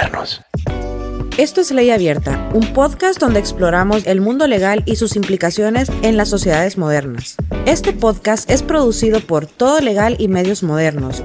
modernos. 0.00 0.40
Esto 1.36 1.60
es 1.60 1.70
Ley 1.70 1.90
Abierta, 1.90 2.50
un 2.54 2.72
podcast 2.72 3.18
donde 3.18 3.40
exploramos 3.40 4.06
el 4.06 4.20
mundo 4.20 4.46
legal 4.46 4.82
y 4.86 4.96
sus 4.96 5.16
implicaciones 5.16 5.90
en 6.02 6.16
las 6.16 6.28
sociedades 6.28 6.76
modernas. 6.76 7.36
Este 7.66 7.92
podcast 7.92 8.50
es 8.50 8.62
producido 8.62 9.20
por 9.20 9.46
Todo 9.46 9.80
Legal 9.80 10.16
y 10.18 10.28
Medios 10.28 10.62
Modernos. 10.62 11.22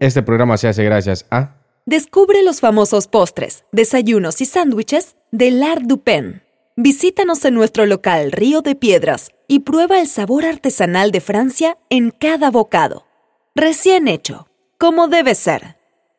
Este 0.00 0.22
programa 0.22 0.56
se 0.56 0.68
hace 0.68 0.84
gracias 0.84 1.26
a... 1.30 1.56
Descubre 1.86 2.42
los 2.42 2.60
famosos 2.60 3.08
postres, 3.08 3.64
desayunos 3.72 4.40
y 4.40 4.46
sándwiches 4.46 5.16
de 5.30 5.50
L'Art 5.50 5.82
du 5.82 6.02
Pen. 6.02 6.42
Visítanos 6.76 7.44
en 7.44 7.54
nuestro 7.54 7.86
local 7.86 8.32
Río 8.32 8.62
de 8.62 8.74
Piedras 8.74 9.30
y 9.48 9.60
prueba 9.60 10.00
el 10.00 10.08
sabor 10.08 10.44
artesanal 10.46 11.10
de 11.10 11.20
Francia 11.20 11.78
en 11.90 12.10
cada 12.10 12.50
bocado. 12.50 13.06
Recién 13.54 14.08
hecho, 14.08 14.48
como 14.78 15.08
debe 15.08 15.34
ser. 15.34 15.81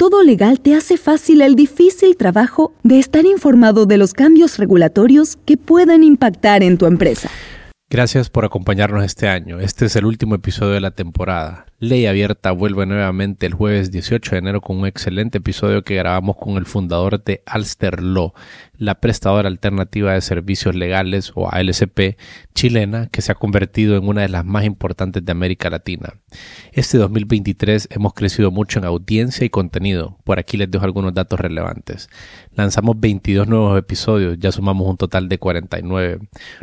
Todo 0.00 0.22
legal 0.22 0.60
te 0.60 0.74
hace 0.74 0.96
fácil 0.96 1.42
el 1.42 1.56
difícil 1.56 2.16
trabajo 2.16 2.72
de 2.82 2.98
estar 2.98 3.26
informado 3.26 3.84
de 3.84 3.98
los 3.98 4.14
cambios 4.14 4.56
regulatorios 4.56 5.36
que 5.44 5.58
pueden 5.58 6.04
impactar 6.04 6.62
en 6.62 6.78
tu 6.78 6.86
empresa. 6.86 7.28
Gracias 7.90 8.30
por 8.30 8.46
acompañarnos 8.46 9.04
este 9.04 9.28
año. 9.28 9.60
Este 9.60 9.84
es 9.84 9.96
el 9.96 10.06
último 10.06 10.36
episodio 10.36 10.72
de 10.72 10.80
la 10.80 10.92
temporada. 10.92 11.66
Ley 11.82 12.04
Abierta 12.04 12.50
vuelve 12.50 12.84
nuevamente 12.84 13.46
el 13.46 13.54
jueves 13.54 13.90
18 13.90 14.32
de 14.32 14.36
enero 14.36 14.60
con 14.60 14.76
un 14.76 14.86
excelente 14.86 15.38
episodio 15.38 15.82
que 15.82 15.94
grabamos 15.96 16.36
con 16.36 16.58
el 16.58 16.66
fundador 16.66 17.24
de 17.24 17.42
Alster 17.46 18.02
Law, 18.02 18.34
la 18.76 19.00
prestadora 19.00 19.48
alternativa 19.48 20.12
de 20.12 20.20
servicios 20.20 20.74
legales 20.74 21.32
o 21.34 21.50
ALCP 21.50 22.18
chilena 22.54 23.06
que 23.06 23.22
se 23.22 23.32
ha 23.32 23.34
convertido 23.34 23.96
en 23.96 24.06
una 24.06 24.20
de 24.20 24.28
las 24.28 24.44
más 24.44 24.66
importantes 24.66 25.24
de 25.24 25.32
América 25.32 25.70
Latina. 25.70 26.12
Este 26.72 26.98
2023 26.98 27.88
hemos 27.92 28.12
crecido 28.12 28.50
mucho 28.50 28.78
en 28.78 28.84
audiencia 28.84 29.46
y 29.46 29.48
contenido. 29.48 30.18
Por 30.24 30.38
aquí 30.38 30.58
les 30.58 30.70
dejo 30.70 30.84
algunos 30.84 31.14
datos 31.14 31.40
relevantes. 31.40 32.10
Lanzamos 32.54 33.00
22 33.00 33.48
nuevos 33.48 33.78
episodios, 33.78 34.36
ya 34.38 34.52
sumamos 34.52 34.86
un 34.86 34.98
total 34.98 35.30
de 35.30 35.38
49. 35.38 36.18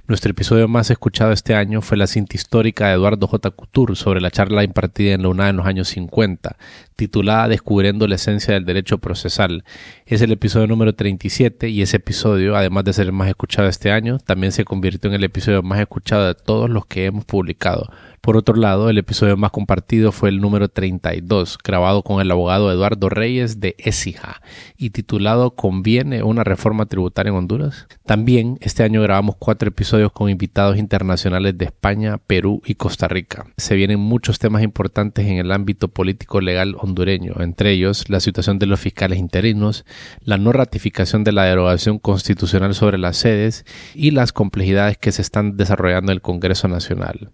Nuestro 0.07 0.29
episodio 0.29 0.67
más 0.67 0.91
escuchado 0.91 1.31
este 1.31 1.55
año 1.55 1.81
fue 1.81 1.97
la 1.97 2.05
cinta 2.05 2.35
histórica 2.35 2.89
de 2.89 2.93
Eduardo 2.93 3.25
J. 3.25 3.49
Couture 3.49 3.95
sobre 3.95 4.21
la 4.21 4.29
charla 4.29 4.63
impartida 4.63 5.06
en 5.13 5.23
la 5.23 5.29
UNA 5.29 5.49
en 5.49 5.57
los 5.57 5.65
años 5.65 5.87
50, 5.89 6.57
titulada 6.95 7.47
Descubriendo 7.47 8.07
la 8.07 8.15
esencia 8.15 8.53
del 8.53 8.65
derecho 8.65 8.97
procesal. 8.97 9.63
Es 10.05 10.21
el 10.21 10.31
episodio 10.31 10.67
número 10.67 10.95
37 10.95 11.69
y 11.69 11.81
ese 11.81 11.97
episodio, 11.97 12.55
además 12.55 12.83
de 12.85 12.93
ser 12.93 13.07
el 13.07 13.13
más 13.13 13.29
escuchado 13.29 13.67
este 13.67 13.91
año, 13.91 14.17
también 14.19 14.51
se 14.51 14.65
convirtió 14.65 15.09
en 15.09 15.15
el 15.15 15.23
episodio 15.23 15.63
más 15.63 15.79
escuchado 15.79 16.27
de 16.27 16.35
todos 16.35 16.69
los 16.69 16.85
que 16.85 17.05
hemos 17.05 17.25
publicado. 17.25 17.91
Por 18.21 18.35
otro 18.35 18.55
lado, 18.55 18.89
el 18.89 18.97
episodio 18.97 19.37
más 19.37 19.51
compartido 19.51 20.11
fue 20.11 20.29
el 20.29 20.41
número 20.41 20.67
32, 20.69 21.57
grabado 21.63 22.03
con 22.03 22.19
el 22.19 22.29
abogado 22.29 22.71
Eduardo 22.71 23.09
Reyes 23.09 23.59
de 23.59 23.75
ESIJA 23.77 24.41
y 24.77 24.89
titulado 24.89 25.51
¿Conviene 25.51 26.23
una 26.23 26.43
reforma 26.43 26.87
tributaria 26.87 27.29
en 27.29 27.37
Honduras? 27.37 27.87
También 28.05 28.57
este 28.61 28.83
año 28.83 29.01
grabamos 29.01 29.35
cuatro 29.37 29.69
episodios 29.69 30.11
con 30.11 30.29
invitados 30.29 30.77
internacionales 30.77 31.57
de 31.57 31.65
España, 31.65 32.17
Perú 32.17 32.61
y 32.65 32.75
Costa 32.75 33.07
Rica. 33.07 33.45
Se 33.57 33.75
vienen 33.75 33.99
muchos 33.99 34.39
temas 34.39 34.63
importantes 34.63 35.25
en 35.27 35.37
el 35.37 35.51
ámbito 35.51 35.87
político 35.87 36.41
legal 36.41 36.75
hondureño, 36.79 37.35
entre 37.39 37.71
ellos 37.71 38.09
la 38.09 38.19
situación 38.19 38.59
de 38.59 38.65
los 38.65 38.79
fiscales 38.79 39.19
interinos, 39.19 39.85
la 40.21 40.37
no 40.37 40.51
ratificación 40.51 41.23
de 41.23 41.31
la 41.31 41.45
derogación 41.45 41.99
constitucional 41.99 42.75
sobre 42.75 42.97
las 42.97 43.17
sedes 43.17 43.65
y 43.95 44.11
las 44.11 44.33
complejidades 44.33 44.97
que 44.97 45.11
se 45.11 45.21
están 45.21 45.57
desarrollando 45.57 46.11
en 46.11 46.17
el 46.17 46.21
Congreso 46.21 46.67
Nacional. 46.67 47.31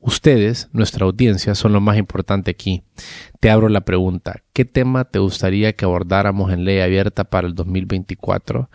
Ustedes, 0.00 0.68
nuestra 0.72 1.06
audiencia, 1.06 1.54
son 1.54 1.72
lo 1.72 1.80
más 1.80 1.96
importante 1.96 2.50
aquí. 2.50 2.84
Te 3.40 3.50
abro 3.50 3.68
la 3.68 3.80
pregunta, 3.82 4.42
¿qué 4.52 4.64
tema 4.64 5.04
te 5.04 5.18
gustaría 5.18 5.72
que 5.74 5.84
abordáramos 5.84 6.52
en 6.52 6.64
Ley 6.64 6.80
Abierta 6.80 7.24
para 7.24 7.46
el 7.46 7.54
2024? 7.54 8.70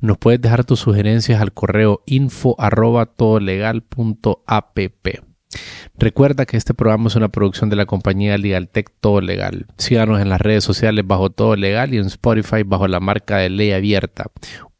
Nos 0.00 0.18
puedes 0.18 0.40
dejar 0.40 0.64
tus 0.64 0.80
sugerencias 0.80 1.40
al 1.40 1.52
correo 1.52 2.02
info 2.06 2.56
Recuerda 5.96 6.44
que 6.44 6.56
este 6.56 6.74
programa 6.74 7.06
es 7.06 7.14
una 7.14 7.28
producción 7.28 7.70
de 7.70 7.76
la 7.76 7.86
compañía 7.86 8.36
LegalTech 8.36 8.90
Todo 9.00 9.20
Legal. 9.20 9.66
Síganos 9.78 10.20
en 10.20 10.28
las 10.28 10.40
redes 10.40 10.64
sociales 10.64 11.06
bajo 11.06 11.30
Todo 11.30 11.54
Legal 11.54 11.94
y 11.94 11.98
en 11.98 12.06
Spotify 12.06 12.64
bajo 12.64 12.88
la 12.88 12.98
marca 13.00 13.38
de 13.38 13.50
Ley 13.50 13.72
Abierta. 13.72 14.30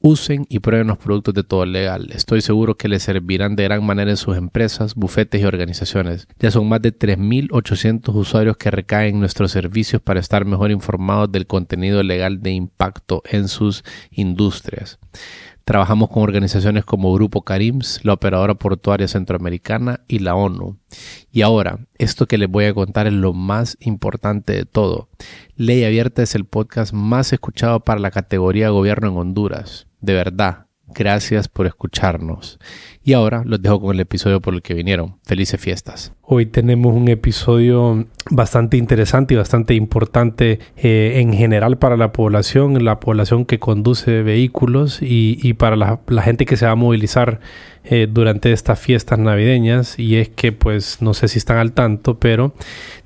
Usen 0.07 0.45
y 0.51 0.59
prueben 0.59 0.89
los 0.89 0.99
productos 0.99 1.33
de 1.33 1.45
todo 1.45 1.65
legal. 1.65 2.11
Estoy 2.13 2.43
seguro 2.43 2.77
que 2.77 2.89
les 2.89 3.05
servirán 3.05 3.57
de 3.57 3.65
gran 3.65 3.83
manera 3.87 4.11
en 4.11 4.19
sus 4.19 4.37
empresas, 4.37 4.95
bufetes 4.97 5.41
y 5.41 5.47
organizaciones. 5.47 6.29
Ya 6.39 6.51
son 6.51 6.69
más 6.69 6.83
de 6.83 6.93
3.800 6.93 8.15
usuarios 8.15 8.59
que 8.59 8.71
recaen 8.71 9.15
en 9.15 9.21
nuestros 9.21 9.51
servicios 9.51 10.03
para 10.03 10.21
estar 10.21 10.45
mejor 10.45 10.71
informados 10.71 11.33
del 11.33 11.47
contenido 11.47 12.03
legal 12.03 12.43
de 12.43 12.51
impacto 12.51 13.23
en 13.25 13.49
sus 13.49 13.83
industrias. 14.11 14.99
Trabajamos 15.65 16.11
con 16.11 16.23
organizaciones 16.23 16.85
como 16.85 17.13
Grupo 17.15 17.43
Carims, 17.43 18.01
la 18.03 18.13
Operadora 18.13 18.55
Portuaria 18.55 19.09
Centroamericana 19.09 20.01
y 20.09 20.19
la 20.21 20.35
ONU. 20.35 20.79
Y 21.33 21.43
ahora, 21.43 21.81
esto 21.99 22.27
que 22.27 22.39
les 22.39 22.51
voy 22.51 22.67
a 22.67 22.75
contar 22.75 23.07
es 23.07 23.13
lo 23.13 23.33
más 23.33 23.77
importante 23.81 24.53
de 24.53 24.65
todo. 24.65 25.09
Ley 25.57 25.85
Abierta 25.85 26.23
es 26.23 26.35
el 26.35 26.45
podcast 26.45 26.93
más 26.93 27.33
escuchado 27.33 27.81
para 27.81 28.01
la 28.01 28.11
categoría 28.11 28.69
Gobierno 28.69 29.09
en 29.09 29.17
Honduras 29.17 29.87
de 30.05 30.13
verdad, 30.13 30.67
gracias 30.87 31.49
por 31.49 31.67
escucharnos. 31.67 32.59
Y 33.07 33.13
ahora 33.13 33.43
los 33.45 33.61
dejo 33.61 33.83
con 33.83 33.95
el 33.95 34.01
episodio 34.01 34.41
por 34.41 34.55
el 34.55 34.63
que 34.63 34.73
vinieron. 34.73 35.17
Felices 35.25 35.61
fiestas. 35.61 36.15
Hoy 36.27 36.47
tenemos 36.47 36.95
un 36.95 37.09
episodio 37.09 38.07
bastante 38.31 38.79
interesante 38.79 39.35
y 39.35 39.37
bastante 39.37 39.75
importante 39.75 40.59
eh, 40.79 41.21
en 41.21 41.35
general 41.35 41.77
para 41.77 41.99
la 41.99 42.13
población, 42.13 42.83
la 42.83 42.99
población 42.99 43.45
que 43.45 43.59
conduce 43.59 44.23
vehículos 44.23 45.01
y, 45.03 45.53
para 45.53 45.77
la, 45.77 46.23
gente 46.23 46.47
que 46.47 46.57
se 46.57 46.65
va 46.65 46.73
a 46.73 46.77
movilizar 46.77 47.41
eh, 47.85 48.09
durante 48.11 48.51
estas 48.53 48.81
fiestas 48.81 49.19
navideñas. 49.19 49.99
Y 49.99 50.17
es 50.17 50.31
que, 50.31 50.53
pues, 50.53 51.03
no 51.03 51.13
sé 51.13 51.29
si 51.29 51.37
están 51.37 51.59
al 51.59 51.73
tanto, 51.73 52.19
pero 52.19 52.55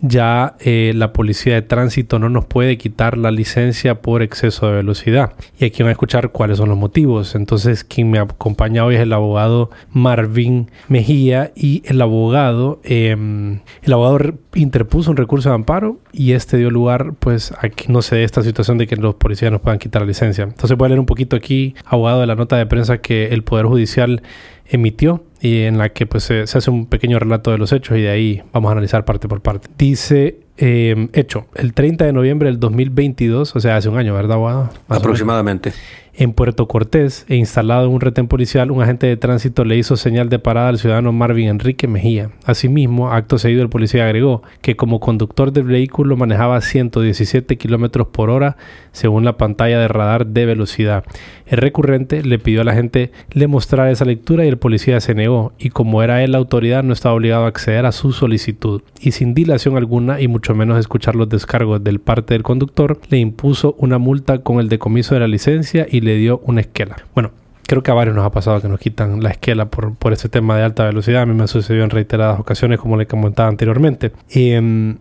ya 0.00 0.54
eh, 0.60 0.92
la 0.94 1.12
policía 1.12 1.54
de 1.54 1.62
tránsito 1.62 2.20
no 2.20 2.28
nos 2.28 2.46
puede 2.46 2.78
quitar 2.78 3.18
la 3.18 3.32
licencia 3.32 4.00
por 4.00 4.22
exceso 4.22 4.68
de 4.68 4.76
velocidad. 4.76 5.32
Y 5.58 5.64
aquí 5.64 5.82
van 5.82 5.88
a 5.88 5.92
escuchar 5.92 6.30
cuáles 6.30 6.58
son 6.58 6.68
los 6.68 6.78
motivos. 6.78 7.34
Entonces, 7.34 7.82
quien 7.82 8.12
me 8.12 8.20
acompaña 8.20 8.84
hoy 8.84 8.94
es 8.94 9.00
el 9.00 9.12
abogado 9.12 9.70
Marvin 9.92 10.70
Mejía 10.88 11.52
y 11.54 11.82
el 11.86 12.00
abogado... 12.00 12.80
Em, 12.84 13.60
el 13.82 13.92
abogado 13.92 14.34
interpuso 14.54 15.10
un 15.10 15.16
recurso 15.16 15.48
de 15.48 15.54
amparo 15.54 15.98
y 16.12 16.32
este 16.32 16.56
dio 16.56 16.70
lugar 16.70 17.14
pues 17.18 17.52
a 17.60 17.68
que 17.68 17.92
no 17.92 18.02
se 18.02 18.16
dé 18.16 18.24
esta 18.24 18.42
situación 18.42 18.78
de 18.78 18.86
que 18.86 18.96
los 18.96 19.14
policías 19.14 19.52
nos 19.52 19.60
puedan 19.60 19.78
quitar 19.78 20.02
la 20.02 20.08
licencia. 20.08 20.44
Entonces 20.44 20.76
voy 20.76 20.86
a 20.86 20.88
leer 20.90 21.00
un 21.00 21.06
poquito 21.06 21.36
aquí, 21.36 21.74
abogado, 21.84 22.20
de 22.20 22.26
la 22.26 22.34
nota 22.34 22.56
de 22.56 22.66
prensa 22.66 22.98
que 22.98 23.28
el 23.28 23.44
Poder 23.44 23.66
Judicial 23.66 24.22
emitió 24.66 25.24
y 25.40 25.62
en 25.62 25.78
la 25.78 25.90
que 25.90 26.06
pues 26.06 26.24
se, 26.24 26.42
hace 26.42 26.70
un 26.70 26.86
pequeño 26.86 27.18
relato 27.18 27.50
de 27.50 27.58
los 27.58 27.72
hechos 27.72 27.96
y 27.96 28.02
de 28.02 28.10
ahí 28.10 28.42
vamos 28.52 28.68
a 28.68 28.72
analizar 28.72 29.04
parte 29.04 29.28
por 29.28 29.40
parte. 29.40 29.68
Dice, 29.78 30.40
em, 30.56 31.08
hecho, 31.12 31.46
el 31.54 31.72
30 31.72 32.04
de 32.04 32.12
noviembre 32.12 32.48
del 32.48 32.60
2022, 32.60 33.56
o 33.56 33.60
sea, 33.60 33.76
hace 33.76 33.88
un 33.88 33.96
año, 33.96 34.14
¿verdad, 34.14 34.34
abogado? 34.34 34.70
Aproximadamente. 34.88 35.72
En 36.20 36.32
Puerto 36.32 36.66
Cortés, 36.66 37.24
e 37.28 37.36
instalado 37.36 37.86
en 37.86 37.92
un 37.92 38.00
retén 38.00 38.26
policial, 38.26 38.72
un 38.72 38.82
agente 38.82 39.06
de 39.06 39.16
tránsito 39.16 39.64
le 39.64 39.76
hizo 39.76 39.96
señal 39.96 40.28
de 40.28 40.40
parada 40.40 40.68
al 40.68 40.78
ciudadano 40.80 41.12
Marvin 41.12 41.46
Enrique 41.46 41.86
Mejía. 41.86 42.32
Asimismo, 42.44 43.12
acto 43.12 43.38
seguido, 43.38 43.62
el 43.62 43.68
policía 43.68 44.04
agregó 44.04 44.42
que 44.60 44.74
como 44.74 44.98
conductor 44.98 45.52
del 45.52 45.62
vehículo 45.62 46.16
manejaba 46.16 46.60
117 46.60 47.56
kilómetros 47.56 48.08
por 48.08 48.30
hora 48.30 48.56
según 48.90 49.24
la 49.24 49.36
pantalla 49.36 49.78
de 49.78 49.86
radar 49.86 50.26
de 50.26 50.44
velocidad. 50.44 51.04
El 51.46 51.58
recurrente 51.58 52.24
le 52.24 52.40
pidió 52.40 52.62
a 52.62 52.64
la 52.64 52.74
gente 52.74 53.12
le 53.30 53.46
mostrara 53.46 53.92
esa 53.92 54.04
lectura 54.04 54.44
y 54.44 54.48
el 54.48 54.58
policía 54.58 55.00
se 55.00 55.14
negó, 55.14 55.52
y 55.56 55.70
como 55.70 56.02
era 56.02 56.24
él 56.24 56.32
la 56.32 56.38
autoridad, 56.38 56.82
no 56.82 56.94
estaba 56.94 57.14
obligado 57.14 57.44
a 57.44 57.48
acceder 57.48 57.86
a 57.86 57.92
su 57.92 58.10
solicitud. 58.10 58.82
Y 59.00 59.12
sin 59.12 59.34
dilación 59.34 59.76
alguna, 59.76 60.20
y 60.20 60.26
mucho 60.26 60.56
menos 60.56 60.80
escuchar 60.80 61.14
los 61.14 61.28
descargos 61.28 61.84
del 61.84 62.00
parte 62.00 62.34
del 62.34 62.42
conductor, 62.42 62.98
le 63.08 63.18
impuso 63.18 63.76
una 63.78 63.98
multa 63.98 64.38
con 64.38 64.58
el 64.58 64.68
decomiso 64.68 65.14
de 65.14 65.20
la 65.20 65.28
licencia 65.28 65.86
y 65.88 66.00
le 66.00 66.07
dio 66.14 66.40
una 66.44 66.60
esquela. 66.60 66.96
Bueno, 67.14 67.30
creo 67.66 67.82
que 67.82 67.90
a 67.90 67.94
varios 67.94 68.16
nos 68.16 68.24
ha 68.24 68.30
pasado 68.30 68.60
que 68.60 68.68
nos 68.68 68.80
quitan 68.80 69.22
la 69.22 69.30
esquela 69.30 69.66
por, 69.66 69.94
por 69.94 70.12
este 70.12 70.28
tema 70.28 70.56
de 70.56 70.64
alta 70.64 70.84
velocidad. 70.84 71.22
A 71.22 71.26
mí 71.26 71.34
me 71.34 71.44
ha 71.44 71.48
sucedido 71.48 71.84
en 71.84 71.90
reiteradas 71.90 72.40
ocasiones, 72.40 72.78
como 72.78 72.96
le 72.96 73.06
comentaba 73.06 73.48
anteriormente. 73.48 74.12
Em, 74.30 74.96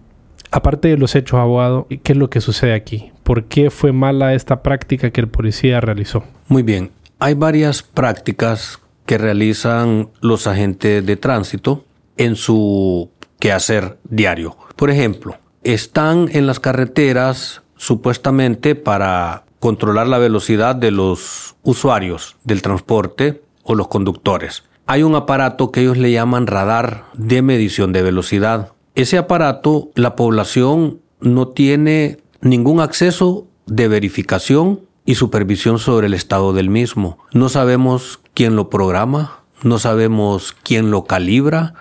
Aparte 0.52 0.88
de 0.88 0.98
los 0.98 1.16
hechos, 1.16 1.40
abogado, 1.40 1.88
¿qué 2.04 2.14
es 2.14 2.18
lo 2.18 2.30
que 2.30 2.42
sucede 2.42 2.74
aquí? 2.74 3.12
¿Por 3.24 3.46
qué 3.46 3.70
fue 3.70 3.92
mala 3.92 4.34
esta 4.34 4.64
práctica 4.64 5.12
que 5.12 5.22
el 5.22 5.28
policía 5.28 5.82
realizó? 5.82 6.24
Muy 6.48 6.64
bien, 6.64 6.92
hay 7.20 7.34
varias 7.34 7.84
prácticas 7.84 8.80
que 9.06 9.18
realizan 9.18 10.10
los 10.22 10.48
agentes 10.48 11.06
de 11.06 11.18
tránsito 11.18 11.84
en 12.16 12.36
su 12.36 13.10
quehacer 13.40 13.98
diario. 14.06 14.58
Por 14.76 14.90
ejemplo, 14.90 15.38
están 15.64 16.30
en 16.32 16.48
las 16.48 16.60
carreteras 16.60 17.62
supuestamente 17.76 18.76
para 18.76 19.44
controlar 19.60 20.08
la 20.08 20.18
velocidad 20.18 20.76
de 20.76 20.92
los 20.92 21.56
usuarios 21.64 22.38
del 22.44 22.62
transporte 22.62 23.42
o 23.64 23.76
los 23.76 23.88
conductores. 23.88 24.64
Hay 24.86 25.04
un 25.04 25.16
aparato 25.16 25.72
que 25.72 25.82
ellos 25.82 25.98
le 25.98 26.12
llaman 26.12 26.48
radar 26.48 27.06
de 27.14 27.42
medición 27.42 27.92
de 27.92 28.04
velocidad. 28.04 28.74
Ese 28.96 29.18
aparato, 29.18 29.92
la 29.96 30.16
población 30.16 31.02
no 31.20 31.50
tiene 31.50 32.20
ningún 32.42 32.80
acceso 32.80 33.48
de 33.66 33.88
verificación 33.88 34.82
y 35.06 35.16
supervisión 35.16 35.80
sobre 35.80 36.08
el 36.08 36.14
estado 36.14 36.54
del 36.54 36.70
mismo. 36.70 37.18
No 37.34 37.50
sabemos 37.50 38.20
quién 38.34 38.56
lo 38.56 38.70
programa, 38.70 39.44
no 39.64 39.80
sabemos 39.80 40.56
quién 40.64 40.92
lo 40.92 41.06
calibra, 41.06 41.74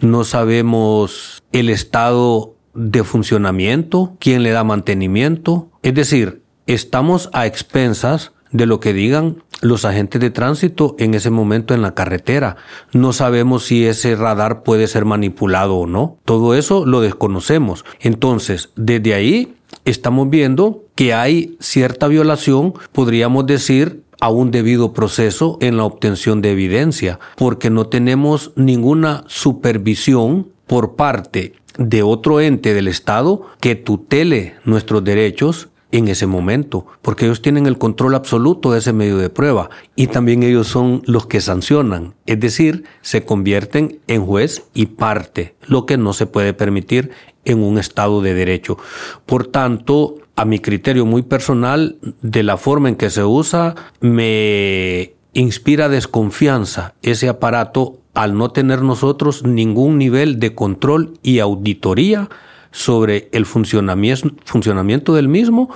no 0.00 0.24
sabemos 0.24 1.42
el 1.52 1.70
estado 1.70 2.56
de 2.74 3.04
funcionamiento, 3.04 4.16
quién 4.18 4.42
le 4.42 4.50
da 4.50 4.64
mantenimiento. 4.64 5.70
Es 5.82 5.94
decir, 5.94 6.41
estamos 6.66 7.30
a 7.32 7.46
expensas 7.46 8.32
de 8.50 8.66
lo 8.66 8.80
que 8.80 8.92
digan 8.92 9.42
los 9.62 9.84
agentes 9.84 10.20
de 10.20 10.30
tránsito 10.30 10.96
en 10.98 11.14
ese 11.14 11.30
momento 11.30 11.72
en 11.72 11.82
la 11.82 11.94
carretera. 11.94 12.56
No 12.92 13.12
sabemos 13.12 13.64
si 13.64 13.86
ese 13.86 14.16
radar 14.16 14.62
puede 14.62 14.88
ser 14.88 15.04
manipulado 15.04 15.76
o 15.76 15.86
no. 15.86 16.18
Todo 16.24 16.54
eso 16.54 16.84
lo 16.84 17.00
desconocemos. 17.00 17.84
Entonces, 18.00 18.70
desde 18.76 19.14
ahí 19.14 19.54
estamos 19.84 20.28
viendo 20.28 20.84
que 20.94 21.14
hay 21.14 21.56
cierta 21.60 22.08
violación, 22.08 22.74
podríamos 22.92 23.46
decir, 23.46 24.02
a 24.20 24.28
un 24.28 24.52
debido 24.52 24.92
proceso 24.92 25.58
en 25.60 25.76
la 25.76 25.84
obtención 25.84 26.42
de 26.42 26.52
evidencia, 26.52 27.18
porque 27.36 27.70
no 27.70 27.86
tenemos 27.86 28.52
ninguna 28.54 29.24
supervisión 29.26 30.48
por 30.68 30.94
parte 30.94 31.54
de 31.76 32.02
otro 32.04 32.40
ente 32.40 32.72
del 32.74 32.86
Estado 32.86 33.42
que 33.58 33.74
tutele 33.74 34.54
nuestros 34.64 35.02
derechos 35.02 35.70
en 35.92 36.08
ese 36.08 36.26
momento, 36.26 36.86
porque 37.02 37.26
ellos 37.26 37.42
tienen 37.42 37.66
el 37.66 37.78
control 37.78 38.14
absoluto 38.14 38.72
de 38.72 38.78
ese 38.78 38.92
medio 38.92 39.18
de 39.18 39.30
prueba 39.30 39.70
y 39.94 40.08
también 40.08 40.42
ellos 40.42 40.66
son 40.66 41.02
los 41.06 41.26
que 41.26 41.40
sancionan, 41.40 42.14
es 42.26 42.40
decir, 42.40 42.84
se 43.02 43.24
convierten 43.24 44.00
en 44.08 44.24
juez 44.24 44.64
y 44.74 44.86
parte, 44.86 45.54
lo 45.66 45.86
que 45.86 45.98
no 45.98 46.14
se 46.14 46.26
puede 46.26 46.54
permitir 46.54 47.10
en 47.44 47.62
un 47.62 47.78
Estado 47.78 48.22
de 48.22 48.34
Derecho. 48.34 48.78
Por 49.26 49.46
tanto, 49.46 50.16
a 50.34 50.44
mi 50.44 50.58
criterio 50.58 51.04
muy 51.04 51.22
personal, 51.22 51.98
de 52.22 52.42
la 52.42 52.56
forma 52.56 52.88
en 52.88 52.96
que 52.96 53.10
se 53.10 53.24
usa, 53.24 53.74
me 54.00 55.12
inspira 55.34 55.88
desconfianza 55.88 56.94
ese 57.02 57.28
aparato 57.28 57.98
al 58.14 58.36
no 58.36 58.50
tener 58.50 58.82
nosotros 58.82 59.44
ningún 59.44 59.98
nivel 59.98 60.38
de 60.38 60.54
control 60.54 61.18
y 61.22 61.38
auditoría 61.38 62.28
sobre 62.72 63.28
el 63.32 63.46
funcionamiento, 63.46 65.14
del 65.14 65.28
mismo 65.28 65.70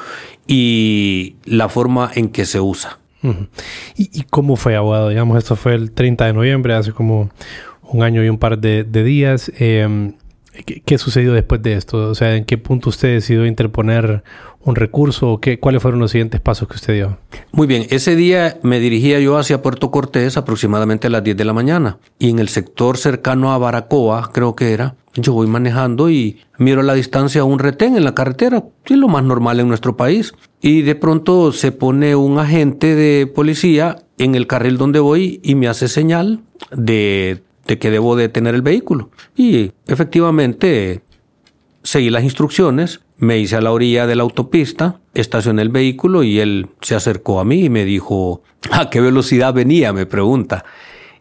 y 0.47 1.37
la 1.45 1.69
forma 1.69 2.11
en 2.15 2.31
que 2.31 2.45
se 2.45 2.61
usa. 2.61 2.99
¿Y, 3.97 4.23
cómo 4.31 4.57
fue, 4.57 4.77
abogado? 4.77 5.09
Digamos, 5.09 5.39
esto 5.39 5.57
fue 5.57 5.75
el 5.75 5.91
30 5.91 6.27
de 6.27 6.33
noviembre, 6.33 6.75
hace 6.75 6.93
como 6.93 7.31
un 7.83 8.03
año 8.03 8.25
y 8.25 8.29
un 8.29 8.39
par 8.39 8.59
de, 8.59 8.85
días. 8.85 9.53
Em, 9.59 10.15
¿qué, 10.65 10.99
sucedió 10.99 11.33
después 11.33 11.63
de 11.63 11.75
esto? 11.75 12.11
O 12.11 12.15
sea, 12.15 12.37
¿en 12.37 12.45
qué 12.45 12.59
punto 12.59 12.91
usted 12.91 13.15
decidió 13.15 13.47
interponer 13.47 14.23
un 14.61 14.77
recurso? 14.77 15.39
Qué, 15.41 15.59
¿Cuáles 15.59 15.83
fueron 15.83 16.01
los 16.01 16.11
siguientes 16.11 16.41
pasos 16.41 16.69
que 16.69 16.75
usted 16.75 16.95
dio? 16.95 17.19
Muy 17.53 17.67
bien, 17.67 17.87
ese 17.91 18.17
día 18.17 18.59
me 18.63 18.81
dirigía 18.81 19.21
yo 19.21 19.39
hacia 19.39 19.63
Puerto 19.63 19.91
Cortés 19.91 20.37
aproximadamente 20.37 21.07
a 21.07 21.11
las 21.11 21.25
10 21.25 21.37
de 21.37 21.45
la 21.45 21.53
mañana 21.53 21.99
y 22.19 22.31
en 22.31 22.39
el 22.39 22.49
sector 22.49 22.97
cercano 22.99 23.53
a 23.53 23.59
Baracoa, 23.59 24.31
creo 24.33 24.55
que 24.55 24.73
era, 24.73 24.97
yo 25.15 25.33
voy 25.33 25.47
manejando 25.47 26.11
y 26.11 26.39
miro 26.59 26.81
a 26.81 26.85
la 26.85 26.95
distancia 26.95 27.45
un 27.45 27.59
retén 27.59 27.97
en 27.97 28.05
la 28.05 28.15
carretera, 28.15 28.65
es 28.85 28.97
lo 28.97 29.09
más 29.09 29.25
normal 29.25 29.61
en 29.61 29.69
nuestro 29.69 29.97
país. 29.97 30.35
Y 30.61 30.83
de 30.83 30.95
pronto 30.95 31.53
se 31.53 31.73
pone 31.73 32.17
un 32.17 32.39
agente 32.39 32.95
de 32.95 33.27
policía 33.27 33.97
en 34.19 34.35
el 34.35 34.47
carril 34.47 34.79
donde 34.79 34.99
voy 34.99 35.41
y 35.43 35.55
me 35.55 35.69
hace 35.69 35.89
señal 35.89 36.41
de, 36.71 37.43
de 37.67 37.79
que 37.79 37.91
debo 37.91 38.17
detener 38.17 38.55
el 38.55 38.63
vehículo. 38.63 39.11
Y 39.37 39.73
efectivamente 39.87 41.03
seguí 41.83 42.11
las 42.11 42.25
instrucciones, 42.25 43.01
me 43.19 43.39
hice 43.39 43.57
a 43.57 43.61
la 43.61 43.73
orilla 43.73 44.07
de 44.07 44.17
la 44.17 44.23
autopista, 44.23 45.01
estacioné 45.15 45.63
el 45.63 45.71
vehículo 45.71 46.23
y 46.23 46.41
él 46.41 46.69
se 46.81 46.95
acercó 46.95 47.41
a 47.41 47.45
mí 47.45 47.65
y 47.65 47.71
me 47.71 47.85
dijo, 47.85 48.43
¿a 48.71 48.91
qué 48.91 49.01
velocidad 49.01 49.55
venía? 49.55 49.93
me 49.93 50.07
pregunta. 50.07 50.65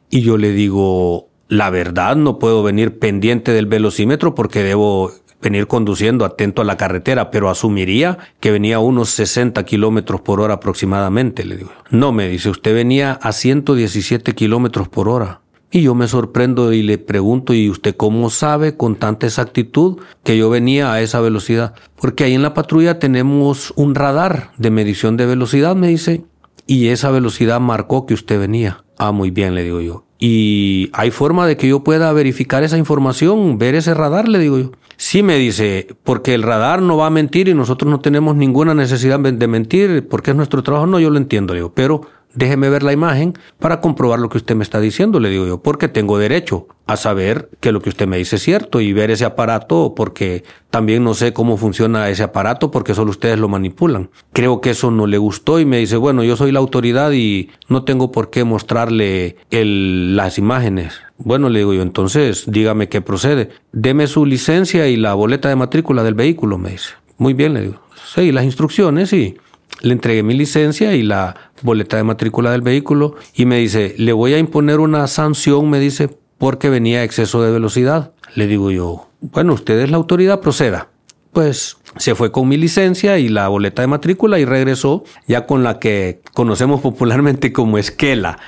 Y 0.09 0.21
yo 0.21 0.37
le 0.37 0.51
digo, 0.51 1.29
la 1.47 1.69
verdad, 1.69 2.15
no 2.15 2.39
puedo 2.39 2.63
venir 2.63 2.99
pendiente 2.99 3.51
del 3.51 3.67
velocímetro 3.67 4.35
porque 4.35 4.63
debo 4.63 5.11
venir 5.41 5.67
conduciendo 5.67 6.25
atento 6.25 6.61
a 6.61 6.65
la 6.65 6.77
carretera, 6.77 7.29
pero 7.29 7.49
asumiría 7.49 8.17
que 8.39 8.51
venía 8.51 8.77
a 8.77 8.79
unos 8.79 9.09
60 9.11 9.63
kilómetros 9.63 10.21
por 10.21 10.41
hora 10.41 10.55
aproximadamente, 10.55 11.45
le 11.45 11.57
digo. 11.57 11.71
No, 11.91 12.11
me 12.11 12.27
dice, 12.27 12.49
usted 12.49 12.73
venía 12.73 13.13
a 13.13 13.31
117 13.31 14.33
kilómetros 14.33 14.89
por 14.89 15.07
hora. 15.07 15.41
Y 15.71 15.81
yo 15.81 15.95
me 15.95 16.07
sorprendo 16.07 16.71
y 16.71 16.83
le 16.83 16.97
pregunto, 16.97 17.53
¿y 17.53 17.69
usted 17.69 17.95
cómo 17.95 18.29
sabe 18.29 18.77
con 18.77 18.95
tanta 18.95 19.25
exactitud 19.25 19.97
que 20.23 20.37
yo 20.37 20.49
venía 20.49 20.93
a 20.93 21.01
esa 21.01 21.19
velocidad? 21.19 21.73
Porque 21.99 22.23
ahí 22.23 22.33
en 22.33 22.43
la 22.43 22.53
patrulla 22.53 22.99
tenemos 22.99 23.73
un 23.75 23.95
radar 23.95 24.51
de 24.57 24.71
medición 24.71 25.17
de 25.17 25.25
velocidad, 25.25 25.75
me 25.75 25.87
dice, 25.87 26.23
y 26.67 26.87
esa 26.87 27.11
velocidad 27.11 27.59
marcó 27.59 28.05
que 28.05 28.13
usted 28.13 28.39
venía. 28.39 28.83
Ah, 28.97 29.11
muy 29.11 29.31
bien, 29.31 29.55
le 29.55 29.63
digo 29.63 29.81
yo. 29.81 30.05
Y 30.17 30.89
hay 30.93 31.11
forma 31.11 31.45
de 31.45 31.57
que 31.57 31.67
yo 31.67 31.83
pueda 31.83 32.11
verificar 32.13 32.63
esa 32.63 32.77
información, 32.77 33.57
ver 33.57 33.75
ese 33.75 33.93
radar, 33.93 34.29
le 34.29 34.39
digo 34.39 34.57
yo. 34.57 34.71
Sí 34.97 35.23
me 35.23 35.37
dice, 35.37 35.87
porque 36.03 36.33
el 36.33 36.43
radar 36.43 36.81
no 36.81 36.95
va 36.95 37.07
a 37.07 37.09
mentir 37.09 37.49
y 37.49 37.53
nosotros 37.53 37.91
no 37.91 37.99
tenemos 37.99 38.35
ninguna 38.37 38.73
necesidad 38.73 39.19
de 39.19 39.47
mentir, 39.47 40.07
porque 40.07 40.31
es 40.31 40.37
nuestro 40.37 40.63
trabajo. 40.63 40.87
No, 40.87 40.99
yo 40.99 41.09
lo 41.09 41.17
entiendo, 41.17 41.53
le 41.53 41.59
digo, 41.59 41.73
pero 41.73 42.01
déjeme 42.35 42.69
ver 42.69 42.83
la 42.83 42.93
imagen 42.93 43.33
para 43.59 43.81
comprobar 43.81 44.19
lo 44.19 44.29
que 44.29 44.37
usted 44.37 44.55
me 44.55 44.63
está 44.63 44.79
diciendo, 44.79 45.19
le 45.19 45.29
digo 45.29 45.47
yo, 45.47 45.63
porque 45.63 45.87
tengo 45.87 46.17
derecho 46.17 46.67
a 46.85 46.97
saber 46.97 47.49
que 47.61 47.71
lo 47.71 47.81
que 47.81 47.89
usted 47.89 48.07
me 48.07 48.17
dice 48.17 48.35
es 48.35 48.43
cierto 48.43 48.79
y 48.79 48.93
ver 48.93 49.09
ese 49.09 49.25
aparato 49.25 49.93
porque 49.95 50.43
también 50.69 51.03
no 51.03 51.13
sé 51.13 51.33
cómo 51.33 51.57
funciona 51.57 52.09
ese 52.09 52.23
aparato 52.23 52.69
porque 52.69 52.93
solo 52.93 53.09
ustedes 53.09 53.39
lo 53.39 53.47
manipulan. 53.47 54.09
Creo 54.33 54.61
que 54.61 54.71
eso 54.71 54.91
no 54.91 55.07
le 55.07 55.17
gustó 55.17 55.59
y 55.59 55.65
me 55.65 55.79
dice, 55.79 55.97
bueno, 55.97 56.23
yo 56.23 56.35
soy 56.35 56.51
la 56.51 56.59
autoridad 56.59 57.11
y 57.11 57.49
no 57.69 57.83
tengo 57.83 58.11
por 58.11 58.29
qué 58.29 58.43
mostrarle 58.43 59.37
el, 59.49 60.15
las 60.15 60.37
imágenes. 60.37 60.99
Bueno, 61.17 61.49
le 61.49 61.59
digo 61.59 61.73
yo, 61.73 61.81
entonces 61.81 62.43
dígame 62.47 62.89
qué 62.89 63.01
procede. 63.01 63.49
Deme 63.71 64.05
su 64.07 64.25
licencia 64.25 64.87
y 64.87 64.97
la 64.97 65.13
boleta 65.13 65.49
de 65.49 65.55
matrícula 65.55 66.03
del 66.03 66.13
vehículo, 66.13 66.57
me 66.57 66.71
dice. 66.71 66.89
Muy 67.17 67.33
bien, 67.33 67.53
le 67.53 67.61
digo. 67.61 67.79
Sí, 68.13 68.31
las 68.31 68.43
instrucciones 68.43 69.11
y 69.13 69.37
le 69.85 69.93
entregué 69.93 70.23
mi 70.23 70.33
licencia 70.33 70.95
y 70.95 71.03
la 71.03 71.35
boleta 71.61 71.95
de 71.97 72.03
matrícula 72.03 72.51
del 72.51 72.63
vehículo 72.63 73.17
y 73.35 73.45
me 73.45 73.59
dice, 73.59 73.93
le 73.99 74.13
voy 74.13 74.33
a 74.33 74.39
imponer 74.39 74.79
una 74.79 75.05
sanción, 75.05 75.69
me 75.69 75.79
dice, 75.79 76.09
porque 76.39 76.71
venía 76.71 77.01
a 77.01 77.03
exceso 77.03 77.43
de 77.43 77.51
velocidad. 77.51 78.11
Le 78.33 78.47
digo 78.47 78.71
yo, 78.71 79.09
bueno, 79.21 79.53
usted 79.53 79.79
es 79.79 79.91
la 79.91 79.97
autoridad, 79.97 80.39
proceda. 80.39 80.89
Pues 81.33 81.77
se 81.97 82.15
fue 82.15 82.31
con 82.31 82.47
mi 82.47 82.57
licencia 82.57 83.19
y 83.19 83.29
la 83.29 83.47
boleta 83.47 83.83
de 83.83 83.87
matrícula 83.87 84.39
y 84.39 84.45
regresó 84.45 85.03
ya 85.27 85.45
con 85.45 85.63
la 85.63 85.77
que 85.77 86.21
conocemos 86.33 86.81
popularmente 86.81 87.53
como 87.53 87.77
esquela, 87.77 88.39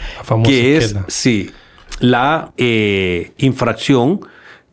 que 0.43 0.77
es, 0.77 0.95
sí, 1.07 1.51
la 1.99 2.51
eh, 2.57 3.33
infracción 3.37 4.21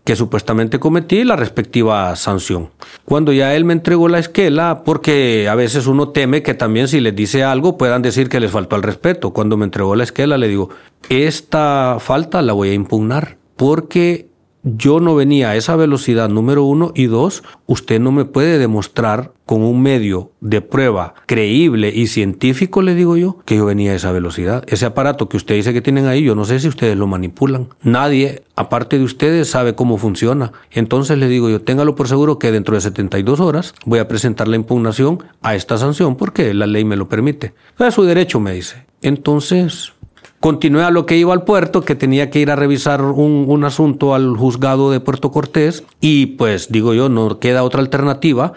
que 0.05 0.17
supuestamente 0.17 0.79
cometí 0.79 1.25
la 1.25 1.35
respectiva 1.35 2.15
sanción. 2.17 2.71
Cuando 3.07 3.33
ya 3.33 3.55
él 3.55 3.65
me 3.65 3.73
entregó 3.73 4.09
la 4.09 4.19
esquela, 4.19 4.83
porque 4.85 5.49
a 5.49 5.55
veces 5.55 5.87
uno 5.87 6.11
teme 6.11 6.43
que 6.43 6.53
también 6.53 6.89
si 6.89 7.01
les 7.01 7.17
dice 7.17 7.43
algo 7.43 7.79
puedan 7.79 8.03
decir 8.03 8.29
que 8.29 8.41
les 8.41 8.51
faltó 8.51 8.77
al 8.77 8.83
respeto. 8.83 9.33
Cuando 9.33 9.57
me 9.57 9.65
entregó 9.65 9.97
la 9.97 10.05
esquela 10.05 10.37
le 10.37 10.49
digo, 10.49 10.69
esta 11.09 11.97
falta 12.01 12.43
la 12.43 12.53
voy 12.53 12.69
a 12.69 12.75
impugnar 12.75 13.39
porque 13.57 14.29
yo 14.65 14.99
no 14.99 15.15
venía 15.15 15.51
a 15.51 15.57
esa 15.57 15.77
velocidad 15.77 16.31
número 16.31 16.65
uno 16.65 16.91
y 16.95 17.07
dos, 17.07 17.45
usted 17.67 18.01
no 18.01 18.13
me 18.13 18.25
puede 18.25 18.59
demostrar 18.59 19.33
con 19.45 19.63
un 19.63 19.83
medio 19.83 20.33
de 20.41 20.63
prueba 20.63 21.15
creíble 21.27 21.93
y 21.95 22.07
científico, 22.07 22.81
le 22.81 22.95
digo 22.95 23.19
yo, 23.19 23.39
que 23.45 23.57
yo 23.57 23.67
venía 23.67 23.93
a 23.93 23.97
esa 23.97 24.11
velocidad. 24.11 24.65
Ese 24.67 24.87
aparato 24.87 25.29
que 25.29 25.37
usted 25.37 25.55
dice 25.55 25.75
que 25.75 25.83
tienen 25.83 26.07
ahí, 26.07 26.23
yo 26.23 26.35
no 26.35 26.47
sé 26.47 26.61
si 26.61 26.69
ustedes 26.69 26.97
lo 26.97 27.07
manipulan. 27.07 27.69
Nadie, 27.83 28.43
aparte 28.57 28.97
de 28.99 29.05
ustedes, 29.05 29.51
sabe 29.51 29.75
cómo 29.75 29.99
funciona. 29.99 30.53
Entonces 30.71 31.19
le 31.19 31.29
digo 31.29 31.51
yo, 31.51 31.61
téngalo 31.61 31.95
por 31.95 32.09
seguro 32.09 32.39
que 32.39 32.51
dentro 32.51 32.75
de 32.75 32.81
72 32.81 33.41
horas 33.41 33.75
voy 33.85 33.99
a 33.99 34.09
presentar 34.09 34.49
la 34.49 34.57
impugnación 34.57 35.23
a 35.43 35.55
esta 35.55 35.77
sanción 35.77 36.17
porque 36.17 36.55
la 36.55 36.67
ley 36.67 36.85
me 36.85 36.97
lo 36.97 37.09
permite. 37.09 37.53
Es 37.79 37.95
su 37.95 38.05
derecho, 38.05 38.41
me 38.41 38.53
dice. 38.53 38.87
Entonces, 39.03 39.93
continué 40.45 40.85
a 40.85 40.91
lo 40.91 41.07
que 41.07 41.17
iba 41.17 41.33
al 41.33 41.45
puerto, 41.45 41.81
que 41.81 41.95
tenía 41.95 42.29
que 42.29 42.39
ir 42.39 42.51
a 42.51 42.55
revisar 42.55 43.01
un, 43.01 43.47
un 43.49 43.65
asunto 43.65 44.15
al 44.15 44.37
juzgado 44.37 44.91
de 44.91 45.01
Puerto 45.01 45.31
Cortés 45.31 45.85
y 46.03 46.27
pues 46.37 46.71
digo 46.71 46.93
yo, 46.93 47.09
no 47.09 47.39
queda 47.39 47.65
otra 47.65 47.81
alternativa 47.81 48.53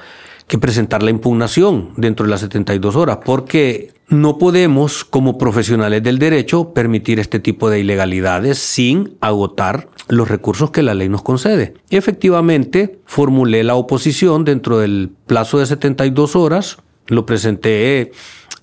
que 0.48 0.58
presentar 0.58 1.01
la 1.01 1.12
impugnación 1.12 1.91
dentro 1.96 2.25
de 2.25 2.32
las 2.32 2.41
72 2.41 2.98
horas, 2.98 3.20
porque 3.24 3.94
no 4.10 4.38
podemos, 4.38 5.06
como 5.06 5.38
profesionales 5.38 6.03
del 6.03 6.20
derecho, 6.20 6.74
permitir 6.74 7.22
este 7.22 7.39
tipo 7.39 7.70
de 7.70 7.79
ilegalidades 7.79 8.58
sin 8.58 9.15
agotar 9.22 9.88
los 10.10 10.27
recursos 10.27 10.72
que 10.72 10.84
la 10.84 10.94
ley 10.94 11.08
nos 11.08 11.22
concede. 11.22 11.75
Efectivamente, 11.89 13.00
formulé 13.06 13.63
la 13.63 13.75
oposición 13.75 14.44
dentro 14.44 14.79
del 14.79 15.12
plazo 15.25 15.60
de 15.60 15.65
72 15.65 16.36
horas, 16.36 16.79
lo 17.08 17.26
presenté 17.26 18.12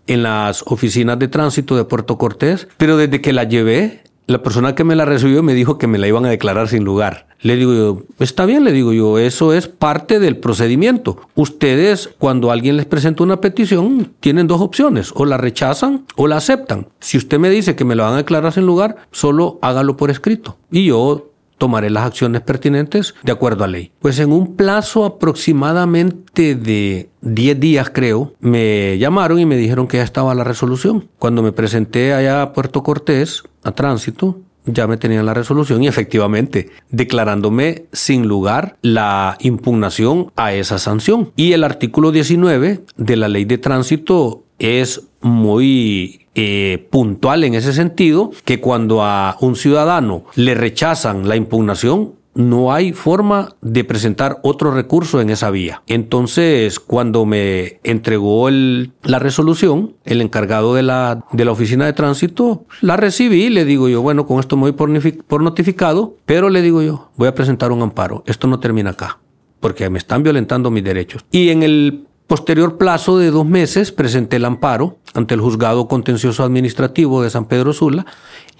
en 0.07 0.23
las 0.23 0.63
oficinas 0.67 1.19
de 1.19 1.29
tránsito 1.29 1.77
de 1.77 1.85
Puerto 1.85 2.19
Cortés, 2.19 2.69
pero 2.77 2.97
desde 2.97 3.21
que 3.21 3.33
la 3.33 3.45
llevé, 3.45 4.03
la 4.27 4.43
persona 4.43 4.75
que 4.75 4.85
me 4.85 4.97
la 4.97 5.05
recibió 5.05 5.43
me 5.43 5.55
dijo 5.55 5.77
que 5.77 5.87
me 5.87 5.99
la 5.99 6.09
iban 6.09 6.25
a 6.25 6.31
declarar 6.31 6.69
sin 6.69 6.85
lugar. 6.85 7.27
Le 7.41 7.57
digo 7.57 7.75
yo, 7.75 8.03
está 8.21 8.47
bien, 8.47 8.65
le 8.65 8.73
digo 8.73 8.95
yo, 8.95 9.19
eso 9.19 9.53
es 9.53 9.69
parte 9.69 10.19
del 10.19 10.39
procedimiento. 10.39 11.19
Ustedes, 11.35 12.09
cuando 12.19 12.51
alguien 12.51 12.79
les 12.79 12.87
presenta 12.87 13.23
una 13.23 13.43
petición, 13.43 14.15
tienen 14.21 14.47
dos 14.47 14.63
opciones, 14.63 15.13
o 15.15 15.27
la 15.27 15.37
rechazan 15.37 16.07
o 16.17 16.27
la 16.27 16.39
aceptan. 16.39 16.89
Si 17.01 17.19
usted 17.19 17.39
me 17.39 17.51
dice 17.51 17.77
que 17.77 17.85
me 17.85 17.95
la 17.95 18.05
van 18.05 18.15
a 18.15 18.19
declarar 18.19 18.53
sin 18.53 18.65
lugar, 18.65 18.97
solo 19.11 19.59
hágalo 19.61 19.99
por 19.99 20.11
escrito. 20.11 20.57
Y 20.71 20.87
yo 20.87 21.34
tomaré 21.59 21.91
las 21.91 22.05
acciones 22.05 22.43
pertinentes 22.43 23.15
de 23.23 23.33
acuerdo 23.33 23.65
a 23.65 23.69
ley. 23.69 23.93
Pues 24.01 24.19
en 24.19 24.33
un 24.33 24.57
plazo 24.57 25.05
aproximadamente 25.05 26.55
de 26.55 27.09
10 27.23 27.61
días, 27.61 27.91
creo, 27.91 28.35
me 28.41 28.99
llamaron 28.99 29.39
y 29.39 29.47
me 29.47 29.57
dijeron 29.57 29.87
que 29.87 29.99
ya 29.99 30.03
estaba 30.03 30.35
la 30.35 30.45
resolución. 30.45 31.09
Cuando 31.19 31.43
me 31.43 31.53
presenté 31.53 32.15
allá 32.15 32.43
a 32.43 32.53
Puerto 32.53 32.83
Cortés, 32.83 33.43
a 33.63 33.73
tránsito, 33.73 34.41
ya 34.67 34.87
me 34.87 34.97
tenían 34.97 35.27
la 35.27 35.35
resolución 35.35 35.83
y 35.83 35.89
efectivamente 35.89 36.71
declarándome 36.91 37.87
sin 37.93 38.27
lugar 38.27 38.77
la 38.83 39.37
impugnación 39.41 40.33
a 40.37 40.55
esa 40.55 40.79
sanción. 40.79 41.33
Y 41.37 41.53
el 41.53 41.65
artículo 41.65 42.13
19 42.13 42.85
de 42.97 43.17
la 43.17 43.29
ley 43.29 43.45
de 43.45 43.59
tránsito 43.59 44.44
es 44.64 45.09
muy 45.21 46.26
eh, 46.35 46.87
puntual 46.90 47.44
en 47.44 47.54
ese 47.54 47.73
sentido, 47.73 48.30
que 48.44 48.61
cuando 48.61 49.02
a 49.02 49.37
un 49.40 49.56
ciudadano 49.56 50.25
le 50.35 50.54
rechazan 50.54 51.28
la 51.28 51.37
impugnación, 51.37 52.14
no 52.35 52.73
hay 52.73 52.92
forma 52.92 53.54
de 53.61 53.85
presentar 53.85 54.40
otro 54.42 54.73
recurso 54.73 55.21
en 55.21 55.30
esa 55.30 55.50
vía. 55.50 55.83
Entonces, 55.87 56.80
cuando 56.80 57.25
me 57.26 57.78
entregó 57.85 58.49
la 58.50 59.18
resolución, 59.18 59.94
el 60.04 60.21
encargado 60.21 60.75
de 60.75 60.83
la, 60.83 61.25
de 61.33 61.44
la 61.44 61.52
oficina 61.52 61.87
de 61.87 61.92
tránsito, 61.92 62.64
la 62.80 62.97
recibí, 62.97 63.50
le 63.50 63.64
digo 63.64 63.88
yo, 63.88 64.02
bueno, 64.02 64.26
con 64.26 64.40
esto 64.40 64.56
me 64.56 64.71
voy 64.71 64.73
por 64.73 65.42
notificado, 65.42 66.16
pero 66.26 66.50
le 66.50 66.62
digo 66.62 66.83
yo, 66.83 67.11
voy 67.16 67.28
a 67.28 67.35
presentar 67.35 67.71
un 67.71 67.83
amparo. 67.83 68.25
Esto 68.26 68.49
no 68.49 68.59
termina 68.59 68.90
acá, 68.90 69.21
porque 69.61 69.88
me 69.88 69.99
están 69.99 70.23
violentando 70.23 70.71
mis 70.71 70.83
derechos. 70.83 71.25
Y 71.30 71.50
en 71.50 71.62
el 71.62 72.06
posterior 72.26 72.78
plazo 72.78 73.19
de 73.19 73.31
dos 73.31 73.47
meses 73.47 73.93
presenté 73.93 74.37
el 74.37 74.45
amparo 74.45 74.99
ante 75.14 75.35
el 75.35 75.40
juzgado 75.40 75.88
contencioso 75.88 76.43
administrativo 76.43 77.23
de 77.23 77.31
San 77.31 77.47
Pedro 77.47 77.73
Sula, 77.73 78.07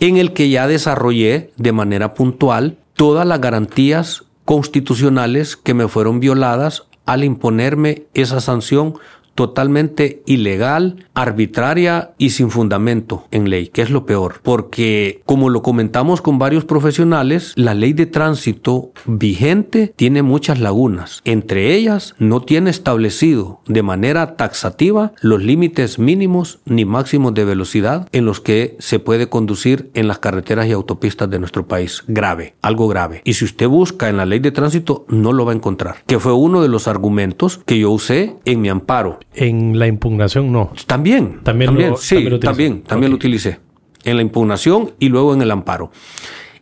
en 0.01 0.17
el 0.17 0.33
que 0.33 0.51
ya 0.51 0.67
desarrollé 0.67 1.53
de 1.57 1.73
manera 1.73 2.15
puntual 2.15 2.79
todas 2.95 3.27
las 3.27 3.41
garantías 3.41 4.25
constitucionales 4.45 5.57
que 5.57 5.75
me 5.75 5.89
fueron 5.89 6.21
violadas 6.21 6.85
al 7.07 7.25
imponerme 7.25 8.05
esa 8.15 8.41
sanción 8.41 8.95
totalmente 9.35 10.23
ilegal, 10.27 11.07
arbitraria 11.15 12.13
y 12.19 12.31
sin 12.31 12.51
fundamento 12.51 13.27
en 13.31 13.51
ley, 13.51 13.69
que 13.69 13.83
es 13.83 13.91
lo 13.91 14.07
peor, 14.07 14.41
porque 14.43 15.23
como 15.25 15.51
lo 15.51 15.63
comentamos 15.63 16.23
con 16.23 16.39
varios 16.39 16.65
profesionales, 16.65 17.53
la 17.57 17.75
ley 17.75 17.93
de 17.93 18.07
tránsito 18.07 18.93
vigente 19.07 19.93
tiene 19.97 20.23
muchas 20.23 20.61
lagunas. 20.61 21.21
Entre 21.25 21.75
ellas, 21.75 22.15
no 22.19 22.41
tiene 22.41 22.71
establecido 22.71 23.61
de 23.67 23.83
manera 23.83 24.37
taxativa 24.37 25.13
los 25.21 25.43
límites 25.43 25.99
mínimos 25.99 26.61
ni 26.65 26.85
máximos 26.85 27.35
de 27.35 27.45
velocidad 27.45 28.09
en 28.13 28.25
los 28.25 28.41
que 28.41 28.77
se 28.79 28.99
puede 28.99 29.29
conducir 29.29 29.91
en 29.95 30.09
las 30.09 30.19
carreteras 30.19 30.67
y 30.67 30.73
autopistas 30.73 31.31
de 31.31 31.39
nuestro 31.39 31.67
país. 31.67 32.05
Grave, 32.07 32.55
algo 32.63 32.89
grave. 32.89 33.23
Y 33.25 33.35
si 33.35 33.45
usted 33.45 33.69
busca 33.69 34.09
en 34.09 34.17
la 34.17 34.27
ley 34.27 34.39
de 34.39 34.53
tránsito, 34.53 35.05
no 35.09 35.33
lo 35.33 35.45
va 35.45 35.53
a 35.53 35.57
encontrar, 35.57 35.97
que 36.07 36.19
fue 36.19 36.33
uno 36.33 36.63
de 36.63 36.69
los 36.69 36.89
argumentos 36.89 37.61
que 37.67 37.79
yo 37.79 37.91
usé 37.91 38.37
en 38.45 38.61
mi 38.61 38.69
amparo 38.69 39.21
en 39.35 39.79
la 39.79 39.87
impugnación 39.87 40.53
no. 40.53 40.73
También. 40.87 41.41
También, 41.43 41.71
también 41.71 41.95
sí, 41.99 42.29
también, 42.41 42.83
también, 42.83 43.11
lo 43.11 43.17
utilicé. 43.17 43.59
En 44.05 44.17
la 44.17 44.23
impugnación 44.23 44.93
y 44.99 45.09
luego 45.09 45.35
en 45.35 45.43
el 45.43 45.51
amparo. 45.51 45.91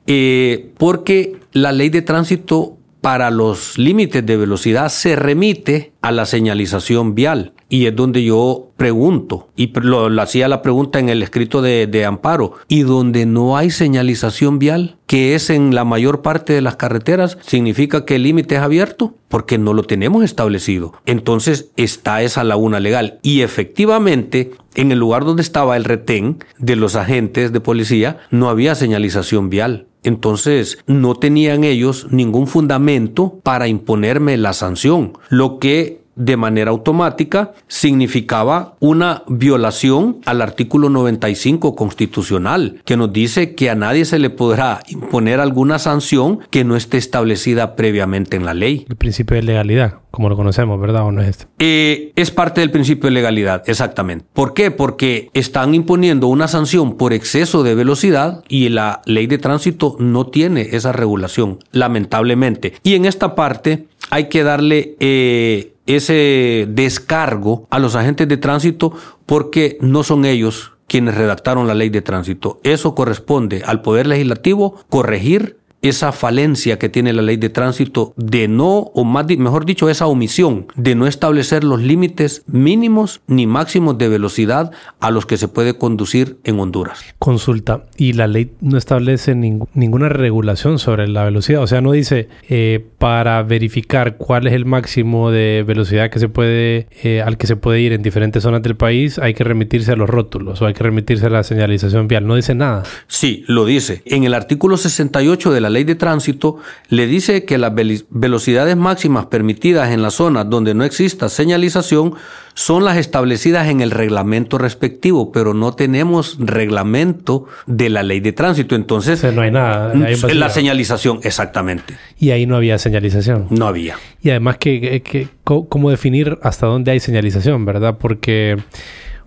Eh, 0.07 0.73
porque 0.79 1.37
la 1.53 1.73
ley 1.73 1.89
de 1.89 2.03
tránsito 2.03 2.79
para 3.03 3.33
los 3.33 3.79
límites 3.79 4.25
de 4.25 4.37
velocidad 4.37 4.89
se 4.89 5.17
remite 5.17 5.93
a 6.03 6.13
la 6.13 6.25
señalización 6.25 7.17
vial. 7.17 7.53
Y 7.69 7.87
es 7.87 7.97
donde 7.97 8.23
yo 8.23 8.69
pregunto, 8.77 9.49
y 9.57 9.73
lo, 9.81 10.07
hacía 10.23 10.47
la 10.47 10.63
pregunta 10.63 11.01
en 11.01 11.09
el 11.09 11.23
escrito 11.23 11.63
de, 11.63 11.89
de, 11.89 12.05
amparo, 12.05 12.55
y 12.69 12.83
donde 12.83 13.27
no 13.27 13.57
hay 13.57 13.71
señalización 13.71 14.59
vial, 14.61 14.99
que 15.07 15.35
es 15.35 15.51
en 15.51 15.75
la 15.75 15.85
mayor 15.85 16.23
parte 16.23 16.53
de 16.53 16.61
las 16.61 16.77
carreteras, 16.77 17.39
significa 17.41 18.05
que 18.05 18.17
el 18.17 18.23
límite 18.23 18.55
es 18.55 18.61
abierto, 18.61 19.15
porque 19.29 19.59
no 19.59 19.75
lo 19.75 19.83
tenemos 19.83 20.23
establecido. 20.23 20.93
Entonces 21.05 21.71
está 21.77 22.23
esa 22.23 22.45
laguna 22.45 22.79
legal. 22.79 23.19
Y 23.23 23.41
efectivamente, 23.41 24.53
en 24.75 24.93
el 24.93 25.01
lugar 25.01 25.25
donde 25.25 25.43
estaba 25.43 25.77
el 25.77 25.85
retén 25.85 26.39
de 26.59 26.77
los 26.77 26.95
agentes 26.95 27.53
de 27.53 27.61
policía, 27.61 28.19
no 28.31 28.49
había 28.49 28.77
señalización 28.77 29.51
vial. 29.51 29.87
Entonces, 30.03 30.79
no 30.87 31.15
tenían 31.15 31.65
ellos 31.65 32.09
ningún 32.11 32.47
fundamento 32.47 33.41
para 33.43 33.69
imponerme 33.69 34.37
la 34.37 34.53
sanción, 34.53 35.13
lo 35.29 35.59
que 35.59 36.02
de 36.15 36.37
manera 36.37 36.71
automática 36.71 37.53
significaba 37.69 38.75
una 38.81 39.23
violación 39.29 40.19
al 40.25 40.43
artículo 40.43 40.89
95 40.89 41.75
constitucional, 41.75 42.81
que 42.85 42.97
nos 42.97 43.13
dice 43.13 43.55
que 43.55 43.71
a 43.71 43.75
nadie 43.75 44.05
se 44.05 44.19
le 44.19 44.31
podrá 44.31 44.81
imponer 44.89 45.41
alguna 45.41 45.79
sanción 45.79 46.41
que 46.51 46.65
no 46.65 46.77
esté 46.77 46.99
establecida 46.99 47.77
previamente 47.77 48.37
en 48.37 48.45
la 48.45 48.55
ley. 48.55 48.87
El 48.89 48.97
principio 48.97 49.37
de 49.37 49.43
legalidad, 49.43 50.01
como 50.11 50.29
lo 50.29 50.37
conocemos, 50.37 50.81
¿verdad? 50.81 51.05
¿O 51.05 51.13
no 51.13 51.23
es 51.23 51.29
este? 51.29 51.47
Eh, 51.59 52.13
es 52.17 52.31
parte 52.31 52.61
del 52.61 52.71
principio 52.71 53.09
de 53.09 53.15
legalidad, 53.15 53.63
exactamente. 53.67 54.27
¿Por 54.33 54.55
qué? 54.55 54.71
Porque 54.71 55.31
están 55.33 55.75
imponiendo 55.75 56.27
una 56.27 56.49
sanción 56.49 56.97
por 56.97 57.13
exceso 57.13 57.63
de 57.63 57.75
velocidad 57.75 58.45
y 58.49 58.69
la 58.69 59.01
ley 59.07 59.27
de 59.27 59.39
tránsito 59.39 59.97
no 59.99 60.27
tiene 60.27 60.69
esa 60.73 60.93
regulación, 60.93 61.59
lamentablemente. 61.73 62.75
Y 62.83 62.95
en 62.95 63.07
esta 63.07 63.35
parte 63.35 63.87
hay 64.13 64.29
que 64.29 64.43
darle 64.43 64.95
eh, 65.01 65.73
ese 65.87 66.67
descargo 66.69 67.67
a 67.71 67.79
los 67.79 67.97
agentes 67.97 68.29
de 68.29 68.37
tránsito 68.37 68.93
porque 69.25 69.79
no 69.81 70.03
son 70.03 70.27
ellos 70.27 70.73
quienes 70.87 71.15
redactaron 71.15 71.67
la 71.67 71.73
ley 71.73 71.89
de 71.89 72.03
tránsito. 72.03 72.61
Eso 72.63 72.95
corresponde 72.95 73.63
al 73.65 73.81
Poder 73.81 74.07
Legislativo 74.07 74.85
corregir 74.91 75.57
esa 75.83 76.13
falencia 76.13 76.79
que 76.79 76.89
tiene 76.89 77.13
la 77.13 77.23
ley 77.23 77.37
de 77.37 77.49
tránsito 77.49 78.15
de 78.17 78.47
no, 78.47 78.79
o 78.95 79.05
más, 79.05 79.27
mejor 79.37 79.67
dicho, 79.67 79.91
esa 79.91 80.07
omisión 80.07 80.67
de 80.77 80.95
no 80.95 81.07
establecer 81.07 81.65
los 81.65 81.81
límites 81.81 82.45
mínimos 82.47 83.21
ni 83.27 83.47
máximos 83.47 83.99
de 83.99 84.09
velocidad 84.09 84.71
a 85.01 85.11
los 85.11 85.27
que 85.27 85.37
se 85.37 85.49
puede 85.49 85.77
conducir 85.77 86.39
en 86.45 86.61
Honduras. 86.61 87.05
Consulta, 87.19 87.85
y 87.97 88.13
la 88.13 88.29
ley 88.29 88.53
no 88.61 88.79
establece 88.79 89.35
ninguna 89.35 90.09
regulación 90.09 90.79
sobre 90.79 91.09
la 91.09 91.25
velocidad, 91.25 91.63
o 91.63 91.67
sea, 91.67 91.81
no 91.81 91.93
dice 91.93 92.29
eh, 92.49 92.85
para 92.99 93.43
verificar 93.43 94.17
cuál 94.17 94.47
es 94.47 94.53
el 94.53 94.65
máximo 94.65 95.31
de 95.33 95.65
velocidad 95.67 96.11
que 96.11 96.21
se 96.21 96.29
puede, 96.29 96.87
eh, 97.03 97.23
al 97.23 97.37
que 97.37 97.49
se 97.49 97.57
puede 97.57 97.81
ir 97.81 97.93
en 97.93 98.03
diferentes 98.03 98.45
zonas 98.45 98.63
del 98.63 98.77
país, 98.77 99.19
hay 99.19 99.35
que 99.35 99.43
remitirse 99.43 99.91
a 99.91 99.97
los 99.97 100.09
rótulos 100.09 100.63
o 100.63 100.67
hay 100.67 100.75
que 100.75 100.85
remitirse 100.85 101.27
a 101.27 101.31
la 101.31 101.43
señalización 101.43 102.07
vial, 102.07 102.27
no 102.27 102.37
dice 102.37 102.55
nada. 102.55 102.85
Sí, 103.09 103.45
lo 103.49 103.65
dice. 103.65 104.03
En 104.05 104.23
el 104.23 104.35
artículo 104.35 104.77
68 104.77 105.53
de 105.53 105.61
la 105.61 105.72
ley 105.73 105.85
de 105.85 105.97
tránsito 105.97 106.59
le 106.89 107.07
dice 107.07 107.45
que 107.45 107.59
las 107.59 107.73
velocidades 108.11 108.77
máximas 108.77 109.27
permitidas 109.27 109.91
en 109.91 110.03
las 110.03 110.15
zonas 110.15 110.49
donde 110.49 110.75
no 110.75 110.85
exista 110.85 111.29
señalización 111.29 112.15
son 112.55 112.85
las 112.85 112.97
establecidas 112.99 113.69
en 113.69 113.81
el 113.81 113.91
reglamento 113.91 114.59
respectivo, 114.59 115.33
pero 115.33 115.55
no 115.55 115.73
tenemos 115.73 116.37
reglamento 116.39 117.47
de 117.67 117.89
la 117.89 118.03
ley 118.03 118.21
de 118.21 118.33
tránsito. 118.33 118.75
Entonces, 118.75 119.25
no 119.33 119.43
hay 119.43 119.51
nada. 119.51 119.93
la 119.95 120.51
señalización, 120.51 121.21
exactamente. 121.23 121.95
Y 122.19 122.31
ahí 122.31 122.47
no 122.47 122.57
había 122.57 122.79
señalización. 122.79 123.47
No 123.51 123.67
había. 123.67 123.97
Y 124.23 124.31
además, 124.31 124.59
que, 124.59 125.29
¿cómo 125.45 125.91
definir 125.91 126.39
hasta 126.43 126.67
dónde 126.67 126.91
hay 126.91 127.01
señalización, 127.01 127.65
verdad? 127.65 127.97
Porque 127.99 128.59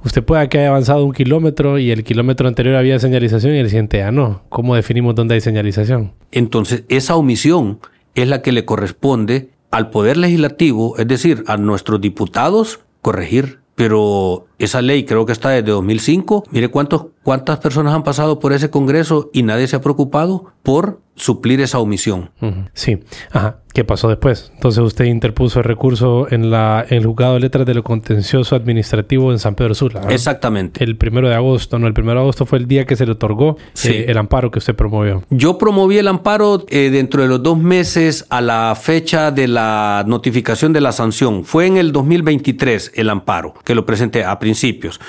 usted 0.06 0.24
puede 0.24 0.48
que 0.48 0.60
haya 0.60 0.70
avanzado 0.70 1.04
un 1.04 1.12
kilómetro 1.12 1.80
y 1.80 1.92
el 1.92 2.04
kilómetro 2.04 2.48
anterior 2.48 2.76
había 2.76 3.00
señalización 3.00 3.56
y 3.56 3.58
el 3.58 3.70
siguiente 3.70 3.98
ya 3.98 4.12
no. 4.12 4.44
¿Cómo 4.50 4.76
definimos 4.76 5.16
dónde 5.16 5.36
hay 5.36 5.42
señalización? 5.42 6.14
Entonces, 6.32 6.84
esa 6.88 7.16
omisión 7.16 7.80
es 8.14 8.28
la 8.28 8.42
que 8.42 8.52
le 8.52 8.66
corresponde 8.66 9.50
al 9.72 9.90
Poder 9.90 10.18
Legislativo, 10.18 10.98
es 10.98 11.08
decir, 11.08 11.44
a 11.48 11.58
nuestros 11.58 12.00
diputados, 12.00 12.80
corregir. 13.02 13.60
Pero 13.76 14.48
Esa 14.60 14.82
ley 14.82 15.06
creo 15.06 15.26
que 15.26 15.32
está 15.32 15.50
desde 15.50 15.72
2005. 15.72 16.46
Mire 16.52 16.70
cuántos, 16.70 17.08
cuántas 17.24 17.60
personas 17.60 17.94
han 17.94 18.04
pasado 18.04 18.40
por 18.40 18.54
ese 18.54 18.70
Congreso 18.70 19.30
y 19.34 19.44
nadie 19.44 19.68
se 19.68 19.76
ha 19.76 19.82
preocupado 19.82 20.52
por 20.64 21.00
suplir 21.16 21.62
esa 21.62 21.80
omisión. 21.80 22.30
Sí. 22.74 23.00
Ajá. 23.32 23.60
¿Qué 23.76 23.84
pasó 23.84 24.08
después? 24.08 24.54
Entonces 24.54 24.82
usted 24.82 25.04
interpuso 25.04 25.60
el 25.60 25.66
recurso 25.66 26.32
en, 26.32 26.50
la, 26.50 26.86
en 26.90 27.00
el 27.00 27.06
juzgado 27.06 27.34
de 27.34 27.42
letras 27.42 27.66
de 27.66 27.74
lo 27.74 27.84
contencioso 27.84 28.56
administrativo 28.56 29.34
en 29.34 29.40
San 29.40 29.56
Pedro 29.56 29.76
Sula. 29.76 30.02
Exactamente. 30.10 30.82
El 30.82 30.96
primero 30.96 31.28
de 31.28 31.36
agosto, 31.36 31.78
¿no? 31.78 31.86
El 31.86 31.94
primero 31.94 32.20
de 32.20 32.24
agosto 32.24 32.46
fue 32.46 32.60
el 32.60 32.68
día 32.70 32.86
que 32.86 32.96
se 32.96 33.06
le 33.06 33.12
otorgó 33.12 33.58
eh, 33.84 34.06
el 34.08 34.18
amparo 34.18 34.50
que 34.50 34.60
usted 34.60 34.76
promovió. 34.76 35.24
Yo 35.30 35.58
promoví 35.58 35.98
el 35.98 36.08
amparo 36.08 36.64
eh, 36.70 36.90
dentro 36.90 37.22
de 37.22 37.28
los 37.28 37.44
dos 37.44 37.58
meses 37.58 38.26
a 38.30 38.40
la 38.40 38.78
fecha 38.82 39.32
de 39.32 39.50
la 39.50 40.06
notificación 40.08 40.72
de 40.72 40.80
la 40.80 40.94
sanción. 40.94 41.44
Fue 41.44 41.66
en 41.68 41.76
el 41.76 41.92
2023 41.92 42.94
el 42.96 43.10
amparo, 43.10 43.56
que 43.66 43.76
lo 43.76 43.86
presenté 43.86 44.24
a 44.24 44.40
principios. 44.46 45.00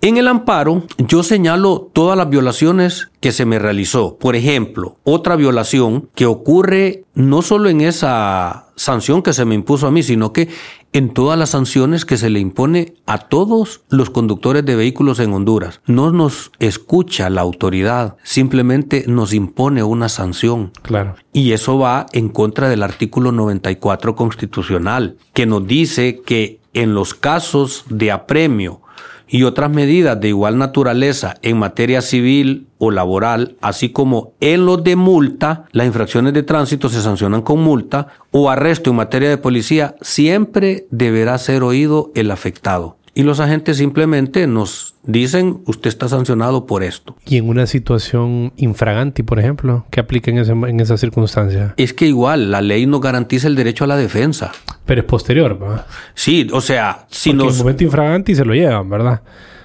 En 0.00 0.16
el 0.16 0.26
amparo 0.26 0.82
yo 0.98 1.22
señalo 1.22 1.90
todas 1.92 2.16
las 2.16 2.28
violaciones 2.28 3.10
que 3.20 3.30
se 3.30 3.44
me 3.44 3.60
realizó. 3.60 4.16
Por 4.16 4.34
ejemplo, 4.34 4.96
otra 5.04 5.36
violación 5.36 6.08
que 6.16 6.26
ocurre 6.26 7.04
no 7.14 7.42
solo 7.42 7.68
en 7.68 7.82
esa 7.82 8.66
sanción 8.76 9.22
que 9.22 9.34
se 9.34 9.44
me 9.44 9.54
impuso 9.54 9.86
a 9.86 9.90
mí, 9.90 10.02
sino 10.02 10.32
que 10.32 10.48
en 10.92 11.10
todas 11.10 11.38
las 11.38 11.50
sanciones 11.50 12.04
que 12.04 12.16
se 12.16 12.30
le 12.30 12.40
impone 12.40 12.94
a 13.06 13.18
todos 13.18 13.82
los 13.90 14.10
conductores 14.10 14.64
de 14.64 14.74
vehículos 14.74 15.20
en 15.20 15.32
Honduras. 15.34 15.82
No 15.86 16.10
nos 16.10 16.50
escucha 16.58 17.30
la 17.30 17.42
autoridad, 17.42 18.16
simplemente 18.24 19.04
nos 19.06 19.34
impone 19.34 19.82
una 19.82 20.08
sanción. 20.08 20.72
Claro. 20.82 21.14
Y 21.32 21.52
eso 21.52 21.78
va 21.78 22.06
en 22.12 22.30
contra 22.30 22.68
del 22.70 22.82
artículo 22.82 23.32
94 23.32 24.16
constitucional, 24.16 25.16
que 25.34 25.46
nos 25.46 25.66
dice 25.66 26.22
que 26.24 26.59
en 26.74 26.94
los 26.94 27.14
casos 27.14 27.84
de 27.88 28.10
apremio 28.10 28.82
y 29.30 29.44
otras 29.44 29.70
medidas 29.70 30.20
de 30.20 30.28
igual 30.28 30.58
naturaleza 30.58 31.36
en 31.42 31.58
materia 31.58 32.02
civil 32.02 32.66
o 32.78 32.90
laboral, 32.90 33.56
así 33.60 33.90
como 33.90 34.32
en 34.40 34.66
los 34.66 34.82
de 34.82 34.96
multa, 34.96 35.66
las 35.70 35.86
infracciones 35.86 36.34
de 36.34 36.42
tránsito 36.42 36.88
se 36.88 37.00
sancionan 37.00 37.42
con 37.42 37.60
multa 37.62 38.08
o 38.32 38.50
arresto 38.50 38.90
en 38.90 38.96
materia 38.96 39.28
de 39.28 39.38
policía, 39.38 39.94
siempre 40.00 40.86
deberá 40.90 41.38
ser 41.38 41.62
oído 41.62 42.10
el 42.14 42.30
afectado. 42.30 42.96
Y 43.20 43.22
los 43.22 43.38
agentes 43.38 43.76
simplemente 43.76 44.46
nos 44.46 44.94
dicen, 45.02 45.60
usted 45.66 45.88
está 45.88 46.08
sancionado 46.08 46.64
por 46.64 46.82
esto. 46.82 47.18
Y 47.26 47.36
en 47.36 47.50
una 47.50 47.66
situación 47.66 48.54
infraganti, 48.56 49.22
por 49.22 49.38
ejemplo, 49.38 49.84
¿qué 49.90 50.00
aplica 50.00 50.30
en, 50.30 50.38
en 50.38 50.80
esa 50.80 50.96
circunstancia? 50.96 51.74
Es 51.76 51.92
que 51.92 52.06
igual, 52.06 52.50
la 52.50 52.62
ley 52.62 52.86
no 52.86 52.98
garantiza 52.98 53.46
el 53.46 53.56
derecho 53.56 53.84
a 53.84 53.88
la 53.88 53.98
defensa. 53.98 54.52
Pero 54.86 55.02
es 55.02 55.06
posterior, 55.06 55.58
¿verdad? 55.58 55.84
Sí, 56.14 56.48
o 56.50 56.62
sea, 56.62 57.04
si 57.10 57.28
Porque 57.32 57.44
nos... 57.44 57.52
en 57.52 57.58
el 57.58 57.64
momento 57.64 57.84
infraganti 57.84 58.34
se 58.34 58.44
lo 58.46 58.54
llevan, 58.54 58.88
¿verdad? 58.88 59.20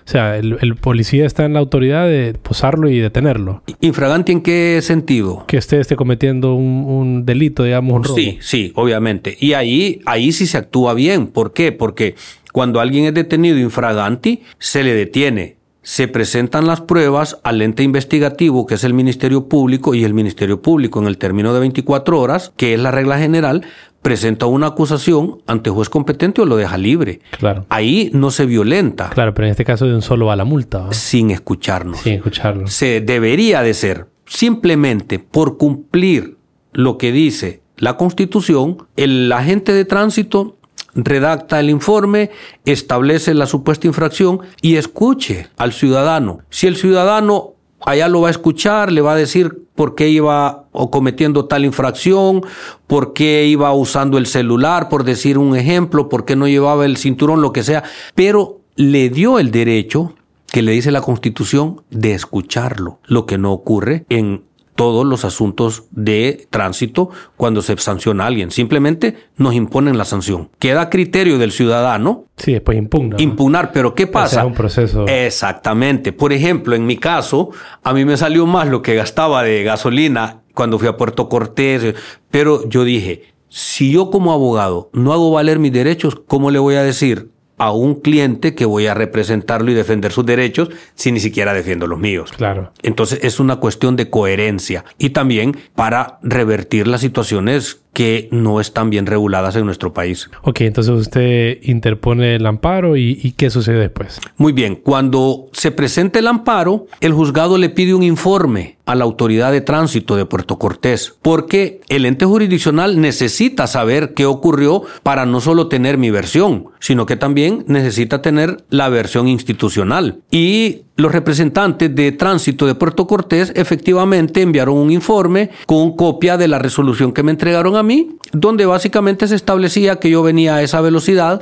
O 0.06 0.12
sea, 0.12 0.38
el, 0.38 0.58
el, 0.60 0.76
policía 0.76 1.26
está 1.26 1.46
en 1.46 1.54
la 1.54 1.60
autoridad 1.60 2.08
de 2.08 2.34
posarlo 2.34 2.90
y 2.90 3.00
detenerlo. 3.00 3.64
¿Infraganti 3.80 4.34
en 4.34 4.42
qué 4.42 4.80
sentido? 4.84 5.46
Que 5.48 5.58
usted 5.58 5.80
esté 5.80 5.96
cometiendo 5.96 6.56
un, 6.56 6.84
un 6.86 7.26
delito, 7.26 7.64
digamos, 7.64 7.96
un 7.96 8.04
robo. 8.04 8.18
Sí, 8.18 8.38
sí, 8.42 8.74
obviamente. 8.76 9.38
Y 9.40 9.54
ahí, 9.54 10.02
ahí 10.06 10.34
sí 10.34 10.46
se 10.46 10.58
actúa 10.58 10.94
bien. 10.94 11.28
¿Por 11.28 11.54
qué? 11.54 11.72
Porque 11.72 12.16
cuando 12.56 12.80
alguien 12.80 13.04
es 13.04 13.14
detenido 13.14 13.58
infraganti, 13.58 14.44
se 14.60 14.86
le 14.86 14.94
detiene. 14.94 15.58
Se 15.82 16.08
presentan 16.08 16.66
las 16.66 16.80
pruebas 16.80 17.38
al 17.44 17.62
ente 17.62 17.84
investigativo, 17.84 18.66
que 18.66 18.76
es 18.76 18.86
el 18.86 18.94
Ministerio 18.94 19.50
Público, 19.50 19.94
y 19.94 20.06
el 20.06 20.14
Ministerio 20.14 20.62
Público, 20.62 21.02
en 21.02 21.08
el 21.08 21.18
término 21.18 21.54
de 21.54 21.60
24 21.60 22.18
horas, 22.18 22.54
que 22.56 22.74
es 22.74 22.80
la 22.80 22.92
regla 22.92 23.20
general, 23.20 23.64
presenta 24.02 24.46
una 24.46 24.68
acusación 24.68 25.40
ante 25.48 25.70
juez 25.70 25.90
competente 25.90 26.44
o 26.44 26.46
lo 26.46 26.56
deja 26.56 26.78
libre. 26.78 27.20
Claro. 27.38 27.66
Ahí 27.68 28.10
no 28.14 28.32
se 28.32 28.46
violenta. 28.46 29.10
Claro, 29.10 29.34
pero 29.34 29.48
en 29.48 29.52
este 29.52 29.66
caso 29.66 29.86
de 29.86 29.94
un 29.94 30.02
solo 30.02 30.28
va 30.28 30.38
la 30.38 30.46
multa. 30.46 30.94
Sin 30.94 31.32
escucharnos. 31.32 32.00
Sin 32.00 32.14
escucharlo. 32.14 32.68
Se 32.68 33.02
debería 33.02 33.64
de 33.64 33.74
ser 33.74 34.08
simplemente 34.26 35.20
por 35.20 35.58
cumplir 35.58 36.38
lo 36.72 36.98
que 36.98 37.12
dice 37.12 37.64
la 37.76 37.98
Constitución, 37.98 38.78
el 38.96 39.30
agente 39.34 39.74
de 39.74 39.84
tránsito 39.84 40.56
redacta 40.96 41.60
el 41.60 41.70
informe, 41.70 42.32
establece 42.66 43.34
la 43.34 43.46
supuesta 43.46 43.88
infracción 43.88 44.42
y 44.62 44.78
escuche 44.78 45.48
al 45.58 45.74
ciudadano. 45.74 46.40
Si 46.50 46.68
el 46.68 46.78
ciudadano 46.78 47.54
allá 47.86 48.08
lo 48.08 48.22
va 48.22 48.30
a 48.30 48.32
escuchar, 48.32 48.92
le 48.92 49.02
va 49.02 49.14
a 49.14 49.18
decir 49.18 49.66
por 49.76 49.94
qué 49.94 50.10
iba 50.10 50.66
o 50.72 50.90
cometiendo 50.90 51.46
tal 51.46 51.66
infracción, 51.66 52.44
por 52.88 53.14
qué 53.14 53.46
iba 53.46 53.72
usando 53.74 54.18
el 54.18 54.26
celular, 54.26 54.90
por 54.90 55.04
decir 55.04 55.38
un 55.38 55.56
ejemplo, 55.56 56.10
por 56.10 56.26
qué 56.26 56.36
no 56.36 56.48
llevaba 56.48 56.86
el 56.86 56.98
cinturón, 56.98 57.42
lo 57.42 57.52
que 57.52 57.64
sea, 57.64 57.84
pero 58.16 58.62
le 58.76 59.10
dio 59.10 59.38
el 59.38 59.52
derecho 59.52 60.16
que 60.48 60.62
le 60.62 60.72
dice 60.72 60.92
la 60.92 61.02
Constitución 61.02 61.82
de 61.90 62.14
escucharlo, 62.14 63.00
lo 63.06 63.26
que 63.26 63.38
no 63.38 63.52
ocurre 63.52 64.06
en 64.10 64.45
todos 64.76 65.06
los 65.06 65.26
asuntos 65.26 65.86
de 65.92 66.48
tránsito 66.50 67.10
cuando 67.38 67.62
se 67.62 67.78
sanciona 67.78 68.26
a 68.26 68.28
alguien. 68.28 68.52
Simplemente 68.52 69.16
nos 69.38 69.54
imponen 69.54 69.98
la 69.98 70.06
sanción. 70.06 70.50
Queda 70.60 70.82
a 70.82 70.90
criterio 70.90 71.38
del 71.38 71.52
ciudadano. 71.52 72.26
Sí, 72.38 72.54
después 72.54 72.78
impugna. 72.78 73.16
Impugnar, 73.20 73.72
pero 73.72 73.96
¿qué 73.96 74.08
pasa? 74.08 74.42
Es 74.42 74.48
un 74.48 74.54
proceso. 74.54 75.06
Exactamente. 75.08 76.14
Por 76.14 76.34
ejemplo, 76.34 76.76
en 76.76 76.86
mi 76.86 76.98
caso, 76.98 77.52
a 77.84 77.94
mí 77.94 78.06
me 78.06 78.18
salió 78.18 78.46
más 78.46 78.68
lo 78.68 78.82
que 78.82 78.96
gastaba 78.96 79.44
de 79.44 79.64
gasolina 79.64 80.42
cuando 80.54 80.78
fui 80.78 80.88
a 80.88 80.98
Puerto 80.98 81.30
Cortés, 81.30 81.96
pero 82.30 82.68
yo 82.70 82.84
dije, 82.84 83.34
si 83.50 83.92
yo 83.92 84.10
como 84.10 84.34
abogado 84.34 84.90
no 84.94 85.14
hago 85.14 85.32
valer 85.32 85.60
mis 85.60 85.72
derechos, 85.72 86.16
¿cómo 86.28 86.52
le 86.52 86.60
voy 86.60 86.76
a 86.76 86.84
decir 86.84 87.30
a 87.58 87.72
un 87.72 87.96
cliente 88.02 88.56
que 88.56 88.66
voy 88.66 88.88
a 88.88 88.94
representarlo 88.94 89.72
y 89.72 89.74
defender 89.74 90.12
sus 90.12 90.26
derechos 90.26 90.70
si 90.96 91.12
ni 91.12 91.20
siquiera 91.20 91.54
defiendo 91.54 91.88
los 91.88 92.00
míos. 92.00 92.32
Claro. 92.36 92.72
Entonces 92.84 93.20
es 93.24 93.40
una 93.40 93.58
cuestión 93.58 93.96
de 93.96 94.10
coherencia 94.10 94.86
y 94.98 95.12
también 95.12 95.58
para 95.76 96.20
revertir 96.22 96.88
las 96.88 97.02
situaciones 97.02 97.82
que 97.96 98.28
no 98.30 98.60
están 98.60 98.90
bien 98.90 99.06
reguladas 99.06 99.56
en 99.56 99.66
nuestro 99.66 99.94
país. 99.94 100.30
Ok, 100.44 100.62
entonces 100.62 100.94
usted 100.94 101.60
interpone 101.64 102.36
el 102.36 102.46
amparo 102.46 102.98
y, 102.98 103.18
y, 103.24 103.32
¿qué 103.32 103.50
sucede 103.50 103.80
después? 103.80 104.20
Muy 104.36 104.52
bien, 104.52 104.76
cuando 104.76 105.48
se 105.54 105.72
presenta 105.72 106.20
el 106.20 106.28
amparo, 106.28 106.88
el 107.00 107.14
juzgado 107.14 107.58
le 107.58 107.70
pide 107.70 107.94
un 107.94 108.04
informe 108.04 108.76
a 108.86 108.96
la 108.96 109.06
autoridad 109.06 109.52
de 109.52 109.62
tránsito 109.62 110.16
de 110.16 110.26
Puerto 110.26 110.60
Cortés, 110.60 111.16
porque 111.22 111.82
el 111.88 112.06
ente 112.06 112.26
jurisdiccional 112.26 113.00
necesita 113.00 113.66
saber 113.66 114.14
qué 114.14 114.26
ocurrió 114.26 114.84
para 115.02 115.26
no 115.26 115.42
solo 115.42 115.68
tener 115.68 115.98
mi 115.98 116.12
versión, 116.12 116.66
sino 116.80 117.06
que 117.06 117.16
también 117.16 117.64
necesita 117.68 118.22
tener 118.22 118.64
la 118.70 118.90
versión 118.90 119.28
institucional. 119.28 120.20
Y 120.32 120.82
los 120.98 121.12
representantes 121.12 121.94
de 121.94 122.12
tránsito 122.12 122.66
de 122.66 122.76
Puerto 122.76 123.06
Cortés 123.08 123.52
efectivamente 123.56 124.42
enviaron 124.42 124.78
un 124.78 124.92
informe 124.92 125.50
con 125.66 125.96
copia 125.96 126.38
de 126.38 126.48
la 126.48 126.60
resolución 126.60 127.12
que 127.12 127.24
me 127.24 127.32
entregaron 127.32 127.76
a 127.76 127.84
mí, 127.84 128.16
donde 128.32 128.66
básicamente 128.66 129.28
se 129.28 129.36
establecía 129.36 129.98
que 129.98 130.10
yo 130.10 130.24
venía 130.24 130.56
a 130.56 130.62
esa 130.62 130.82
velocidad 130.82 131.42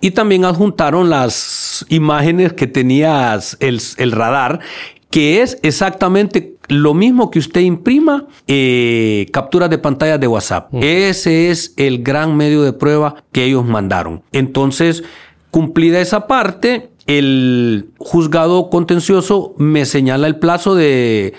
y 0.00 0.12
también 0.12 0.44
adjuntaron 0.44 1.10
las 1.10 1.84
imágenes 1.88 2.52
que 2.52 2.66
tenía 2.66 3.38
el, 3.60 3.80
el 3.96 4.12
radar, 4.12 4.60
que 5.10 5.42
es 5.42 5.58
exactamente 5.62 6.54
lo 6.68 6.94
mismo 6.94 7.30
que 7.30 7.38
usted 7.38 7.60
imprima 7.60 8.26
eh, 8.46 9.26
capturas 9.32 9.70
de 9.70 9.78
pantalla 9.78 10.18
de 10.18 10.26
WhatsApp. 10.26 10.74
Ese 10.74 11.50
es 11.50 11.74
el 11.76 12.02
gran 12.02 12.36
medio 12.36 12.62
de 12.62 12.72
prueba 12.72 13.22
que 13.32 13.44
ellos 13.44 13.64
mandaron. 13.64 14.22
Entonces, 14.32 15.04
cumplida 15.50 16.00
esa 16.00 16.26
parte, 16.26 16.90
el 17.06 17.90
juzgado 17.98 18.70
contencioso 18.70 19.54
me 19.58 19.84
señala 19.84 20.26
el 20.26 20.38
plazo 20.38 20.74
de, 20.74 21.34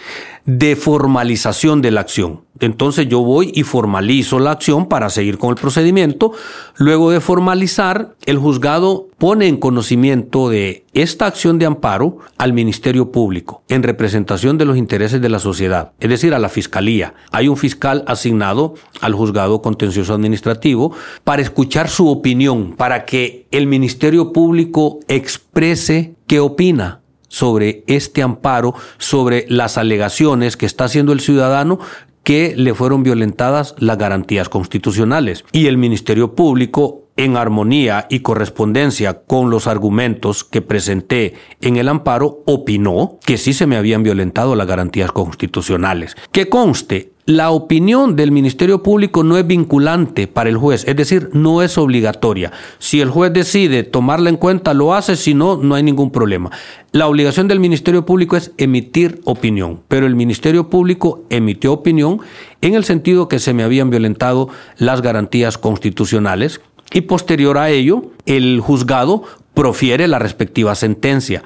de 0.45 0.75
formalización 0.75 1.81
de 1.81 1.91
la 1.91 2.01
acción. 2.01 2.44
Entonces 2.59 3.07
yo 3.07 3.21
voy 3.21 3.51
y 3.53 3.63
formalizo 3.63 4.39
la 4.39 4.51
acción 4.51 4.87
para 4.87 5.09
seguir 5.09 5.37
con 5.37 5.49
el 5.49 5.55
procedimiento. 5.55 6.31
Luego 6.77 7.11
de 7.11 7.19
formalizar, 7.19 8.15
el 8.25 8.37
juzgado 8.37 9.07
pone 9.17 9.47
en 9.47 9.57
conocimiento 9.57 10.49
de 10.49 10.85
esta 10.93 11.25
acción 11.25 11.59
de 11.59 11.65
amparo 11.65 12.17
al 12.37 12.53
Ministerio 12.53 13.11
Público 13.11 13.63
en 13.67 13.83
representación 13.83 14.57
de 14.57 14.65
los 14.65 14.77
intereses 14.77 15.21
de 15.21 15.29
la 15.29 15.39
sociedad, 15.39 15.91
es 15.99 16.09
decir, 16.09 16.33
a 16.33 16.39
la 16.39 16.49
Fiscalía. 16.49 17.13
Hay 17.31 17.47
un 17.47 17.57
fiscal 17.57 18.03
asignado 18.07 18.75
al 19.01 19.13
juzgado 19.13 19.61
contencioso 19.61 20.13
administrativo 20.13 20.93
para 21.23 21.41
escuchar 21.41 21.89
su 21.89 22.09
opinión, 22.09 22.75
para 22.77 23.05
que 23.05 23.47
el 23.51 23.67
Ministerio 23.67 24.31
Público 24.31 24.99
exprese 25.07 26.15
qué 26.27 26.39
opina 26.39 27.01
sobre 27.27 27.83
este 27.87 28.21
amparo, 28.21 28.75
sobre 28.97 29.45
las 29.49 29.77
alegaciones 29.77 30.55
que 30.55 30.65
está 30.65 30.85
haciendo 30.85 31.11
el 31.11 31.19
ciudadano 31.19 31.79
que 32.25 32.55
le 32.57 32.73
fueron 32.73 33.03
violentadas 33.03 33.75
las 33.77 33.97
garantías 33.97 34.49
constitucionales. 34.49 35.45
Y 35.53 35.67
el 35.67 35.77
Ministerio 35.77 36.33
Público, 36.35 37.03
en 37.15 37.37
armonía 37.37 38.07
y 38.09 38.19
correspondencia 38.19 39.21
con 39.21 39.49
los 39.49 39.67
argumentos 39.67 40.43
que 40.43 40.61
presenté 40.61 41.35
en 41.61 41.77
el 41.77 41.87
amparo, 41.87 42.41
opinó 42.45 43.19
que 43.25 43.37
sí 43.37 43.53
se 43.53 43.67
me 43.67 43.77
habían 43.77 44.03
violentado 44.03 44.55
las 44.55 44.67
garantías 44.67 45.11
constitucionales. 45.11 46.17
Que 46.31 46.49
conste, 46.49 47.13
la 47.27 47.49
opinión 47.49 48.15
del 48.15 48.31
Ministerio 48.31 48.83
Público 48.83 49.23
no 49.23 49.35
es 49.37 49.47
vinculante 49.47 50.27
para 50.27 50.47
el 50.47 50.57
juez, 50.57 50.87
es 50.87 50.95
decir, 50.95 51.29
no 51.33 51.63
es 51.63 51.75
obligatoria. 51.77 52.51
Si 52.77 53.01
el 53.01 53.09
juez 53.09 53.33
decide 53.33 53.81
tomarla 53.81 54.29
en 54.29 54.37
cuenta, 54.37 54.75
lo 54.75 54.93
hace, 54.93 55.15
si 55.15 55.33
no, 55.33 55.57
no 55.57 55.73
hay 55.73 55.81
ningún 55.81 56.11
problema. 56.11 56.51
La 56.91 57.07
obligación 57.07 57.47
del 57.47 57.59
Ministerio 57.59 58.05
Público 58.05 58.37
es 58.37 58.51
emitir 58.57 59.21
opinión, 59.25 59.81
pero 59.87 60.05
el 60.05 60.15
Ministerio 60.15 60.69
Público 60.69 61.23
emitió 61.31 61.73
opinión 61.73 62.19
en 62.61 62.75
el 62.75 62.83
sentido 62.83 63.27
que 63.27 63.39
se 63.39 63.53
me 63.55 63.63
habían 63.63 63.89
violentado 63.89 64.49
las 64.77 65.01
garantías 65.01 65.57
constitucionales 65.57 66.61
y 66.93 67.01
posterior 67.01 67.57
a 67.57 67.71
ello, 67.71 68.11
el 68.27 68.59
juzgado 68.61 69.23
profiere 69.55 70.07
la 70.07 70.19
respectiva 70.19 70.75
sentencia, 70.75 71.41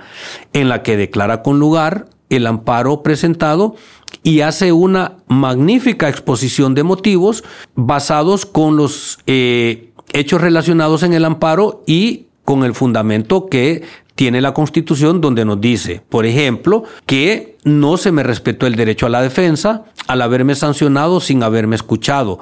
en 0.52 0.68
la 0.68 0.84
que 0.84 0.98
declara 0.98 1.42
con 1.42 1.58
lugar 1.58 2.08
el 2.30 2.46
amparo 2.48 3.02
presentado 3.02 3.76
y 4.24 4.42
hace 4.42 4.72
una 4.72 5.18
magnífica 5.28 6.10
exposición 6.10 6.76
de 6.76 6.84
motivos 6.84 7.44
basados 7.76 8.46
con 8.46 8.76
los 8.76 9.20
eh, 9.28 9.92
hechos 10.14 10.42
relacionados 10.42 11.04
en 11.04 11.14
el 11.14 11.26
amparo 11.26 11.84
y 11.86 12.26
con 12.46 12.64
el 12.64 12.74
fundamento 12.74 13.48
que 13.48 13.84
tiene 14.16 14.42
la 14.42 14.54
Constitución 14.54 15.22
donde 15.22 15.46
nos 15.46 15.62
dice, 15.62 16.02
por 16.10 16.26
ejemplo, 16.26 16.84
que 17.06 17.58
no 17.64 17.96
se 17.96 18.12
me 18.12 18.24
respetó 18.24 18.68
el 18.68 18.76
derecho 18.76 19.06
a 19.06 19.10
la 19.10 19.22
defensa 19.22 19.86
al 20.08 20.22
haberme 20.22 20.56
sancionado 20.56 21.22
sin 21.22 21.44
haberme 21.44 21.76
escuchado 21.76 22.40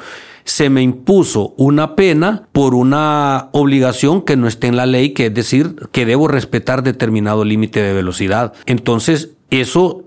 se 0.47 0.69
me 0.69 0.81
impuso 0.81 1.53
una 1.57 1.97
pena 1.97 2.47
por 2.53 2.73
una 2.73 3.49
obligación 3.51 4.21
que 4.21 4.37
no 4.37 4.47
esté 4.47 4.67
en 4.67 4.77
la 4.77 4.85
ley, 4.85 5.09
que 5.09 5.25
es 5.25 5.33
decir, 5.33 5.75
que 5.91 6.05
debo 6.05 6.29
respetar 6.29 6.83
determinado 6.83 7.43
límite 7.43 7.81
de 7.81 7.91
velocidad. 7.91 8.53
Entonces, 8.65 9.31
eso 9.49 10.05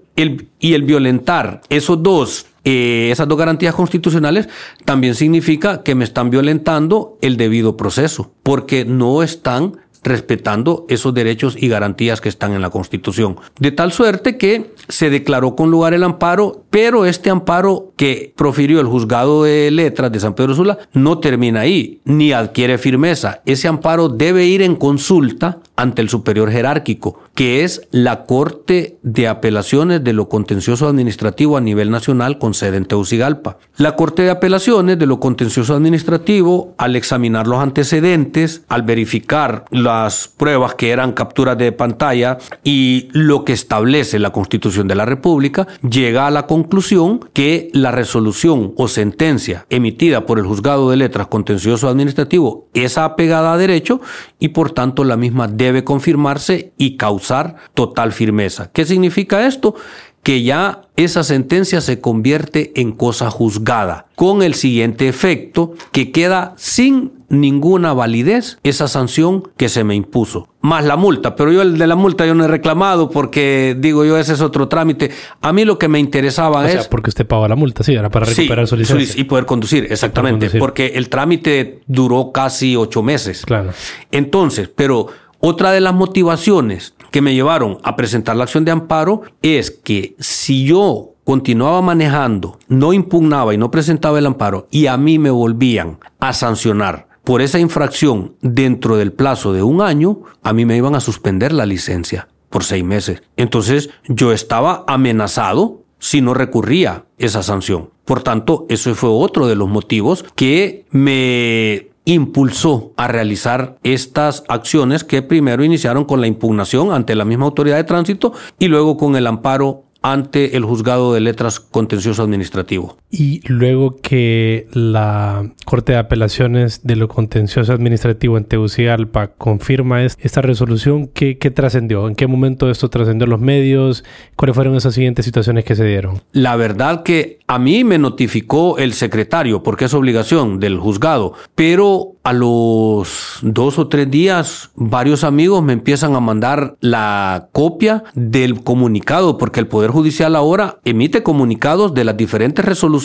y 0.58 0.74
el 0.74 0.82
violentar 0.82 1.62
esos 1.68 2.02
dos 2.02 2.46
eh, 2.64 3.08
esas 3.10 3.26
dos 3.26 3.38
garantías 3.38 3.74
constitucionales 3.74 4.48
también 4.84 5.14
significa 5.14 5.82
que 5.82 5.94
me 5.94 6.04
están 6.04 6.30
violentando 6.30 7.16
el 7.22 7.36
debido 7.36 7.76
proceso, 7.76 8.32
porque 8.42 8.84
no 8.84 9.22
están 9.22 9.78
respetando 10.02 10.86
esos 10.88 11.12
derechos 11.12 11.56
y 11.58 11.68
garantías 11.68 12.20
que 12.20 12.28
están 12.28 12.52
en 12.52 12.62
la 12.62 12.70
Constitución. 12.70 13.36
De 13.58 13.70
tal 13.70 13.92
suerte 13.92 14.38
que 14.38 14.72
se 14.88 15.10
declaró 15.10 15.54
con 15.56 15.70
lugar 15.70 15.94
el 15.94 16.04
amparo, 16.04 16.64
pero 16.70 17.04
este 17.04 17.30
amparo 17.30 17.92
que 17.96 18.32
profirió 18.36 18.80
el 18.80 18.86
juzgado 18.86 19.44
de 19.44 19.70
letras 19.70 20.10
de 20.10 20.20
San 20.20 20.34
Pedro 20.34 20.54
Sula 20.54 20.78
no 20.92 21.18
termina 21.18 21.60
ahí, 21.60 22.00
ni 22.04 22.32
adquiere 22.32 22.78
firmeza. 22.78 23.42
Ese 23.44 23.68
amparo 23.68 24.08
debe 24.08 24.46
ir 24.46 24.62
en 24.62 24.76
consulta 24.76 25.58
ante 25.76 26.02
el 26.02 26.08
superior 26.08 26.50
jerárquico, 26.50 27.20
que 27.40 27.64
es 27.64 27.88
la 27.90 28.26
Corte 28.26 28.98
de 29.02 29.26
Apelaciones 29.26 30.04
de 30.04 30.12
lo 30.12 30.28
Contencioso 30.28 30.86
Administrativo 30.86 31.56
a 31.56 31.62
nivel 31.62 31.90
nacional 31.90 32.36
con 32.36 32.52
sede 32.52 32.76
en 32.76 32.84
Teucigalpa. 32.84 33.56
La 33.78 33.96
Corte 33.96 34.20
de 34.20 34.30
Apelaciones 34.30 34.98
de 34.98 35.06
lo 35.06 35.20
Contencioso 35.20 35.74
Administrativo, 35.74 36.74
al 36.76 36.96
examinar 36.96 37.46
los 37.46 37.60
antecedentes, 37.60 38.64
al 38.68 38.82
verificar 38.82 39.64
las 39.70 40.28
pruebas 40.28 40.74
que 40.74 40.90
eran 40.90 41.12
capturas 41.12 41.56
de 41.56 41.72
pantalla 41.72 42.36
y 42.62 43.08
lo 43.12 43.46
que 43.46 43.54
establece 43.54 44.18
la 44.18 44.32
Constitución 44.32 44.86
de 44.86 44.96
la 44.96 45.06
República, 45.06 45.66
llega 45.80 46.26
a 46.26 46.30
la 46.30 46.46
conclusión 46.46 47.20
que 47.32 47.70
la 47.72 47.90
resolución 47.90 48.74
o 48.76 48.86
sentencia 48.86 49.64
emitida 49.70 50.26
por 50.26 50.38
el 50.38 50.44
Juzgado 50.44 50.90
de 50.90 50.98
Letras 50.98 51.28
Contencioso 51.28 51.88
Administrativo 51.88 52.68
es 52.74 52.98
apegada 52.98 53.54
a 53.54 53.56
derecho 53.56 54.02
y 54.38 54.48
por 54.48 54.72
tanto 54.72 55.04
la 55.04 55.16
misma 55.16 55.48
debe 55.48 55.84
confirmarse 55.84 56.74
y 56.76 56.98
causar 56.98 57.29
total 57.74 58.12
firmeza. 58.12 58.70
¿Qué 58.72 58.84
significa 58.84 59.46
esto? 59.46 59.74
que 60.22 60.42
ya 60.42 60.82
esa 60.96 61.24
sentencia 61.24 61.80
se 61.80 62.00
convierte 62.00 62.72
en 62.78 62.92
cosa 62.92 63.30
juzgada, 63.30 64.06
con 64.16 64.42
el 64.42 64.54
siguiente 64.54 65.08
efecto, 65.08 65.72
que 65.92 66.12
queda 66.12 66.52
sin 66.56 67.12
ninguna 67.30 67.94
validez 67.94 68.58
esa 68.64 68.88
sanción 68.88 69.44
que 69.56 69.68
se 69.68 69.84
me 69.84 69.94
impuso, 69.94 70.48
más 70.60 70.84
la 70.84 70.96
multa, 70.96 71.36
pero 71.36 71.52
yo 71.52 71.62
el 71.62 71.78
de 71.78 71.86
la 71.86 71.94
multa 71.94 72.26
yo 72.26 72.34
no 72.34 72.44
he 72.44 72.48
reclamado 72.48 73.08
porque 73.08 73.76
digo 73.78 74.04
yo 74.04 74.18
ese 74.18 74.34
es 74.34 74.40
otro 74.40 74.68
trámite. 74.68 75.10
A 75.40 75.52
mí 75.52 75.64
lo 75.64 75.78
que 75.78 75.88
me 75.88 76.00
interesaba 76.00 76.60
o 76.60 76.64
es... 76.64 76.72
Sea, 76.72 76.90
porque 76.90 77.08
usted 77.08 77.26
pagó 77.26 77.46
la 77.48 77.56
multa, 77.56 77.82
sí, 77.82 77.94
era 77.94 78.10
para 78.10 78.26
recuperar 78.26 78.66
su 78.66 78.76
licencia. 78.76 79.18
Y 79.18 79.24
poder 79.24 79.46
conducir, 79.46 79.86
exactamente, 79.90 80.46
conducir. 80.46 80.60
porque 80.60 80.86
el 80.96 81.08
trámite 81.08 81.80
duró 81.86 82.32
casi 82.32 82.76
ocho 82.76 83.02
meses. 83.02 83.46
Claro. 83.46 83.72
Entonces, 84.10 84.68
pero 84.68 85.06
otra 85.38 85.70
de 85.70 85.80
las 85.80 85.94
motivaciones 85.94 86.94
que 87.10 87.22
me 87.22 87.34
llevaron 87.34 87.78
a 87.82 87.96
presentar 87.96 88.36
la 88.36 88.44
acción 88.44 88.64
de 88.64 88.70
amparo 88.70 89.22
es 89.42 89.70
que 89.70 90.14
si 90.18 90.64
yo 90.64 91.14
continuaba 91.24 91.82
manejando, 91.82 92.58
no 92.68 92.92
impugnaba 92.92 93.54
y 93.54 93.58
no 93.58 93.70
presentaba 93.70 94.18
el 94.18 94.26
amparo 94.26 94.66
y 94.70 94.86
a 94.86 94.96
mí 94.96 95.18
me 95.18 95.30
volvían 95.30 95.98
a 96.18 96.32
sancionar 96.32 97.08
por 97.24 97.42
esa 97.42 97.58
infracción 97.58 98.34
dentro 98.40 98.96
del 98.96 99.12
plazo 99.12 99.52
de 99.52 99.62
un 99.62 99.82
año, 99.82 100.22
a 100.42 100.52
mí 100.52 100.64
me 100.64 100.76
iban 100.76 100.94
a 100.94 101.00
suspender 101.00 101.52
la 101.52 101.66
licencia 101.66 102.28
por 102.48 102.64
seis 102.64 102.82
meses. 102.82 103.22
Entonces 103.36 103.90
yo 104.08 104.32
estaba 104.32 104.84
amenazado 104.86 105.82
si 105.98 106.20
no 106.20 106.34
recurría 106.34 107.04
esa 107.18 107.42
sanción. 107.42 107.90
Por 108.04 108.22
tanto, 108.22 108.66
eso 108.68 108.94
fue 108.94 109.10
otro 109.10 109.46
de 109.46 109.54
los 109.54 109.68
motivos 109.68 110.24
que 110.34 110.86
me 110.90 111.89
impulsó 112.04 112.92
a 112.96 113.08
realizar 113.08 113.78
estas 113.82 114.44
acciones 114.48 115.04
que 115.04 115.22
primero 115.22 115.64
iniciaron 115.64 116.04
con 116.04 116.20
la 116.20 116.26
impugnación 116.26 116.92
ante 116.92 117.14
la 117.14 117.24
misma 117.24 117.46
autoridad 117.46 117.76
de 117.76 117.84
tránsito 117.84 118.32
y 118.58 118.68
luego 118.68 118.96
con 118.96 119.16
el 119.16 119.26
amparo 119.26 119.84
ante 120.02 120.56
el 120.56 120.64
juzgado 120.64 121.12
de 121.12 121.20
letras 121.20 121.60
contencioso 121.60 122.22
administrativo. 122.22 122.96
Y 123.10 123.42
luego 123.48 123.96
que 123.96 124.68
la 124.72 125.50
Corte 125.64 125.92
de 125.92 125.98
Apelaciones 125.98 126.82
de 126.84 126.94
lo 126.94 127.08
contencioso 127.08 127.72
administrativo 127.72 128.38
en 128.38 128.44
Tegucigalpa 128.44 129.28
confirma 129.28 130.04
esta 130.04 130.42
resolución, 130.42 131.08
¿qué, 131.08 131.36
qué 131.36 131.50
trascendió? 131.50 132.06
¿En 132.06 132.14
qué 132.14 132.28
momento 132.28 132.70
esto 132.70 132.88
trascendió 132.88 133.24
en 133.24 133.30
los 133.30 133.40
medios? 133.40 134.04
¿Cuáles 134.36 134.54
fueron 134.54 134.76
esas 134.76 134.94
siguientes 134.94 135.24
situaciones 135.24 135.64
que 135.64 135.74
se 135.74 135.84
dieron? 135.84 136.22
La 136.32 136.54
verdad 136.54 137.02
que 137.02 137.40
a 137.48 137.58
mí 137.58 137.82
me 137.82 137.98
notificó 137.98 138.78
el 138.78 138.92
secretario, 138.92 139.64
porque 139.64 139.86
es 139.86 139.94
obligación 139.94 140.60
del 140.60 140.78
juzgado, 140.78 141.32
pero 141.56 142.12
a 142.22 142.32
los 142.32 143.38
dos 143.42 143.78
o 143.78 143.88
tres 143.88 144.08
días 144.08 144.70
varios 144.76 145.24
amigos 145.24 145.64
me 145.64 145.72
empiezan 145.72 146.14
a 146.14 146.20
mandar 146.20 146.76
la 146.80 147.48
copia 147.50 148.04
del 148.14 148.62
comunicado, 148.62 149.36
porque 149.36 149.58
el 149.58 149.66
Poder 149.66 149.90
Judicial 149.90 150.36
ahora 150.36 150.78
emite 150.84 151.24
comunicados 151.24 151.92
de 151.92 152.04
las 152.04 152.16
diferentes 152.16 152.64
resoluciones 152.64 152.99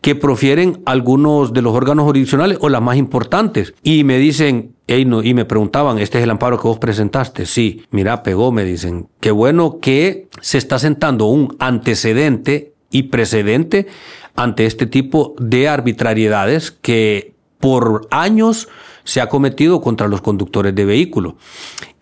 que 0.00 0.14
profieren 0.14 0.82
algunos 0.86 1.52
de 1.52 1.62
los 1.62 1.74
órganos 1.74 2.04
jurisdiccionales 2.04 2.58
o 2.60 2.68
las 2.68 2.82
más 2.82 2.96
importantes. 2.96 3.74
Y 3.82 4.04
me 4.04 4.18
dicen, 4.18 4.74
y 4.86 5.34
me 5.34 5.44
preguntaban, 5.44 5.98
¿este 5.98 6.18
es 6.18 6.24
el 6.24 6.30
amparo 6.30 6.58
que 6.60 6.68
vos 6.68 6.78
presentaste? 6.78 7.46
Sí, 7.46 7.84
mira, 7.90 8.22
pegó, 8.22 8.52
me 8.52 8.64
dicen. 8.64 9.08
Qué 9.20 9.30
bueno 9.30 9.78
que 9.80 10.28
se 10.40 10.58
está 10.58 10.78
sentando 10.78 11.26
un 11.26 11.56
antecedente 11.58 12.72
y 12.90 13.04
precedente 13.04 13.86
ante 14.34 14.66
este 14.66 14.86
tipo 14.86 15.34
de 15.38 15.68
arbitrariedades 15.68 16.70
que 16.70 17.34
por 17.58 18.06
años 18.10 18.68
se 19.04 19.20
ha 19.20 19.28
cometido 19.28 19.80
contra 19.80 20.08
los 20.08 20.20
conductores 20.20 20.74
de 20.74 20.84
vehículos. 20.84 21.34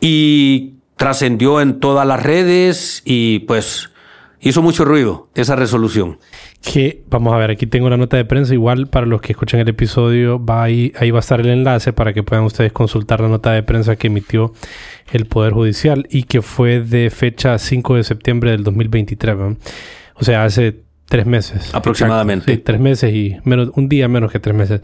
Y 0.01 0.75
trascendió 0.97 1.61
en 1.61 1.81
todas 1.81 2.07
las 2.07 2.23
redes 2.23 3.03
y 3.05 3.41
pues 3.41 3.91
hizo 4.41 4.63
mucho 4.63 4.85
ruido 4.85 5.29
esa 5.35 5.57
resolución. 5.57 6.19
Que 6.63 7.03
vamos 7.09 7.33
a 7.33 7.37
ver, 7.37 7.51
aquí 7.51 7.67
tengo 7.67 7.89
la 7.89 7.97
nota 7.97 8.17
de 8.17 8.25
prensa. 8.25 8.55
Igual 8.55 8.89
para 8.89 9.07
los 9.07 9.21
que 9.21 9.33
escuchan 9.33 9.61
el 9.61 9.69
episodio, 9.69 10.45
va 10.45 10.65
ahí, 10.65 10.93
ahí 10.99 11.11
va 11.11 11.19
a 11.19 11.21
estar 11.21 11.41
el 11.41 11.47
enlace 11.47 11.93
para 11.93 12.13
que 12.13 12.23
puedan 12.23 12.45
ustedes 12.45 12.73
consultar 12.73 13.21
la 13.21 13.29
nota 13.29 13.53
de 13.53 13.63
prensa 13.63 13.97
que 13.97 14.09
emitió 14.09 14.53
el 15.13 15.27
Poder 15.27 15.53
Judicial 15.53 16.07
y 16.11 16.25
que 16.25 16.43
fue 16.43 16.81
de 16.81 17.11
fecha 17.11 17.59
5 17.59 17.97
de 17.97 18.05
septiembre 18.05 18.51
del 18.51 18.65
2023. 18.65 19.37
O 20.15 20.25
sea, 20.25 20.45
hace 20.45 20.86
Tres 21.09 21.25
meses. 21.25 21.73
Aproximadamente. 21.73 22.53
Sí, 22.53 22.59
tres 22.59 22.81
meses 22.81 23.15
y 23.15 23.37
menos, 23.45 23.71
un 23.77 23.89
día 23.89 24.09
menos 24.09 24.33
que 24.33 24.41
tres 24.41 24.57
meses. 24.57 24.81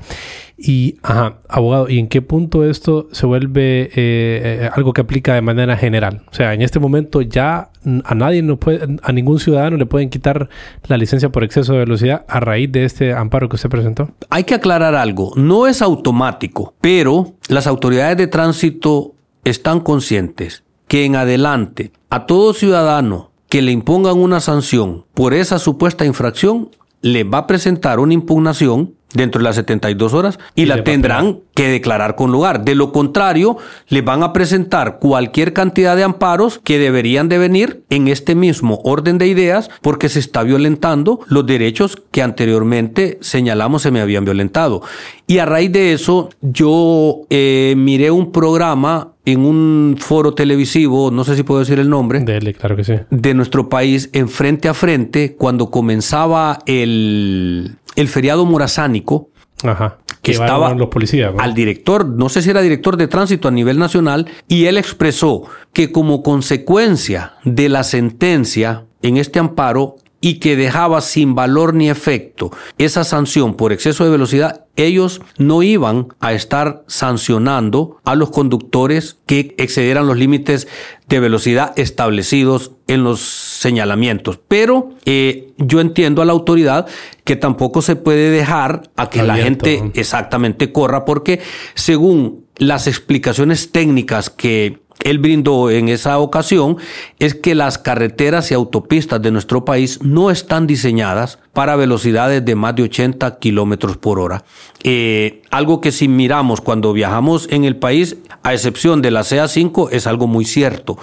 Y, 0.57 0.97
ajá, 1.03 1.39
abogado, 1.49 1.89
¿y 1.89 1.99
en 1.99 2.07
qué 2.07 2.23
punto 2.23 2.65
esto 2.65 3.09
se 3.11 3.27
vuelve 3.27 3.83
eh, 3.83 3.91
eh, 3.97 4.71
algo 4.73 4.93
que 4.93 5.01
aplica 5.01 5.35
de 5.35 5.43
manera 5.43 5.77
general? 5.77 6.23
O 6.31 6.35
sea, 6.35 6.55
en 6.55 6.63
este 6.63 6.79
momento 6.79 7.23
ya 7.23 7.71
a 8.05 8.15
nadie 8.15 8.41
no 8.43 8.57
puede, 8.57 8.99
a 9.03 9.13
ningún 9.13 9.41
ciudadano 9.41 9.77
le 9.77 9.87
pueden 9.87 10.11
quitar 10.11 10.49
la 10.87 10.97
licencia 10.97 11.31
por 11.31 11.43
exceso 11.43 11.73
de 11.73 11.81
velocidad 11.81 12.25
a 12.29 12.39
raíz 12.39 12.71
de 12.71 12.85
este 12.85 13.13
amparo 13.13 13.49
que 13.49 13.57
usted 13.57 13.69
presentó. 13.69 14.11
Hay 14.31 14.45
que 14.45 14.55
aclarar 14.55 14.95
algo, 14.95 15.33
no 15.35 15.67
es 15.67 15.83
automático, 15.83 16.75
pero 16.81 17.35
las 17.49 17.67
autoridades 17.67 18.17
de 18.17 18.29
tránsito 18.29 19.17
están 19.45 19.81
conscientes 19.81 20.63
que 20.87 21.05
en 21.05 21.17
adelante 21.17 21.91
a 22.11 22.27
todo 22.27 22.55
ciudadano 22.55 23.32
que 23.53 23.61
le 23.61 23.71
impongan 23.71 24.17
una 24.17 24.41
sanción 24.41 25.05
por 25.13 25.35
esa 25.35 25.59
supuesta 25.59 26.07
infracción, 26.07 26.71
le 27.03 27.25
va 27.25 27.37
a 27.37 27.47
presentar 27.47 28.01
una 28.01 28.15
impugnación 28.15 28.95
dentro 29.13 29.41
de 29.41 29.45
las 29.45 29.57
72 29.57 30.15
horas 30.15 30.39
y, 30.55 30.65
la 30.65 30.83
tendrán 30.85 31.41
que 31.55 31.69
declarar 31.69 32.17
con 32.17 32.33
lugar. 32.33 32.65
De 32.65 32.75
lo 32.75 32.93
contrario, 32.93 33.59
les 33.89 34.03
van 34.03 34.23
a 34.23 34.33
presentar 34.33 35.01
cualquier 35.01 35.53
cantidad 35.53 35.97
de 35.97 36.03
amparos 36.03 36.63
que 36.65 36.79
deberían 36.79 37.29
de 37.29 37.37
venir 37.37 37.85
en 37.91 38.09
este 38.09 38.35
mismo 38.35 38.81
orden 38.85 39.19
de 39.19 39.27
ideas 39.27 39.69
porque 39.83 40.09
se 40.09 40.21
está 40.21 40.43
violentando 40.45 41.21
los 41.27 41.45
derechos 41.45 42.01
que 42.11 42.23
anteriormente 42.23 43.19
señalamos 43.21 43.83
se 43.83 43.91
me 43.91 44.01
habían 44.01 44.25
violentado. 44.25 44.81
Y 45.27 45.41
a 45.41 45.45
raíz 45.45 45.71
de 45.73 45.93
eso, 45.93 46.31
yo 46.41 47.21
eh, 47.29 47.75
miré 47.77 48.11
un 48.11 48.33
programa 48.33 49.12
en 49.25 49.45
un 49.45 49.97
foro 49.99 50.35
televisivo, 50.35 51.11
no 51.11 51.25
sé 51.25 51.37
si 51.37 51.43
puedo 51.43 51.61
decir 51.61 51.79
el 51.79 51.89
nombre. 51.89 52.21
Dele, 52.21 52.55
claro 52.55 52.77
que 52.77 52.85
sí. 52.85 52.95
De 53.11 53.35
nuestro 53.35 53.69
país, 53.69 54.11
en 54.13 54.29
frente 54.29 54.69
a 54.69 54.75
frente, 54.75 55.37
cuando 55.37 55.71
comenzaba 55.71 56.59
el, 56.67 57.77
el 57.95 58.09
feriado 58.09 58.45
morazánico. 58.45 59.31
Ajá. 59.63 59.99
Que 60.23 60.33
estaba 60.33 60.73
los 60.75 60.89
policías, 60.89 61.35
al 61.37 61.53
director, 61.53 62.07
no 62.07 62.29
sé 62.29 62.43
si 62.43 62.51
era 62.51 62.63
director 62.63 62.97
de 62.97 63.09
tránsito 63.09 63.49
a 63.49 63.51
nivel 63.51 63.79
nacional, 63.79 64.29
y 64.47 64.67
él 64.67 64.79
expresó 64.79 65.43
que 65.73 65.91
como 65.91 66.23
consecuencia 66.23 67.35
de 67.45 67.69
la 67.69 67.83
sentencia 67.83 68.85
en 69.03 69.17
este 69.17 69.41
amparo, 69.41 69.97
y 70.23 70.35
que 70.35 70.57
dejaba 70.57 71.03
sin 71.03 71.35
valor 71.35 71.75
ni 71.75 71.91
efecto 71.91 72.53
esa 72.79 73.05
sanción 73.05 73.55
por 73.55 73.73
exceso 73.73 74.05
de 74.05 74.11
velocidad, 74.11 74.65
ellos 74.77 75.21
no 75.37 75.63
iban 75.63 76.09
a 76.21 76.33
estar 76.33 76.85
sancionando 76.87 77.99
a 78.05 78.15
los 78.15 78.31
conductores 78.31 79.19
que 79.27 79.55
excedieran 79.59 80.07
los 80.07 80.17
límites 80.17 80.69
de 81.09 81.21
velocidad 81.21 81.73
establecidos 81.77 82.71
en 82.87 83.05
los 83.05 83.21
señalamientos. 83.21 84.39
Pero 84.49 84.91
eh, 85.05 85.53
yo 85.59 85.81
entiendo 85.81 86.23
a 86.23 86.25
la 86.25 86.33
autoridad 86.33 86.87
que 87.25 87.37
tampoco 87.37 87.83
se 87.83 87.97
puede 87.97 88.31
dejar 88.31 88.91
a 88.97 89.11
que 89.11 89.23
la 89.23 89.37
gente 89.37 89.91
exactamente 89.95 90.73
corra 90.73 91.05
porque 91.05 91.41
según 91.75 92.47
las 92.57 92.87
explicaciones 92.87 93.73
técnicas 93.73 94.31
que 94.31 94.82
él 95.05 95.19
brindó 95.19 95.71
en 95.71 95.89
esa 95.89 96.19
ocasión 96.19 96.77
es 97.19 97.35
que 97.35 97.55
las 97.55 97.79
carreteras 97.79 98.51
y 98.51 98.55
autopistas 98.55 99.21
de 99.21 99.31
nuestro 99.31 99.65
país 99.65 100.01
no 100.03 100.31
están 100.31 100.67
diseñadas 100.67 101.39
para 101.53 101.77
velocidades 101.77 102.45
de 102.45 102.55
más 102.55 102.75
de 102.77 102.85
80 102.85 103.39
kilómetros 103.39 103.97
por 103.97 104.19
hora. 104.19 104.45
Eh, 104.83 105.43
algo 105.51 105.81
que 105.81 105.93
si 105.93 106.09
miramos 106.09 106.61
cuando 106.61 106.93
viajamos 106.93 107.49
en 107.51 107.65
el 107.65 107.77
país, 107.77 108.17
a 108.43 108.53
excepción 108.55 109.03
de 109.03 109.11
la 109.11 109.21
CA5, 109.21 109.89
es 109.93 110.07
algo 110.07 110.27
muy 110.27 110.45
cierto. 110.45 110.99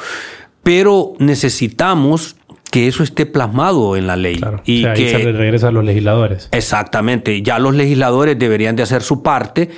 Pero 0.64 1.14
necesitamos 1.20 2.36
que 2.72 2.88
eso 2.88 3.04
esté 3.04 3.26
plasmado 3.26 3.96
en 3.96 4.08
la 4.08 4.16
ley. 4.16 4.40
y 4.66 4.84
que 4.94 5.10
se 5.10 5.32
regresa 5.32 5.70
a 5.70 5.72
los 5.72 5.84
legisladores. 5.84 6.50
Exactamente. 6.52 7.42
Ya 7.42 7.60
los 7.60 7.76
legisladores 7.76 8.38
deberían 8.38 8.76
de 8.76 8.84
hacer 8.84 9.02
su 9.02 9.24
parte 9.24 9.70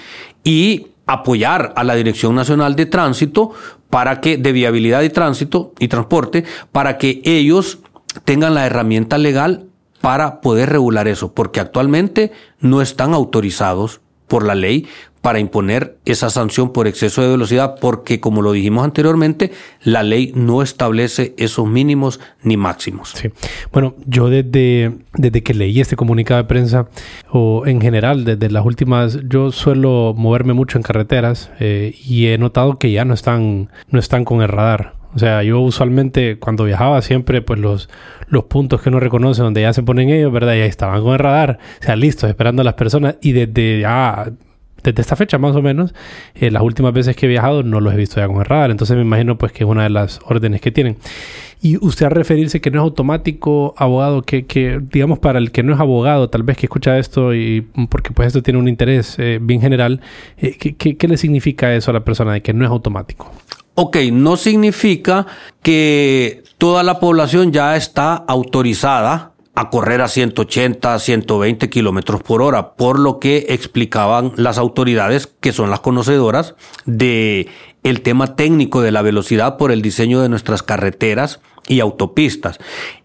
y 0.43 0.87
apoyar 1.05 1.73
a 1.75 1.83
la 1.83 1.95
Dirección 1.95 2.35
Nacional 2.35 2.75
de 2.75 2.85
Tránsito 2.85 3.51
para 3.91 4.21
que, 4.21 4.37
de 4.37 4.51
viabilidad 4.51 5.03
y 5.03 5.09
tránsito 5.09 5.73
y 5.77 5.89
transporte, 5.89 6.45
para 6.71 6.97
que 6.97 7.21
ellos 7.25 7.79
tengan 8.25 8.55
la 8.55 8.65
herramienta 8.65 9.19
legal 9.19 9.67
para 10.01 10.41
poder 10.41 10.69
regular 10.69 11.07
eso, 11.07 11.33
porque 11.33 11.59
actualmente 11.59 12.31
no 12.59 12.81
están 12.81 13.13
autorizados 13.13 14.01
por 14.27 14.45
la 14.45 14.55
ley 14.55 14.87
para 15.21 15.39
imponer 15.39 15.97
esa 16.05 16.29
sanción 16.29 16.73
por 16.73 16.87
exceso 16.87 17.21
de 17.21 17.29
velocidad, 17.29 17.75
porque 17.79 18.19
como 18.19 18.41
lo 18.41 18.51
dijimos 18.51 18.83
anteriormente, 18.83 19.51
la 19.83 20.03
ley 20.03 20.31
no 20.35 20.61
establece 20.63 21.35
esos 21.37 21.67
mínimos 21.67 22.19
ni 22.43 22.57
máximos. 22.57 23.13
Sí. 23.15 23.29
Bueno, 23.71 23.95
yo 24.05 24.29
desde, 24.29 24.91
desde 25.13 25.43
que 25.43 25.53
leí 25.53 25.79
este 25.79 25.95
comunicado 25.95 26.41
de 26.41 26.47
prensa, 26.47 26.87
o 27.29 27.63
en 27.67 27.79
general, 27.81 28.25
desde 28.25 28.49
las 28.49 28.65
últimas, 28.65 29.19
yo 29.27 29.51
suelo 29.51 30.15
moverme 30.17 30.53
mucho 30.53 30.77
en 30.77 30.83
carreteras 30.83 31.51
eh, 31.59 31.95
y 32.03 32.27
he 32.27 32.37
notado 32.37 32.79
que 32.79 32.91
ya 32.91 33.05
no 33.05 33.13
están, 33.13 33.69
no 33.89 33.99
están 33.99 34.25
con 34.25 34.41
el 34.41 34.47
radar. 34.47 34.95
O 35.13 35.19
sea, 35.19 35.43
yo 35.43 35.59
usualmente 35.59 36.39
cuando 36.39 36.63
viajaba 36.63 37.01
siempre, 37.01 37.41
pues 37.41 37.59
los, 37.59 37.89
los 38.27 38.45
puntos 38.45 38.81
que 38.81 38.89
uno 38.89 38.99
reconoce 38.99 39.41
donde 39.41 39.61
ya 39.61 39.73
se 39.73 39.83
ponen 39.83 40.09
ellos, 40.09 40.31
¿verdad? 40.31 40.53
Ya 40.53 40.65
estaban 40.65 41.03
con 41.03 41.13
el 41.13 41.19
radar, 41.19 41.59
o 41.81 41.83
sea, 41.83 41.95
listos, 41.95 42.29
esperando 42.29 42.61
a 42.61 42.65
las 42.65 42.75
personas 42.75 43.15
y 43.21 43.33
desde 43.33 43.81
ya 43.81 44.31
desde 44.83 45.01
esta 45.01 45.15
fecha 45.15 45.37
más 45.37 45.55
o 45.55 45.61
menos, 45.61 45.93
eh, 46.35 46.51
las 46.51 46.63
últimas 46.63 46.93
veces 46.93 47.15
que 47.15 47.25
he 47.25 47.29
viajado 47.29 47.63
no 47.63 47.79
los 47.79 47.93
he 47.93 47.97
visto 47.97 48.19
ya 48.19 48.27
con 48.27 48.37
el 48.37 48.45
radar. 48.45 48.71
Entonces 48.71 48.95
me 48.95 49.03
imagino 49.03 49.37
pues 49.37 49.51
que 49.51 49.63
es 49.63 49.69
una 49.69 49.83
de 49.83 49.89
las 49.89 50.19
órdenes 50.25 50.61
que 50.61 50.71
tienen. 50.71 50.97
Y 51.63 51.77
usted 51.77 52.07
a 52.07 52.09
referirse 52.09 52.59
que 52.59 52.71
no 52.71 52.79
es 52.79 52.83
automático, 52.83 53.75
abogado, 53.77 54.23
que, 54.23 54.45
que, 54.45 54.81
digamos 54.81 55.19
para 55.19 55.37
el 55.37 55.51
que 55.51 55.61
no 55.61 55.73
es 55.73 55.79
abogado, 55.79 56.27
tal 56.29 56.41
vez 56.41 56.57
que 56.57 56.65
escucha 56.65 56.97
esto 56.97 57.35
y 57.35 57.61
porque 57.89 58.11
pues 58.11 58.27
esto 58.27 58.41
tiene 58.41 58.59
un 58.59 58.67
interés 58.67 59.15
eh, 59.19 59.37
bien 59.39 59.61
general, 59.61 60.01
eh, 60.37 60.57
¿qué, 60.59 60.75
qué, 60.75 60.97
qué 60.97 61.07
le 61.07 61.17
significa 61.17 61.73
eso 61.75 61.91
a 61.91 61.93
la 61.93 62.03
persona 62.03 62.33
de 62.33 62.41
que 62.41 62.53
no 62.53 62.65
es 62.65 62.71
automático? 62.71 63.31
Ok, 63.75 63.97
no 64.11 64.37
significa 64.37 65.27
que 65.61 66.43
toda 66.57 66.83
la 66.83 66.99
población 66.99 67.51
ya 67.51 67.75
está 67.75 68.15
autorizada 68.15 69.30
a 69.53 69.69
correr 69.69 70.01
a 70.01 70.07
180, 70.07 70.97
120 70.97 71.69
kilómetros 71.69 72.23
por 72.23 72.41
hora, 72.41 72.73
por 72.73 72.99
lo 72.99 73.19
que 73.19 73.47
explicaban 73.49 74.31
las 74.35 74.57
autoridades, 74.57 75.27
que 75.27 75.51
son 75.51 75.69
las 75.69 75.81
conocedoras 75.81 76.55
de 76.85 77.47
el 77.83 78.01
tema 78.01 78.35
técnico 78.35 78.81
de 78.81 78.91
la 78.91 79.01
velocidad 79.01 79.57
por 79.57 79.71
el 79.71 79.81
diseño 79.81 80.21
de 80.21 80.29
nuestras 80.29 80.63
carreteras 80.63 81.41
y 81.67 81.79
autopistas. 81.79 82.59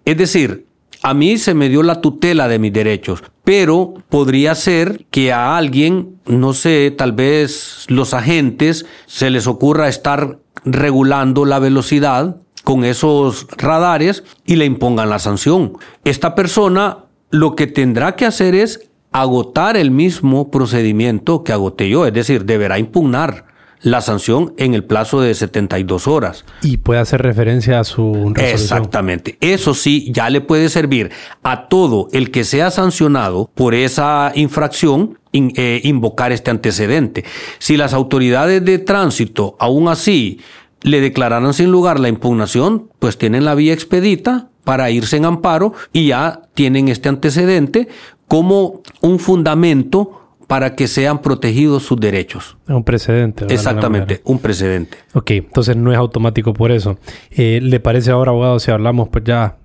Es 0.04 0.16
decir, 0.16 0.66
a 1.02 1.14
mí 1.14 1.38
se 1.38 1.54
me 1.54 1.68
dio 1.68 1.82
la 1.82 2.00
tutela 2.00 2.48
de 2.48 2.58
mis 2.58 2.72
derechos, 2.72 3.22
pero 3.44 3.94
podría 4.08 4.54
ser 4.54 5.04
que 5.10 5.32
a 5.32 5.56
alguien, 5.56 6.20
no 6.26 6.52
sé, 6.52 6.92
tal 6.96 7.12
vez 7.12 7.86
los 7.88 8.14
agentes 8.14 8.86
se 9.06 9.30
les 9.30 9.46
ocurra 9.46 9.88
estar 9.88 10.38
regulando 10.64 11.44
la 11.44 11.58
velocidad 11.58 12.36
con 12.66 12.84
esos 12.84 13.46
radares 13.56 14.24
y 14.44 14.56
le 14.56 14.64
impongan 14.64 15.08
la 15.08 15.20
sanción. 15.20 15.74
Esta 16.04 16.34
persona 16.34 17.04
lo 17.30 17.54
que 17.54 17.68
tendrá 17.68 18.16
que 18.16 18.26
hacer 18.26 18.56
es 18.56 18.90
agotar 19.12 19.76
el 19.76 19.92
mismo 19.92 20.50
procedimiento 20.50 21.44
que 21.44 21.52
agoté 21.52 21.88
yo, 21.88 22.08
es 22.08 22.12
decir, 22.12 22.44
deberá 22.44 22.80
impugnar 22.80 23.44
la 23.82 24.00
sanción 24.00 24.52
en 24.56 24.74
el 24.74 24.82
plazo 24.82 25.20
de 25.20 25.32
72 25.36 26.08
horas. 26.08 26.44
Y 26.60 26.78
puede 26.78 26.98
hacer 26.98 27.22
referencia 27.22 27.78
a 27.78 27.84
su 27.84 28.12
resolución. 28.12 28.44
Exactamente. 28.44 29.38
Eso 29.40 29.72
sí, 29.72 30.10
ya 30.12 30.28
le 30.28 30.40
puede 30.40 30.68
servir 30.68 31.12
a 31.44 31.68
todo 31.68 32.08
el 32.10 32.32
que 32.32 32.42
sea 32.42 32.72
sancionado 32.72 33.48
por 33.54 33.76
esa 33.76 34.32
infracción 34.34 35.20
eh, 35.32 35.82
invocar 35.84 36.32
este 36.32 36.50
antecedente. 36.50 37.24
Si 37.60 37.76
las 37.76 37.94
autoridades 37.94 38.64
de 38.64 38.80
tránsito 38.80 39.54
aún 39.60 39.86
así 39.86 40.40
le 40.86 41.00
declararon 41.00 41.52
sin 41.52 41.72
lugar 41.72 41.98
la 41.98 42.08
impugnación, 42.08 42.88
pues 43.00 43.18
tienen 43.18 43.44
la 43.44 43.56
vía 43.56 43.72
expedita 43.72 44.50
para 44.62 44.88
irse 44.90 45.16
en 45.16 45.24
amparo 45.24 45.74
y 45.92 46.06
ya 46.06 46.42
tienen 46.54 46.88
este 46.88 47.08
antecedente 47.08 47.88
como 48.28 48.82
un 49.00 49.18
fundamento 49.18 50.22
para 50.46 50.76
que 50.76 50.86
sean 50.86 51.22
protegidos 51.22 51.82
sus 51.82 51.98
derechos. 51.98 52.56
Un 52.68 52.84
precedente. 52.84 53.52
Exactamente, 53.52 54.20
un 54.24 54.38
precedente. 54.38 54.98
Ok, 55.12 55.32
entonces 55.32 55.76
no 55.76 55.90
es 55.90 55.98
automático 55.98 56.54
por 56.54 56.70
eso. 56.70 56.98
Eh, 57.32 57.58
¿Le 57.60 57.80
parece 57.80 58.12
ahora, 58.12 58.30
abogado, 58.30 58.60
si 58.60 58.70
hablamos, 58.70 59.08
pues 59.08 59.24
ya 59.24 59.56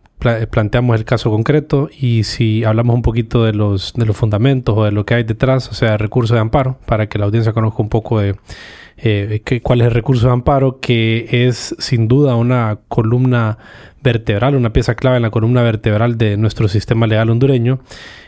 planteamos 0.49 0.97
el 0.97 1.05
caso 1.05 1.29
concreto 1.29 1.89
y 1.95 2.23
si 2.23 2.63
hablamos 2.63 2.95
un 2.95 3.03
poquito 3.03 3.43
de 3.43 3.53
los, 3.53 3.93
de 3.93 4.07
los 4.07 4.17
fundamentos 4.17 4.75
o 4.75 4.85
de 4.85 4.91
lo 4.91 5.05
que 5.05 5.13
hay 5.13 5.23
detrás, 5.23 5.69
o 5.69 5.75
sea, 5.75 5.97
recursos 5.97 6.33
de 6.33 6.41
amparo, 6.41 6.77
para 6.87 7.07
que 7.07 7.19
la 7.19 7.25
audiencia 7.25 7.53
conozca 7.53 7.81
un 7.83 7.89
poco 7.89 8.19
de 8.19 8.35
eh, 9.03 9.41
cuál 9.63 9.81
es 9.81 9.87
el 9.87 9.93
recurso 9.93 10.27
de 10.27 10.33
amparo, 10.33 10.79
que 10.79 11.47
es 11.47 11.75
sin 11.79 12.07
duda 12.07 12.35
una 12.35 12.81
columna 12.87 13.57
vertebral, 14.03 14.55
una 14.55 14.73
pieza 14.73 14.95
clave 14.95 15.17
en 15.17 15.23
la 15.23 15.31
columna 15.31 15.63
vertebral 15.63 16.17
de 16.17 16.35
nuestro 16.37 16.67
sistema 16.67 17.07
legal 17.07 17.29
hondureño. 17.29 17.79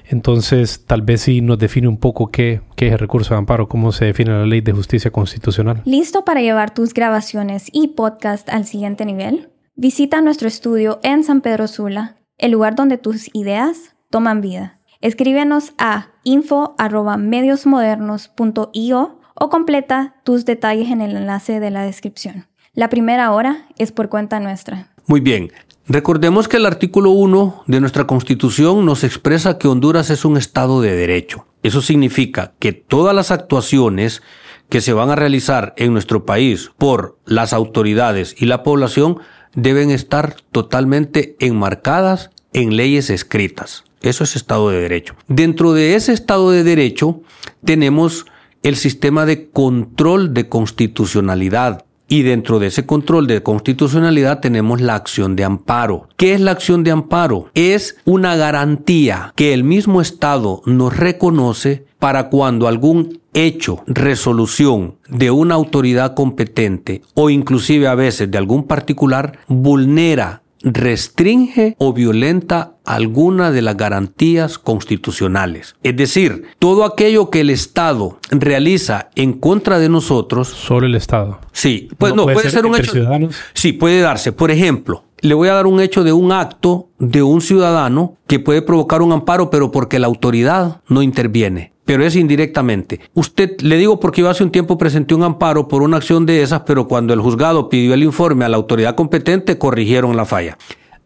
Entonces, 0.05 0.86
tal 0.86 1.01
vez 1.01 1.21
sí 1.21 1.41
nos 1.41 1.59
define 1.59 1.88
un 1.88 1.97
poco 1.97 2.27
qué, 2.27 2.62
qué 2.75 2.88
es 2.88 2.93
el 2.93 2.99
recurso 2.99 3.33
de 3.33 3.39
amparo, 3.39 3.67
cómo 3.67 3.91
se 3.91 4.05
define 4.05 4.31
la 4.31 4.45
ley 4.45 4.62
de 4.62 4.71
justicia 4.71 5.12
constitucional. 5.12 5.81
¿Listo 5.86 6.23
para 6.25 6.41
llevar 6.41 6.73
tus 6.73 6.93
grabaciones 6.93 7.67
y 7.71 7.89
podcast 7.89 8.49
al 8.49 8.65
siguiente 8.65 9.05
nivel? 9.05 9.49
Visita 9.75 10.21
nuestro 10.21 10.47
estudio 10.47 10.99
en 11.03 11.23
San 11.23 11.41
Pedro 11.41 11.67
Sula, 11.67 12.17
el 12.38 12.51
lugar 12.51 12.75
donde 12.75 12.99
tus 12.99 13.31
ideas 13.33 13.95
toman 14.09 14.41
vida. 14.41 14.79
Escríbenos 15.01 15.73
a 15.77 16.09
info.mediosmodernos.io 16.23 19.22
o 19.36 19.50
completa 19.50 20.15
tus 20.24 20.46
detalles 20.46 20.89
en 20.89 21.02
el 21.02 21.15
enlace 21.15 21.60
de 21.60 21.72
la 21.72 21.84
descripción. 21.84 22.48
La 22.74 22.89
primera 22.89 23.32
hora 23.32 23.67
es 23.78 23.91
por 23.91 24.10
cuenta 24.10 24.39
nuestra. 24.39 24.89
Muy 25.06 25.19
bien. 25.19 25.52
Recordemos 25.86 26.48
que 26.48 26.58
el 26.58 26.65
artículo 26.65 27.12
1 27.12 27.65
de 27.67 27.82
nuestra 27.82 28.08
Constitución 28.08 28.86
nos 28.86 29.04
expresa 29.04 29.58
que 29.58 29.67
Honduras 29.67 30.10
es 30.10 30.24
un 30.24 30.38
Estado 30.38 30.82
de 30.82 30.96
Derecho. 30.96 31.46
Eso 31.62 31.82
significa 31.82 32.54
que 32.60 32.72
todas 32.72 33.13
las 33.13 33.32
actuaciones 33.32 34.22
que 34.69 34.82
se 34.82 34.93
van 34.93 35.10
a 35.10 35.15
realizar 35.15 35.74
en 35.78 35.91
nuestro 35.91 36.26
país 36.26 36.72
por 36.78 37.17
las 37.26 37.52
autoridades 37.52 38.34
y 38.39 38.46
la 38.46 38.63
población 38.63 39.19
deben 39.56 39.91
estar 39.91 40.38
totalmente 40.52 41.36
enmarcadas 41.39 42.32
en 42.54 42.78
leyes 42.78 43.10
escritas. 43.10 43.84
Eso 44.02 44.24
es 44.24 44.36
Estado 44.36 44.69
de 44.69 44.80
Derecho. 44.80 45.15
Dentro 45.28 45.74
de 45.74 45.96
ese 45.96 46.13
Estado 46.13 46.52
de 46.52 46.63
Derecho 46.63 47.22
tenemos 47.63 48.26
el 48.63 48.78
sistema 48.78 49.26
de 49.26 49.49
control 49.49 50.34
de 50.34 50.49
constitucionalidad. 50.49 51.86
Y 52.08 52.23
dentro 52.23 52.60
de 52.60 52.67
ese 52.67 52.86
control 52.86 53.28
de 53.28 53.41
constitucionalidad 53.43 54.39
tenemos 54.39 54.82
la 54.82 54.95
acción 54.95 55.36
de 55.36 55.45
amparo. 55.45 56.10
¿Qué 56.17 56.34
es 56.34 56.41
la 56.41 56.52
acción 56.52 56.84
de 56.84 56.91
amparo? 56.91 57.49
Es 57.54 57.97
una 58.06 58.36
garantía 58.36 59.34
que 59.36 59.54
el 59.54 59.63
mismo 59.63 60.02
Estado 60.02 60.62
nos 60.65 60.95
reconoce 60.95 61.86
para 61.99 62.30
cuando 62.30 62.67
algún 62.67 63.21
hecho, 63.34 63.84
resolución 63.88 64.95
de 65.10 65.32
una 65.32 65.56
autoridad 65.56 66.13
competente 66.13 67.02
o 67.15 67.30
inclusive 67.30 67.88
a 67.88 67.95
veces 67.95 68.30
de 68.30 68.38
algún 68.38 68.67
particular 68.67 69.39
vulnera 69.47 70.42
restringe 70.63 71.76
o 71.78 71.93
violenta 71.93 72.78
alguna 72.86 73.52
de 73.52 73.62
las 73.62 73.78
garantías 73.78 74.58
constitucionales. 74.58 75.76
Es 75.84 75.95
decir, 75.95 76.43
todo 76.60 76.86
aquello 76.86 77.30
que 77.30 77.41
el 77.41 77.49
Estado 77.49 78.17
realiza 78.32 79.10
en 79.15 79.34
contra 79.34 79.80
de 79.80 79.89
nosotros. 79.89 80.47
Solo 80.47 80.88
el 80.88 80.95
Estado. 80.95 81.39
Sí, 81.52 81.89
pues 81.97 82.15
no, 82.15 82.23
puede, 82.23 82.49
ser, 82.49 82.65
un 82.65 82.76
hecho. 82.76 82.91
Ciudadanos? 82.91 83.36
Sí, 83.54 83.73
puede 83.73 84.02
darse. 84.02 84.32
Por 84.32 84.52
ejemplo, 84.52 85.04
le 85.19 85.34
voy 85.34 85.49
a 85.49 85.54
dar 85.54 85.67
un 85.67 85.80
hecho 85.80 86.04
de 86.04 86.13
un 86.13 86.32
acto 86.32 86.89
de 86.99 87.23
un 87.23 87.41
ciudadano 87.41 88.17
que 88.28 88.39
puede 88.39 88.62
provocar 88.62 89.02
un 89.02 89.12
amparo, 89.12 89.49
pero 89.49 89.71
porque 89.71 89.99
la 89.99 90.08
autoridad 90.08 90.82
no 90.88 91.02
interviene 91.02 91.72
pero 91.86 92.06
es 92.06 92.15
indirectamente. 92.15 93.00
Usted, 93.13 93.60
le 93.62 93.78
digo 93.78 94.00
porque 94.00 94.22
yo 94.22 94.30
hace 94.30 94.43
un 94.43 94.52
tiempo 94.52 94.78
presenté 94.78 95.15
un 95.15 95.24
amparo 95.24 95.67
por 95.67 95.82
una 95.82 95.98
acción 95.98 96.26
de 96.26 96.41
esas, 96.41 96.62
pero 96.62 96.88
cuando 96.88 97.13
el 97.13 97.22
juzgado 97.22 97.69
pidió 97.69 97.93
el 97.93 98.04
informe 98.04 98.46
a 98.46 98.50
la 98.50 98.58
autoridad 98.58 98.96
competente, 98.96 99.58
corrigieron 99.58 100.15
la 100.15 100.26
falla. 100.26 100.58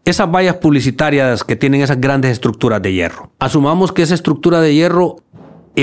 Esas 0.04 0.30
vallas 0.30 0.56
publicitarias 0.56 1.44
que 1.44 1.56
tienen 1.56 1.82
esas 1.82 2.00
grandes 2.00 2.30
estructuras 2.32 2.80
de 2.80 2.92
hierro. 2.92 3.30
Asumamos 3.38 3.92
que 3.92 4.02
esa 4.02 4.14
estructura 4.14 4.60
de 4.60 4.74
hierro 4.74 5.16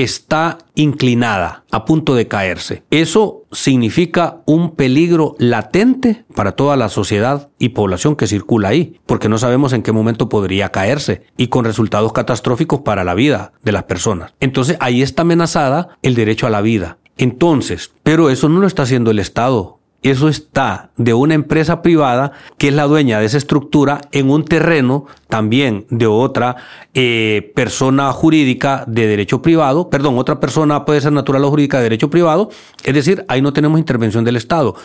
está 0.04 0.58
inclinada, 0.76 1.64
a 1.72 1.86
punto 1.86 2.16
de 2.16 2.28
caerse. 2.28 2.84
Eso 2.92 3.44
significa 3.54 4.42
un 4.46 4.76
peligro 4.76 5.36
latente 5.40 6.26
para 6.36 6.52
toda 6.52 6.76
la 6.76 6.90
sociedad 6.90 7.50
y 7.60 7.70
población 7.70 8.18
que 8.18 8.28
circula 8.28 8.70
ahí, 8.70 9.00
porque 9.06 9.30
no 9.30 9.38
sabemos 9.38 9.72
en 9.72 9.84
qué 9.84 9.94
momento 9.94 10.28
podría 10.28 10.70
caerse 10.70 11.24
y 11.38 11.48
con 11.48 11.64
resultados 11.64 12.12
catastróficos 12.12 12.82
para 12.82 13.06
la 13.06 13.14
vida 13.14 13.54
de 13.64 13.72
las 13.72 13.84
personas. 13.84 14.34
Entonces 14.42 14.76
ahí 14.82 15.02
está 15.02 15.22
amenazada 15.22 15.98
el 16.02 16.16
derecho 16.16 16.46
a 16.46 16.50
la 16.50 16.62
vida. 16.62 16.98
Entonces, 17.18 17.94
pero 18.04 18.30
eso 18.30 18.50
no 18.50 18.60
lo 18.60 18.68
está 18.68 18.84
haciendo 18.84 19.12
el 19.12 19.20
Estado, 19.20 19.80
eso 20.12 20.30
está 20.30 20.92
de 20.98 21.14
una 21.14 21.34
empresa 21.34 21.82
privada 21.82 22.32
que 22.58 22.68
es 22.68 22.74
la 22.74 22.84
dueña 22.84 23.20
de 23.20 23.26
esa 23.26 23.38
estructura 23.38 24.02
en 24.12 24.30
un 24.30 24.46
terreno 24.46 25.08
también 25.30 25.88
de 25.90 26.06
otra 26.06 26.58
eh, 26.94 27.52
persona 27.56 28.12
jurídica 28.12 28.84
de 28.88 29.08
derecho 29.08 29.42
privado, 29.42 29.90
perdón, 29.90 30.18
otra 30.18 30.40
persona 30.40 30.86
puede 30.86 31.02
ser 31.02 31.12
natural 31.12 31.44
o 31.44 31.50
jurídica 31.50 31.78
de 31.78 31.84
derecho 31.84 32.10
privado, 32.10 32.50
es 32.84 32.94
decir, 32.94 33.26
ahí 33.28 33.42
no 33.42 33.54
tenemos 33.54 33.80
intervención 33.80 34.24
del 34.24 34.36
Estado. 34.36 34.76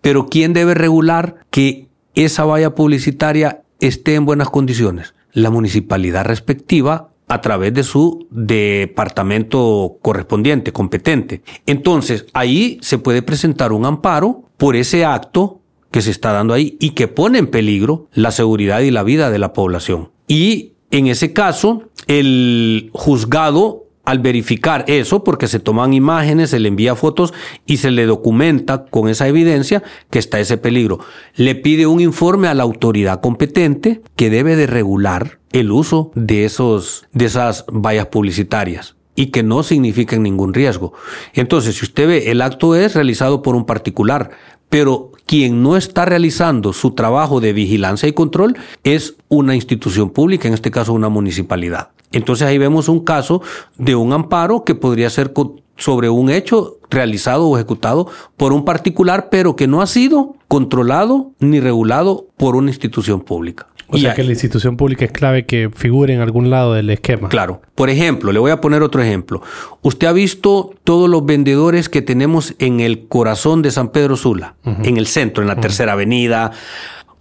Pero 0.00 0.26
¿quién 0.26 0.52
debe 0.52 0.74
regular 0.74 1.36
que 1.50 1.88
esa 2.14 2.44
valla 2.44 2.74
publicitaria 2.74 3.62
esté 3.80 4.14
en 4.14 4.26
buenas 4.26 4.48
condiciones? 4.48 5.14
La 5.32 5.50
municipalidad 5.50 6.24
respectiva 6.24 7.10
a 7.28 7.40
través 7.40 7.74
de 7.74 7.84
su 7.84 8.26
departamento 8.30 9.98
correspondiente, 10.02 10.72
competente. 10.72 11.42
Entonces, 11.66 12.26
ahí 12.32 12.78
se 12.80 12.98
puede 12.98 13.22
presentar 13.22 13.72
un 13.72 13.84
amparo 13.84 14.44
por 14.56 14.76
ese 14.76 15.04
acto 15.04 15.60
que 15.90 16.02
se 16.02 16.10
está 16.10 16.32
dando 16.32 16.54
ahí 16.54 16.76
y 16.80 16.90
que 16.90 17.08
pone 17.08 17.38
en 17.38 17.46
peligro 17.46 18.08
la 18.12 18.30
seguridad 18.30 18.80
y 18.80 18.90
la 18.90 19.02
vida 19.02 19.30
de 19.30 19.38
la 19.38 19.52
población. 19.52 20.10
Y 20.26 20.72
en 20.90 21.06
ese 21.06 21.32
caso, 21.32 21.84
el 22.06 22.90
juzgado 22.92 23.87
al 24.08 24.20
verificar 24.20 24.86
eso, 24.88 25.22
porque 25.22 25.48
se 25.48 25.60
toman 25.60 25.92
imágenes, 25.92 26.48
se 26.48 26.58
le 26.58 26.68
envía 26.68 26.94
fotos 26.94 27.34
y 27.66 27.76
se 27.76 27.90
le 27.90 28.06
documenta 28.06 28.86
con 28.86 29.10
esa 29.10 29.28
evidencia 29.28 29.82
que 30.08 30.18
está 30.18 30.40
ese 30.40 30.56
peligro. 30.56 31.00
Le 31.34 31.54
pide 31.54 31.86
un 31.86 32.00
informe 32.00 32.48
a 32.48 32.54
la 32.54 32.62
autoridad 32.62 33.20
competente 33.20 34.00
que 34.16 34.30
debe 34.30 34.56
de 34.56 34.66
regular 34.66 35.40
el 35.52 35.70
uso 35.70 36.10
de 36.14 36.46
esos, 36.46 37.06
de 37.12 37.26
esas 37.26 37.66
vallas 37.70 38.06
publicitarias 38.06 38.96
y 39.14 39.26
que 39.26 39.42
no 39.42 39.62
significan 39.62 40.22
ningún 40.22 40.54
riesgo. 40.54 40.94
Entonces, 41.34 41.76
si 41.76 41.84
usted 41.84 42.08
ve, 42.08 42.30
el 42.30 42.40
acto 42.40 42.76
es 42.76 42.94
realizado 42.94 43.42
por 43.42 43.56
un 43.56 43.66
particular, 43.66 44.30
pero 44.70 45.12
quien 45.28 45.62
no 45.62 45.76
está 45.76 46.06
realizando 46.06 46.72
su 46.72 46.92
trabajo 46.92 47.40
de 47.40 47.52
vigilancia 47.52 48.08
y 48.08 48.14
control 48.14 48.56
es 48.82 49.14
una 49.28 49.54
institución 49.54 50.08
pública, 50.08 50.48
en 50.48 50.54
este 50.54 50.70
caso 50.70 50.94
una 50.94 51.10
municipalidad. 51.10 51.90
Entonces 52.12 52.48
ahí 52.48 52.56
vemos 52.56 52.88
un 52.88 53.04
caso 53.04 53.42
de 53.76 53.94
un 53.94 54.14
amparo 54.14 54.64
que 54.64 54.74
podría 54.74 55.10
ser 55.10 55.34
sobre 55.76 56.08
un 56.08 56.30
hecho 56.30 56.78
realizado 56.88 57.46
o 57.46 57.58
ejecutado 57.58 58.08
por 58.38 58.54
un 58.54 58.64
particular, 58.64 59.28
pero 59.30 59.54
que 59.54 59.66
no 59.66 59.82
ha 59.82 59.86
sido 59.86 60.34
controlado 60.48 61.32
ni 61.40 61.60
regulado 61.60 62.26
por 62.38 62.56
una 62.56 62.70
institución 62.70 63.20
pública. 63.20 63.66
O 63.90 63.98
sea 63.98 64.14
que 64.14 64.22
la 64.22 64.30
institución 64.30 64.76
pública 64.76 65.04
es 65.04 65.12
clave 65.12 65.46
que 65.46 65.70
figure 65.74 66.12
en 66.12 66.20
algún 66.20 66.50
lado 66.50 66.74
del 66.74 66.90
esquema. 66.90 67.28
Claro. 67.28 67.62
Por 67.74 67.88
ejemplo, 67.88 68.32
le 68.32 68.38
voy 68.38 68.50
a 68.50 68.60
poner 68.60 68.82
otro 68.82 69.02
ejemplo. 69.02 69.42
Usted 69.82 70.06
ha 70.06 70.12
visto 70.12 70.74
todos 70.84 71.08
los 71.08 71.24
vendedores 71.24 71.88
que 71.88 72.02
tenemos 72.02 72.54
en 72.58 72.80
el 72.80 73.06
corazón 73.08 73.62
de 73.62 73.70
San 73.70 73.88
Pedro 73.88 74.16
Sula, 74.16 74.56
en 74.64 74.96
el 74.98 75.06
centro, 75.06 75.42
en 75.42 75.48
la 75.48 75.56
tercera 75.56 75.92
avenida, 75.92 76.52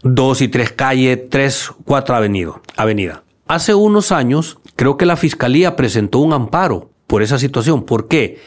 dos 0.03 0.41
y 0.41 0.49
tres 0.49 0.71
calles, 0.71 1.29
tres, 1.29 1.71
cuatro 1.85 2.15
avenida. 2.15 2.61
avenida. 2.75 3.23
Hace 3.47 3.73
unos 3.73 4.11
años, 4.11 4.59
creo 4.75 4.97
que 4.97 5.05
la 5.05 5.15
fiscalía 5.15 5.75
presentó 5.77 6.19
un 6.19 6.33
amparo 6.33 6.91
por 7.07 7.23
esa 7.23 7.39
situación. 7.39 7.83
¿Por 7.83 8.07
qué? 8.07 8.39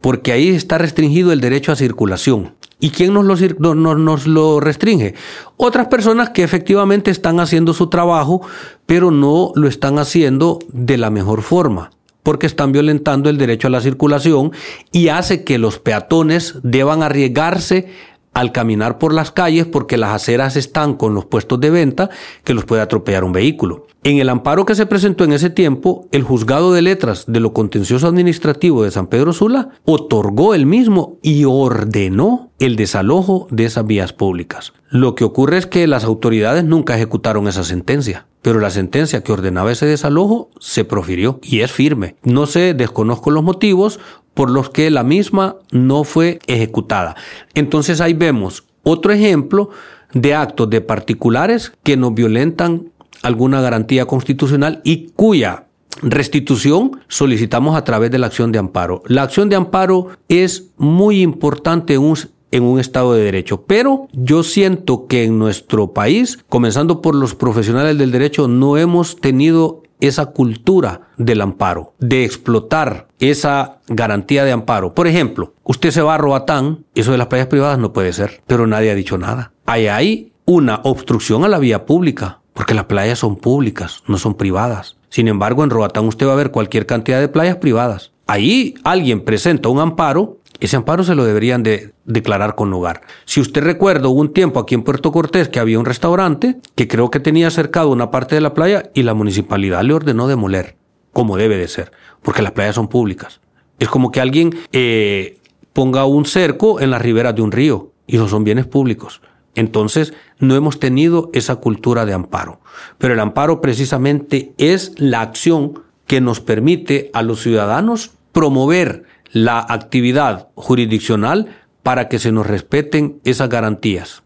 Porque 0.00 0.32
ahí 0.32 0.48
está 0.48 0.78
restringido 0.78 1.32
el 1.32 1.40
derecho 1.40 1.72
a 1.72 1.76
circulación. 1.76 2.54
¿Y 2.80 2.90
quién 2.90 3.14
nos 3.14 3.24
lo, 3.24 3.74
nos 3.74 4.26
lo 4.26 4.60
restringe? 4.60 5.14
Otras 5.56 5.86
personas 5.86 6.30
que 6.30 6.42
efectivamente 6.42 7.10
están 7.10 7.40
haciendo 7.40 7.72
su 7.72 7.88
trabajo, 7.88 8.42
pero 8.84 9.10
no 9.10 9.52
lo 9.54 9.68
están 9.68 9.98
haciendo 9.98 10.58
de 10.72 10.98
la 10.98 11.10
mejor 11.10 11.42
forma 11.42 11.90
porque 12.22 12.48
están 12.48 12.72
violentando 12.72 13.30
el 13.30 13.38
derecho 13.38 13.68
a 13.68 13.70
la 13.70 13.80
circulación 13.80 14.50
y 14.90 15.08
hace 15.08 15.44
que 15.44 15.58
los 15.58 15.78
peatones 15.78 16.56
deban 16.64 17.04
arriesgarse 17.04 17.86
al 18.34 18.50
caminar 18.50 18.98
por 18.98 19.14
las 19.14 19.30
calles 19.30 19.64
porque 19.64 19.96
las 19.96 20.10
aceras 20.10 20.56
están 20.56 20.94
con 20.94 21.14
los 21.14 21.24
puestos 21.24 21.60
de 21.60 21.70
venta 21.70 22.10
que 22.42 22.52
los 22.52 22.64
puede 22.64 22.82
atropellar 22.82 23.22
un 23.22 23.32
vehículo. 23.32 23.86
En 24.06 24.18
el 24.18 24.28
amparo 24.28 24.64
que 24.66 24.76
se 24.76 24.86
presentó 24.86 25.24
en 25.24 25.32
ese 25.32 25.50
tiempo, 25.50 26.06
el 26.12 26.22
juzgado 26.22 26.72
de 26.72 26.80
letras 26.80 27.24
de 27.26 27.40
lo 27.40 27.52
contencioso 27.52 28.06
administrativo 28.06 28.84
de 28.84 28.92
San 28.92 29.08
Pedro 29.08 29.32
Sula 29.32 29.70
otorgó 29.84 30.54
el 30.54 30.64
mismo 30.64 31.18
y 31.22 31.42
ordenó 31.44 32.52
el 32.60 32.76
desalojo 32.76 33.48
de 33.50 33.64
esas 33.64 33.84
vías 33.84 34.12
públicas. 34.12 34.74
Lo 34.90 35.16
que 35.16 35.24
ocurre 35.24 35.58
es 35.58 35.66
que 35.66 35.88
las 35.88 36.04
autoridades 36.04 36.62
nunca 36.62 36.94
ejecutaron 36.94 37.48
esa 37.48 37.64
sentencia, 37.64 38.28
pero 38.42 38.60
la 38.60 38.70
sentencia 38.70 39.24
que 39.24 39.32
ordenaba 39.32 39.72
ese 39.72 39.86
desalojo 39.86 40.50
se 40.60 40.84
profirió 40.84 41.40
y 41.42 41.62
es 41.62 41.72
firme. 41.72 42.14
No 42.22 42.46
sé, 42.46 42.74
desconozco 42.74 43.32
los 43.32 43.42
motivos, 43.42 43.98
por 44.34 44.50
los 44.50 44.70
que 44.70 44.88
la 44.92 45.02
misma 45.02 45.56
no 45.72 46.04
fue 46.04 46.38
ejecutada. 46.46 47.16
Entonces 47.54 48.00
ahí 48.00 48.14
vemos 48.14 48.66
otro 48.84 49.12
ejemplo 49.12 49.70
de 50.12 50.34
actos 50.36 50.70
de 50.70 50.80
particulares 50.80 51.72
que 51.82 51.96
nos 51.96 52.14
violentan 52.14 52.92
alguna 53.26 53.60
garantía 53.60 54.06
constitucional 54.06 54.80
y 54.84 55.08
cuya 55.14 55.66
restitución 56.02 57.00
solicitamos 57.08 57.76
a 57.76 57.84
través 57.84 58.10
de 58.10 58.18
la 58.18 58.26
acción 58.26 58.52
de 58.52 58.58
amparo. 58.58 59.02
La 59.06 59.22
acción 59.22 59.48
de 59.48 59.56
amparo 59.56 60.08
es 60.28 60.70
muy 60.76 61.22
importante 61.22 61.94
en 61.94 62.02
un, 62.02 62.18
en 62.50 62.62
un 62.62 62.78
Estado 62.78 63.14
de 63.14 63.24
Derecho, 63.24 63.62
pero 63.62 64.08
yo 64.12 64.42
siento 64.42 65.06
que 65.06 65.24
en 65.24 65.38
nuestro 65.38 65.92
país, 65.92 66.38
comenzando 66.48 67.02
por 67.02 67.14
los 67.14 67.34
profesionales 67.34 67.98
del 67.98 68.12
derecho, 68.12 68.46
no 68.48 68.76
hemos 68.76 69.16
tenido 69.16 69.82
esa 69.98 70.26
cultura 70.26 71.08
del 71.16 71.40
amparo, 71.40 71.94
de 71.98 72.24
explotar 72.24 73.08
esa 73.18 73.78
garantía 73.88 74.44
de 74.44 74.52
amparo. 74.52 74.94
Por 74.94 75.06
ejemplo, 75.06 75.54
usted 75.64 75.90
se 75.90 76.02
va 76.02 76.16
a 76.16 76.18
Roatán, 76.18 76.84
eso 76.94 77.12
de 77.12 77.18
las 77.18 77.28
playas 77.28 77.48
privadas 77.48 77.78
no 77.78 77.94
puede 77.94 78.12
ser, 78.12 78.42
pero 78.46 78.66
nadie 78.66 78.90
ha 78.90 78.94
dicho 78.94 79.16
nada. 79.16 79.52
Hay 79.64 79.86
ahí 79.88 80.32
una 80.44 80.80
obstrucción 80.84 81.44
a 81.44 81.48
la 81.48 81.58
vía 81.58 81.86
pública, 81.86 82.40
porque 82.56 82.74
las 82.74 82.86
playas 82.86 83.20
son 83.20 83.36
públicas, 83.36 84.02
no 84.08 84.18
son 84.18 84.34
privadas. 84.34 84.96
Sin 85.10 85.28
embargo, 85.28 85.62
en 85.62 85.70
Roatán 85.70 86.08
usted 86.08 86.26
va 86.26 86.32
a 86.32 86.36
ver 86.36 86.50
cualquier 86.50 86.86
cantidad 86.86 87.20
de 87.20 87.28
playas 87.28 87.56
privadas. 87.56 88.10
Ahí 88.26 88.74
alguien 88.82 89.24
presenta 89.24 89.68
un 89.68 89.78
amparo 89.78 90.38
ese 90.58 90.76
amparo 90.76 91.04
se 91.04 91.14
lo 91.14 91.24
deberían 91.24 91.62
de 91.62 91.92
declarar 92.04 92.54
con 92.54 92.70
lugar. 92.70 93.02
Si 93.24 93.40
usted 93.40 93.62
recuerda, 93.62 94.08
hubo 94.08 94.20
un 94.20 94.32
tiempo 94.32 94.58
aquí 94.58 94.74
en 94.74 94.82
Puerto 94.82 95.12
Cortés 95.12 95.48
que 95.48 95.60
había 95.60 95.78
un 95.78 95.84
restaurante 95.84 96.56
que 96.74 96.88
creo 96.88 97.10
que 97.10 97.20
tenía 97.20 97.50
cercado 97.50 97.90
una 97.90 98.10
parte 98.10 98.34
de 98.34 98.40
la 98.40 98.54
playa 98.54 98.90
y 98.94 99.02
la 99.02 99.14
municipalidad 99.14 99.82
le 99.82 99.92
ordenó 99.92 100.28
demoler, 100.28 100.76
como 101.12 101.36
debe 101.36 101.58
de 101.58 101.68
ser, 101.68 101.92
porque 102.22 102.42
las 102.42 102.52
playas 102.52 102.76
son 102.76 102.88
públicas. 102.88 103.40
Es 103.78 103.88
como 103.88 104.10
que 104.10 104.20
alguien 104.20 104.54
eh, 104.72 105.38
ponga 105.72 106.06
un 106.06 106.24
cerco 106.24 106.80
en 106.80 106.90
las 106.90 107.02
riberas 107.02 107.34
de 107.34 107.42
un 107.42 107.52
río 107.52 107.92
y 108.06 108.16
esos 108.16 108.30
son 108.30 108.44
bienes 108.44 108.66
públicos. 108.66 109.20
Entonces, 109.56 110.14
no 110.38 110.54
hemos 110.54 110.78
tenido 110.78 111.30
esa 111.32 111.56
cultura 111.56 112.04
de 112.06 112.12
amparo. 112.12 112.60
Pero 112.98 113.14
el 113.14 113.20
amparo 113.20 113.60
precisamente 113.60 114.52
es 114.58 114.92
la 114.98 115.22
acción 115.22 115.82
que 116.06 116.20
nos 116.20 116.40
permite 116.40 117.10
a 117.12 117.22
los 117.22 117.42
ciudadanos 117.42 118.12
promover 118.32 119.04
la 119.32 119.64
actividad 119.68 120.48
jurisdiccional 120.54 121.48
para 121.82 122.08
que 122.08 122.18
se 122.18 122.32
nos 122.32 122.46
respeten 122.46 123.20
esas 123.24 123.48
garantías. 123.48 124.22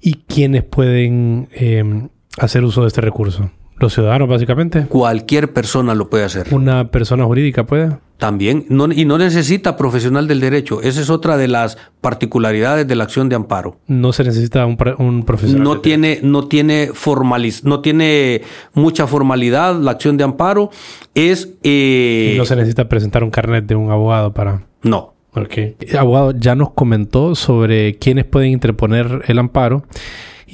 ¿Y 0.00 0.14
quiénes 0.26 0.64
pueden 0.64 1.48
eh, 1.52 2.08
hacer 2.38 2.64
uso 2.64 2.82
de 2.82 2.88
este 2.88 3.00
recurso? 3.00 3.50
¿Los 3.78 3.92
ciudadanos, 3.92 4.28
básicamente? 4.28 4.86
Cualquier 4.86 5.52
persona 5.52 5.94
lo 5.94 6.08
puede 6.08 6.24
hacer. 6.24 6.46
¿Una 6.52 6.88
persona 6.90 7.24
jurídica 7.24 7.64
puede? 7.64 7.96
También, 8.18 8.64
no, 8.68 8.86
y 8.92 9.04
no 9.04 9.18
necesita 9.18 9.76
profesional 9.76 10.28
del 10.28 10.40
derecho. 10.40 10.80
Esa 10.80 11.00
es 11.00 11.10
otra 11.10 11.36
de 11.36 11.48
las 11.48 11.76
particularidades 12.00 12.86
de 12.86 12.94
la 12.94 13.04
acción 13.04 13.28
de 13.28 13.34
amparo. 13.34 13.76
No 13.88 14.12
se 14.12 14.22
necesita 14.22 14.64
un, 14.64 14.78
un 14.98 15.24
profesional. 15.24 15.64
No 15.64 15.80
tiene, 15.80 16.20
no 16.22 16.46
tiene 16.46 16.90
formaliz 16.94 17.64
no 17.64 17.80
tiene 17.80 18.42
mucha 18.72 19.06
formalidad 19.08 19.74
la 19.80 19.90
acción 19.90 20.16
de 20.16 20.24
amparo. 20.24 20.70
Es. 21.14 21.50
Eh... 21.64 22.34
no 22.38 22.44
se 22.44 22.54
necesita 22.54 22.88
presentar 22.88 23.24
un 23.24 23.30
carnet 23.30 23.66
de 23.66 23.74
un 23.74 23.90
abogado 23.90 24.32
para. 24.32 24.62
No. 24.82 25.14
Ok. 25.34 25.58
abogado 25.98 26.30
ya 26.30 26.54
nos 26.54 26.70
comentó 26.70 27.34
sobre 27.34 27.96
quiénes 27.96 28.24
pueden 28.24 28.52
interponer 28.52 29.22
el 29.26 29.40
amparo 29.40 29.82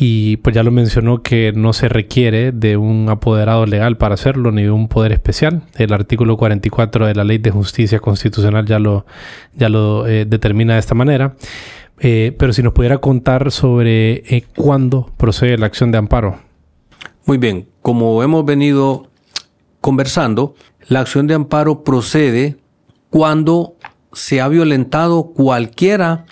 y 0.03 0.39
pues 0.39 0.57
ya 0.57 0.63
lo 0.63 0.71
mencionó 0.71 1.23
que 1.23 1.53
no 1.55 1.75
se 1.75 1.91
requiere 1.91 2.53
de 2.53 2.79
un 2.79 3.11
apoderado 3.11 3.67
legal 3.67 3.99
para 3.99 4.15
hacerlo 4.15 4.51
ni 4.51 4.63
de 4.63 4.71
un 4.71 4.89
poder 4.89 5.13
especial. 5.13 5.65
El 5.77 5.93
artículo 5.93 6.39
44 6.39 7.07
de 7.07 7.15
la 7.15 7.23
Ley 7.23 7.37
de 7.37 7.51
Justicia 7.51 8.01
Constitucional 8.01 8.65
ya 8.65 8.79
lo, 8.79 9.05
ya 9.55 9.69
lo 9.69 10.07
eh, 10.07 10.25
determina 10.25 10.73
de 10.73 10.81
esta 10.81 10.95
manera. 10.95 11.37
Eh, 11.99 12.35
pero 12.39 12.55
si 12.55 12.63
nos 12.63 12.73
pudiera 12.73 12.97
contar 12.97 13.51
sobre 13.51 14.23
eh, 14.35 14.45
cuándo 14.57 15.13
procede 15.19 15.59
la 15.59 15.67
acción 15.67 15.93
de 15.93 15.99
amparo. 15.99 16.39
Muy 17.27 17.37
bien, 17.37 17.69
como 17.83 18.23
hemos 18.23 18.47
venido 18.47 19.11
conversando, 19.83 20.55
la 20.89 21.01
acción 21.01 21.27
de 21.27 21.35
amparo 21.35 21.85
procede 21.85 22.57
cuando 23.11 23.75
se 24.15 24.41
ha 24.41 24.49
violentado 24.49 25.35
cualquiera 25.35 26.25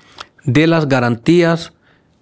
de 0.45 0.67
las 0.67 0.89
garantías 0.89 1.75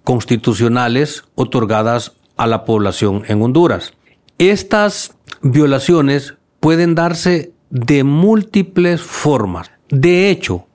constitucionales 0.07 1.25
otorgadas 1.35 2.13
a 2.37 2.47
la 2.47 2.63
población 2.63 3.23
en 3.27 3.41
Honduras. 3.41 3.91
Estas 4.37 5.17
violaciones 5.41 6.35
pueden 6.61 6.95
darse 6.95 7.51
de 7.71 8.05
múltiples 8.05 9.01
formas. 9.01 9.69
De 9.89 10.29
hecho, 10.29 10.65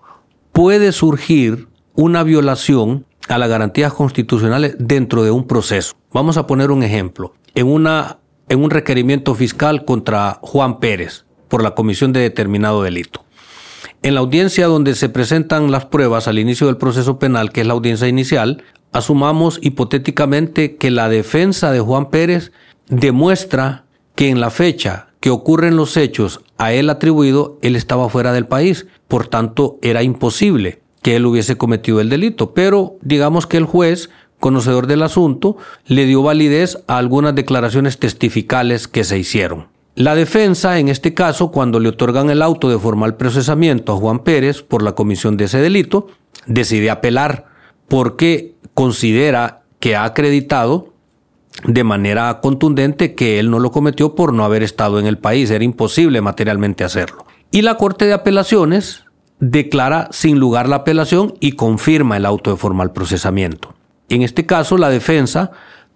puede 0.52 0.92
surgir 0.92 1.68
una 1.94 2.24
violación 2.24 3.06
a 3.26 3.38
las 3.38 3.48
garantías 3.48 3.94
constitucionales 3.94 4.76
dentro 4.78 5.22
de 5.24 5.30
un 5.30 5.46
proceso. 5.46 5.94
Vamos 6.12 6.36
a 6.36 6.46
poner 6.46 6.70
un 6.70 6.82
ejemplo. 6.82 7.32
En, 7.54 7.68
una, 7.68 8.18
en 8.50 8.62
un 8.62 8.68
requerimiento 8.68 9.34
fiscal 9.34 9.86
contra 9.86 10.40
Juan 10.42 10.78
Pérez 10.78 11.24
por 11.48 11.62
la 11.62 11.74
comisión 11.74 12.12
de 12.12 12.20
determinado 12.20 12.82
delito. 12.82 13.24
En 14.02 14.14
la 14.14 14.20
audiencia 14.20 14.66
donde 14.66 14.94
se 14.94 15.08
presentan 15.08 15.70
las 15.70 15.86
pruebas 15.86 16.28
al 16.28 16.38
inicio 16.38 16.66
del 16.66 16.76
proceso 16.76 17.18
penal, 17.18 17.52
que 17.52 17.60
es 17.60 17.66
la 17.66 17.74
audiencia 17.74 18.08
inicial, 18.08 18.64
Asumamos 18.92 19.58
hipotéticamente 19.62 20.76
que 20.76 20.90
la 20.90 21.08
defensa 21.08 21.72
de 21.72 21.80
Juan 21.80 22.10
Pérez 22.10 22.52
demuestra 22.88 23.86
que 24.14 24.28
en 24.28 24.38
la 24.38 24.50
fecha 24.50 25.08
que 25.20 25.30
ocurren 25.30 25.76
los 25.76 25.96
hechos 25.96 26.40
a 26.58 26.74
él 26.74 26.90
atribuido, 26.90 27.58
él 27.62 27.74
estaba 27.74 28.10
fuera 28.10 28.34
del 28.34 28.46
país. 28.46 28.86
Por 29.08 29.28
tanto, 29.28 29.78
era 29.80 30.02
imposible 30.02 30.82
que 31.00 31.16
él 31.16 31.24
hubiese 31.24 31.56
cometido 31.56 32.02
el 32.02 32.10
delito. 32.10 32.52
Pero 32.52 32.96
digamos 33.00 33.46
que 33.46 33.56
el 33.56 33.64
juez, 33.64 34.10
conocedor 34.38 34.86
del 34.86 35.02
asunto, 35.02 35.56
le 35.86 36.04
dio 36.04 36.22
validez 36.22 36.78
a 36.86 36.98
algunas 36.98 37.34
declaraciones 37.34 37.98
testificales 37.98 38.88
que 38.88 39.04
se 39.04 39.18
hicieron. 39.18 39.71
La 39.94 40.14
defensa, 40.14 40.78
en 40.78 40.88
este 40.88 41.12
caso, 41.12 41.50
cuando 41.50 41.78
le 41.78 41.90
otorgan 41.90 42.30
el 42.30 42.40
auto 42.40 42.70
de 42.70 42.78
formal 42.78 43.16
procesamiento 43.16 43.92
a 43.92 43.96
Juan 43.96 44.20
Pérez 44.20 44.62
por 44.62 44.82
la 44.82 44.92
comisión 44.92 45.36
de 45.36 45.44
ese 45.44 45.58
delito, 45.58 46.08
decide 46.46 46.90
apelar 46.90 47.46
porque 47.88 48.54
considera 48.72 49.62
que 49.80 49.94
ha 49.94 50.04
acreditado 50.04 50.92
de 51.64 51.84
manera 51.84 52.40
contundente 52.40 53.14
que 53.14 53.38
él 53.38 53.50
no 53.50 53.58
lo 53.58 53.70
cometió 53.70 54.14
por 54.14 54.32
no 54.32 54.44
haber 54.44 54.62
estado 54.62 54.98
en 54.98 55.06
el 55.06 55.18
país, 55.18 55.50
era 55.50 55.62
imposible 55.62 56.22
materialmente 56.22 56.84
hacerlo. 56.84 57.26
Y 57.50 57.60
la 57.60 57.76
Corte 57.76 58.06
de 58.06 58.14
Apelaciones 58.14 59.04
declara 59.40 60.08
sin 60.10 60.38
lugar 60.38 60.68
la 60.68 60.76
apelación 60.76 61.34
y 61.40 61.52
confirma 61.52 62.16
el 62.16 62.24
auto 62.24 62.50
de 62.50 62.56
formal 62.56 62.92
procesamiento. 62.92 63.74
En 64.08 64.22
este 64.22 64.46
caso, 64.46 64.78
la 64.78 64.88
defensa 64.88 65.50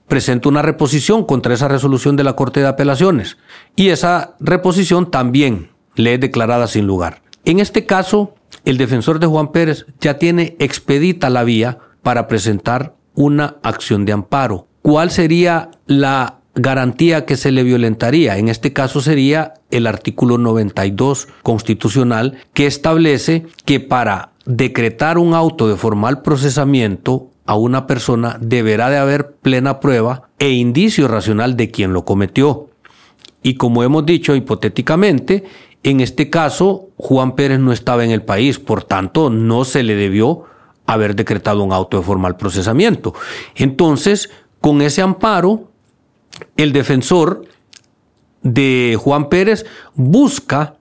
presenta 0.08 0.48
una 0.48 0.62
reposición 0.62 1.24
contra 1.24 1.54
esa 1.54 1.68
resolución 1.68 2.16
de 2.16 2.24
la 2.24 2.36
Corte 2.36 2.60
de 2.60 2.68
Apelaciones 2.68 3.36
y 3.74 3.88
esa 3.88 4.36
reposición 4.40 5.10
también 5.10 5.70
le 5.94 6.14
es 6.14 6.20
declarada 6.20 6.66
sin 6.66 6.86
lugar. 6.86 7.22
En 7.44 7.60
este 7.60 7.86
caso, 7.86 8.34
el 8.64 8.78
defensor 8.78 9.18
de 9.18 9.26
Juan 9.26 9.52
Pérez 9.52 9.86
ya 10.00 10.18
tiene 10.18 10.56
expedita 10.58 11.30
la 11.30 11.44
vía 11.44 11.78
para 12.02 12.28
presentar 12.28 12.94
una 13.14 13.56
acción 13.62 14.04
de 14.04 14.12
amparo. 14.12 14.66
¿Cuál 14.82 15.10
sería 15.10 15.70
la 15.86 16.40
garantía 16.54 17.24
que 17.24 17.36
se 17.36 17.50
le 17.50 17.62
violentaría? 17.62 18.38
En 18.38 18.48
este 18.48 18.72
caso 18.72 19.00
sería 19.00 19.54
el 19.70 19.86
artículo 19.86 20.38
92 20.38 21.28
constitucional 21.42 22.38
que 22.52 22.66
establece 22.66 23.46
que 23.64 23.80
para 23.80 24.32
decretar 24.44 25.18
un 25.18 25.34
auto 25.34 25.68
de 25.68 25.76
formal 25.76 26.22
procesamiento 26.22 27.30
a 27.46 27.54
una 27.56 27.86
persona 27.86 28.36
deberá 28.40 28.90
de 28.90 28.98
haber 28.98 29.32
plena 29.36 29.80
prueba 29.80 30.28
e 30.38 30.50
indicio 30.50 31.08
racional 31.08 31.56
de 31.56 31.70
quien 31.70 31.92
lo 31.92 32.04
cometió. 32.04 32.68
Y 33.42 33.54
como 33.54 33.82
hemos 33.82 34.04
dicho 34.04 34.34
hipotéticamente, 34.34 35.44
en 35.82 36.00
este 36.00 36.30
caso 36.30 36.88
Juan 36.96 37.36
Pérez 37.36 37.60
no 37.60 37.72
estaba 37.72 38.04
en 38.04 38.10
el 38.10 38.22
país, 38.22 38.58
por 38.58 38.82
tanto 38.82 39.30
no 39.30 39.64
se 39.64 39.82
le 39.82 39.94
debió 39.94 40.44
haber 40.86 41.14
decretado 41.14 41.62
un 41.62 41.72
auto 41.72 41.98
de 41.98 42.02
formal 42.02 42.36
procesamiento. 42.36 43.14
Entonces, 43.54 44.30
con 44.60 44.82
ese 44.82 45.02
amparo, 45.02 45.70
el 46.56 46.72
defensor 46.72 47.44
de 48.42 48.96
Juan 49.00 49.28
Pérez 49.28 49.66
busca 49.94 50.76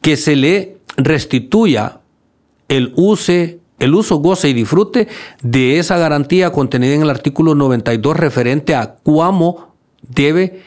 que 0.00 0.16
se 0.16 0.36
le 0.36 0.78
restituya 0.96 2.00
el 2.68 2.92
use 2.96 3.59
el 3.80 3.94
uso, 3.94 4.16
goce 4.16 4.48
y 4.48 4.52
disfrute 4.52 5.08
de 5.42 5.78
esa 5.78 5.98
garantía 5.98 6.52
contenida 6.52 6.94
en 6.94 7.02
el 7.02 7.10
artículo 7.10 7.54
92 7.54 8.16
referente 8.16 8.74
a 8.74 8.96
cómo 9.02 9.74
debe 10.02 10.62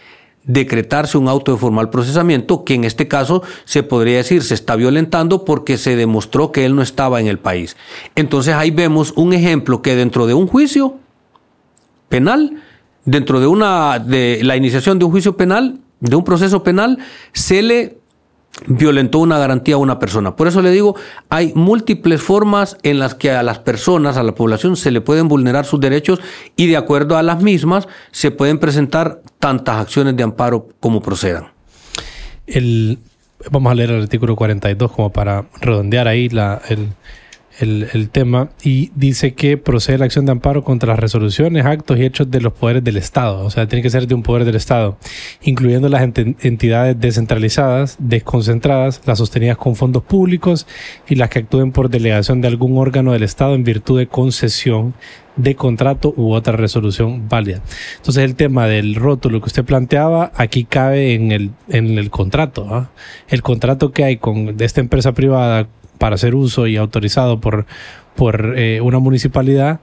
decretarse 0.45 1.17
un 1.17 1.29
auto 1.29 1.53
de 1.53 1.57
formal 1.57 1.89
procesamiento 1.89 2.65
que 2.65 2.73
en 2.73 2.83
este 2.83 3.07
caso 3.07 3.43
se 3.63 3.83
podría 3.83 4.17
decir 4.17 4.43
se 4.43 4.53
está 4.53 4.75
violentando 4.75 5.45
porque 5.45 5.77
se 5.77 5.95
demostró 5.95 6.51
que 6.51 6.65
él 6.65 6.75
no 6.75 6.81
estaba 6.81 7.21
en 7.21 7.27
el 7.27 7.39
país. 7.39 7.77
Entonces 8.15 8.53
ahí 8.53 8.71
vemos 8.71 9.13
un 9.15 9.33
ejemplo 9.33 9.81
que 9.81 9.95
dentro 9.95 10.27
de 10.27 10.33
un 10.33 10.47
juicio 10.47 10.95
penal, 12.09 12.61
dentro 13.05 13.39
de 13.39 13.47
una 13.47 13.99
de 13.99 14.41
la 14.43 14.57
iniciación 14.57 14.99
de 14.99 15.05
un 15.05 15.11
juicio 15.11 15.37
penal, 15.37 15.79
de 16.01 16.15
un 16.15 16.25
proceso 16.25 16.63
penal, 16.63 16.97
se 17.31 17.61
le 17.61 17.97
violentó 18.67 19.19
una 19.19 19.37
garantía 19.37 19.75
a 19.75 19.79
una 19.79 19.99
persona. 19.99 20.35
Por 20.35 20.47
eso 20.47 20.61
le 20.61 20.71
digo, 20.71 20.95
hay 21.29 21.51
múltiples 21.55 22.21
formas 22.21 22.77
en 22.83 22.99
las 22.99 23.15
que 23.15 23.31
a 23.31 23.43
las 23.43 23.59
personas, 23.59 24.17
a 24.17 24.23
la 24.23 24.35
población, 24.35 24.75
se 24.75 24.91
le 24.91 25.01
pueden 25.01 25.27
vulnerar 25.27 25.65
sus 25.65 25.79
derechos 25.79 26.19
y 26.55 26.67
de 26.67 26.77
acuerdo 26.77 27.17
a 27.17 27.23
las 27.23 27.41
mismas 27.41 27.87
se 28.11 28.31
pueden 28.31 28.59
presentar 28.59 29.21
tantas 29.39 29.77
acciones 29.77 30.15
de 30.15 30.23
amparo 30.23 30.69
como 30.79 31.01
procedan. 31.01 31.47
El, 32.45 32.99
vamos 33.51 33.71
a 33.71 33.75
leer 33.75 33.91
el 33.91 34.03
artículo 34.03 34.35
42 34.35 34.91
como 34.91 35.11
para 35.11 35.45
redondear 35.61 36.07
ahí 36.07 36.29
la, 36.29 36.61
el, 36.69 36.89
el, 37.59 38.09
tema 38.09 38.49
y 38.63 38.91
dice 38.95 39.33
que 39.33 39.57
procede 39.57 39.97
la 39.97 40.05
acción 40.05 40.25
de 40.25 40.31
amparo 40.31 40.63
contra 40.63 40.89
las 40.89 40.99
resoluciones, 40.99 41.65
actos 41.65 41.97
y 41.97 42.03
hechos 42.03 42.29
de 42.29 42.41
los 42.41 42.53
poderes 42.53 42.83
del 42.83 42.97
Estado. 42.97 43.45
O 43.45 43.49
sea, 43.49 43.67
tiene 43.67 43.83
que 43.83 43.89
ser 43.89 44.07
de 44.07 44.15
un 44.15 44.23
poder 44.23 44.45
del 44.45 44.55
Estado, 44.55 44.97
incluyendo 45.41 45.89
las 45.89 46.01
entidades 46.01 46.99
descentralizadas, 46.99 47.95
desconcentradas, 47.99 49.01
las 49.05 49.17
sostenidas 49.17 49.57
con 49.57 49.75
fondos 49.75 50.03
públicos 50.03 50.67
y 51.07 51.15
las 51.15 51.29
que 51.29 51.39
actúen 51.39 51.71
por 51.71 51.89
delegación 51.89 52.41
de 52.41 52.47
algún 52.47 52.77
órgano 52.77 53.13
del 53.13 53.23
Estado 53.23 53.55
en 53.55 53.63
virtud 53.63 53.99
de 53.99 54.07
concesión 54.07 54.93
de 55.35 55.55
contrato 55.55 56.13
u 56.15 56.33
otra 56.33 56.55
resolución 56.55 57.27
válida. 57.27 57.61
Entonces 57.97 58.23
el 58.23 58.35
tema 58.35 58.67
del 58.67 58.95
rótulo 58.95 59.39
que 59.41 59.47
usted 59.47 59.65
planteaba 59.65 60.31
aquí 60.35 60.63
cabe 60.63 61.13
en 61.15 61.31
el, 61.31 61.51
en 61.69 61.97
el 61.97 62.09
contrato. 62.11 62.67
¿ah? 62.69 62.91
El 63.27 63.41
contrato 63.41 63.91
que 63.91 64.03
hay 64.03 64.17
con 64.17 64.55
esta 64.59 64.81
empresa 64.81 65.13
privada 65.13 65.67
para 65.97 66.15
hacer 66.15 66.35
uso 66.35 66.67
y 66.67 66.77
autorizado 66.77 67.39
por, 67.39 67.65
por 68.15 68.57
eh, 68.57 68.81
una 68.81 68.99
municipalidad, 68.99 69.79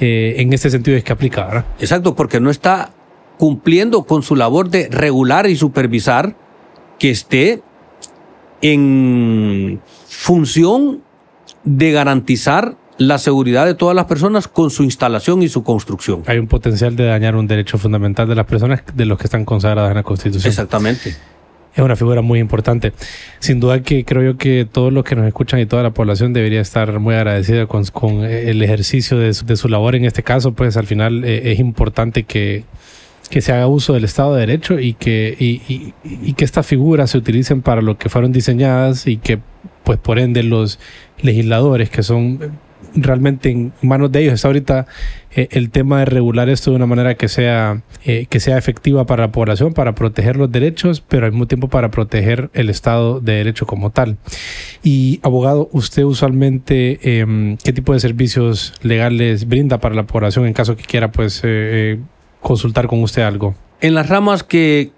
eh, 0.00 0.36
en 0.38 0.52
este 0.52 0.70
sentido 0.70 0.96
es 0.96 1.04
que 1.04 1.12
aplica, 1.12 1.46
¿verdad? 1.46 1.64
Exacto, 1.78 2.14
porque 2.14 2.40
no 2.40 2.50
está 2.50 2.90
cumpliendo 3.38 4.04
con 4.04 4.22
su 4.22 4.36
labor 4.36 4.70
de 4.70 4.88
regular 4.90 5.48
y 5.48 5.56
supervisar 5.56 6.36
que 6.98 7.10
esté 7.10 7.62
en 8.60 9.80
función 10.06 11.02
de 11.64 11.92
garantizar 11.92 12.76
la 12.98 13.18
seguridad 13.18 13.66
de 13.66 13.74
todas 13.74 13.96
las 13.96 14.04
personas 14.04 14.48
con 14.48 14.70
su 14.70 14.84
instalación 14.84 15.42
y 15.42 15.48
su 15.48 15.62
construcción. 15.64 16.22
Hay 16.26 16.38
un 16.38 16.46
potencial 16.46 16.94
de 16.94 17.06
dañar 17.06 17.34
un 17.36 17.46
derecho 17.46 17.78
fundamental 17.78 18.28
de 18.28 18.34
las 18.34 18.46
personas 18.46 18.82
de 18.94 19.04
los 19.06 19.18
que 19.18 19.24
están 19.24 19.44
consagrados 19.44 19.90
en 19.90 19.96
la 19.96 20.02
Constitución. 20.02 20.48
Exactamente. 20.48 21.16
Es 21.74 21.82
una 21.82 21.96
figura 21.96 22.20
muy 22.20 22.38
importante. 22.38 22.92
Sin 23.38 23.60
duda 23.60 23.82
que 23.82 24.04
creo 24.04 24.22
yo 24.22 24.36
que 24.36 24.66
todos 24.70 24.92
los 24.92 25.04
que 25.04 25.16
nos 25.16 25.26
escuchan 25.26 25.60
y 25.60 25.66
toda 25.66 25.82
la 25.82 25.90
población 25.90 26.32
debería 26.32 26.60
estar 26.60 26.98
muy 27.00 27.14
agradecida 27.14 27.66
con, 27.66 27.84
con 27.86 28.24
el 28.24 28.62
ejercicio 28.62 29.18
de 29.18 29.32
su, 29.32 29.46
de 29.46 29.56
su, 29.56 29.68
labor 29.68 29.94
en 29.94 30.04
este 30.04 30.22
caso, 30.22 30.52
pues 30.52 30.76
al 30.76 30.86
final 30.86 31.24
eh, 31.24 31.52
es 31.52 31.58
importante 31.58 32.24
que, 32.24 32.64
que 33.30 33.40
se 33.40 33.52
haga 33.52 33.66
uso 33.68 33.94
del 33.94 34.04
Estado 34.04 34.34
de 34.34 34.40
Derecho 34.40 34.78
y 34.78 34.92
que, 34.92 35.34
y, 35.38 35.94
y 36.04 36.32
que 36.34 36.44
estas 36.44 36.66
figuras 36.66 37.10
se 37.10 37.18
utilicen 37.18 37.62
para 37.62 37.80
lo 37.80 37.96
que 37.96 38.10
fueron 38.10 38.32
diseñadas 38.32 39.06
y 39.06 39.16
que 39.16 39.38
pues 39.84 39.98
por 39.98 40.18
ende 40.18 40.42
los 40.42 40.78
legisladores 41.22 41.88
que 41.88 42.02
son 42.02 42.58
realmente 42.94 43.50
en 43.50 43.72
manos 43.82 44.12
de 44.12 44.20
ellos. 44.20 44.34
Está 44.34 44.48
ahorita 44.48 44.86
eh, 45.34 45.48
el 45.50 45.70
tema 45.70 46.00
de 46.00 46.04
regular 46.06 46.48
esto 46.48 46.70
de 46.70 46.76
una 46.76 46.86
manera 46.86 47.14
que 47.14 47.28
sea 47.28 47.82
eh, 48.04 48.26
que 48.28 48.40
sea 48.40 48.58
efectiva 48.58 49.06
para 49.06 49.26
la 49.26 49.32
población 49.32 49.72
para 49.72 49.94
proteger 49.94 50.36
los 50.36 50.50
derechos 50.50 51.00
pero 51.00 51.26
al 51.26 51.32
mismo 51.32 51.46
tiempo 51.46 51.68
para 51.68 51.90
proteger 51.90 52.50
el 52.52 52.68
estado 52.68 53.20
de 53.20 53.34
derecho 53.34 53.66
como 53.66 53.90
tal. 53.90 54.18
Y 54.82 55.20
abogado 55.22 55.68
usted 55.72 56.02
usualmente 56.02 56.98
eh, 57.02 57.56
qué 57.64 57.72
tipo 57.72 57.92
de 57.92 58.00
servicios 58.00 58.74
legales 58.82 59.48
brinda 59.48 59.78
para 59.78 59.94
la 59.94 60.06
población 60.06 60.46
en 60.46 60.52
caso 60.52 60.76
que 60.76 60.84
quiera 60.84 61.12
pues 61.12 61.40
eh, 61.44 61.98
consultar 62.40 62.86
con 62.86 63.02
usted 63.02 63.22
algo 63.22 63.54
en 63.82 63.94
las 63.94 64.08
ramas 64.08 64.44
que 64.44 64.92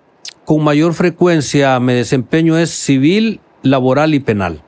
con 0.44 0.62
mayor 0.62 0.92
frecuencia 0.92 1.80
me 1.80 1.94
desempeño 1.94 2.58
es 2.58 2.70
civil 2.70 3.40
laboral 3.62 4.14
y 4.14 4.20
penal. 4.20 4.62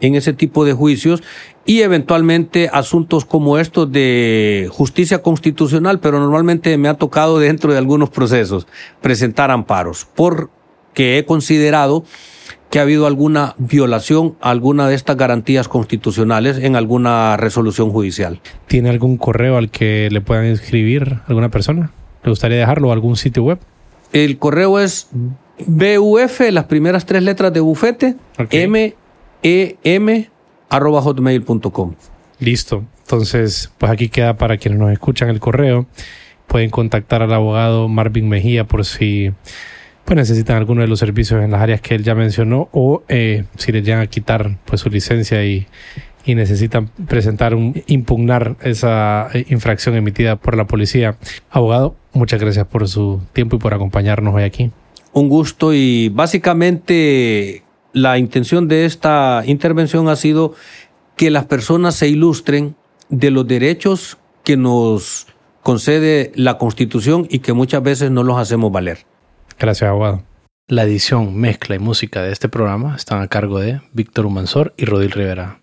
En 0.00 0.14
ese 0.14 0.34
tipo 0.34 0.64
de 0.64 0.74
juicios 0.74 1.22
y 1.64 1.82
eventualmente 1.82 2.68
asuntos 2.72 3.24
como 3.24 3.58
estos 3.58 3.90
de 3.90 4.68
justicia 4.70 5.22
constitucional, 5.22 6.00
pero 6.00 6.18
normalmente 6.18 6.76
me 6.78 6.88
ha 6.88 6.94
tocado 6.94 7.38
dentro 7.38 7.72
de 7.72 7.78
algunos 7.78 8.10
procesos 8.10 8.66
presentar 9.00 9.50
amparos 9.50 10.06
porque 10.14 11.18
he 11.18 11.24
considerado 11.24 12.04
que 12.70 12.78
ha 12.78 12.82
habido 12.82 13.06
alguna 13.06 13.54
violación 13.58 14.34
a 14.40 14.50
alguna 14.50 14.88
de 14.88 14.94
estas 14.94 15.16
garantías 15.18 15.68
constitucionales 15.68 16.56
en 16.56 16.74
alguna 16.74 17.36
resolución 17.36 17.90
judicial. 17.90 18.40
¿Tiene 18.66 18.88
algún 18.88 19.18
correo 19.18 19.58
al 19.58 19.70
que 19.70 20.08
le 20.10 20.22
puedan 20.22 20.46
inscribir 20.46 21.18
alguna 21.26 21.50
persona? 21.50 21.90
¿Le 22.24 22.30
gustaría 22.30 22.56
dejarlo 22.56 22.88
o 22.88 22.92
algún 22.92 23.16
sitio 23.16 23.44
web? 23.44 23.58
El 24.12 24.38
correo 24.38 24.80
es 24.80 25.08
BUF, 25.66 26.40
las 26.50 26.64
primeras 26.64 27.04
tres 27.04 27.22
letras 27.22 27.52
de 27.52 27.60
bufete, 27.60 28.16
okay. 28.38 28.62
M 28.62 28.94
em 29.42 30.26
arroba 30.72 31.02
hotmail.com. 31.02 31.94
Listo. 32.40 32.84
Entonces, 33.02 33.70
pues 33.78 33.92
aquí 33.92 34.08
queda 34.08 34.36
para 34.36 34.56
quienes 34.56 34.80
nos 34.80 34.90
escuchan 34.90 35.28
el 35.28 35.38
correo. 35.38 35.86
Pueden 36.46 36.70
contactar 36.70 37.22
al 37.22 37.32
abogado 37.32 37.88
Marvin 37.88 38.28
Mejía 38.28 38.64
por 38.64 38.84
si 38.84 39.32
pues 40.04 40.16
necesitan 40.16 40.56
alguno 40.56 40.80
de 40.80 40.88
los 40.88 40.98
servicios 40.98 41.44
en 41.44 41.52
las 41.52 41.60
áreas 41.60 41.80
que 41.80 41.94
él 41.94 42.02
ya 42.02 42.14
mencionó 42.14 42.68
o 42.72 43.04
eh, 43.08 43.44
si 43.56 43.70
les 43.70 43.84
llegan 43.84 44.00
a 44.00 44.08
quitar 44.08 44.58
pues 44.64 44.80
su 44.80 44.90
licencia 44.90 45.44
y, 45.44 45.68
y 46.24 46.34
necesitan 46.34 46.88
presentar 47.06 47.54
un 47.54 47.82
impugnar 47.86 48.56
esa 48.62 49.28
infracción 49.48 49.94
emitida 49.94 50.36
por 50.36 50.56
la 50.56 50.66
policía. 50.66 51.16
Abogado, 51.50 51.94
muchas 52.12 52.40
gracias 52.40 52.66
por 52.66 52.88
su 52.88 53.20
tiempo 53.32 53.56
y 53.56 53.58
por 53.58 53.74
acompañarnos 53.74 54.34
hoy 54.34 54.42
aquí. 54.42 54.70
Un 55.12 55.28
gusto 55.28 55.74
y 55.74 56.08
básicamente 56.08 57.62
la 57.92 58.18
intención 58.18 58.68
de 58.68 58.84
esta 58.84 59.42
intervención 59.46 60.08
ha 60.08 60.16
sido 60.16 60.54
que 61.16 61.30
las 61.30 61.44
personas 61.44 61.94
se 61.94 62.08
ilustren 62.08 62.74
de 63.08 63.30
los 63.30 63.46
derechos 63.46 64.18
que 64.44 64.56
nos 64.56 65.26
concede 65.62 66.32
la 66.34 66.58
Constitución 66.58 67.26
y 67.30 67.40
que 67.40 67.52
muchas 67.52 67.82
veces 67.82 68.10
no 68.10 68.24
los 68.24 68.38
hacemos 68.38 68.72
valer. 68.72 69.06
Gracias, 69.58 69.88
abogado. 69.88 70.24
La 70.68 70.84
edición, 70.84 71.36
mezcla 71.36 71.76
y 71.76 71.78
música 71.78 72.22
de 72.22 72.32
este 72.32 72.48
programa 72.48 72.96
están 72.96 73.20
a 73.20 73.28
cargo 73.28 73.58
de 73.58 73.80
Víctor 73.92 74.26
Humansor 74.26 74.74
y 74.76 74.86
Rodil 74.86 75.10
Rivera. 75.10 75.61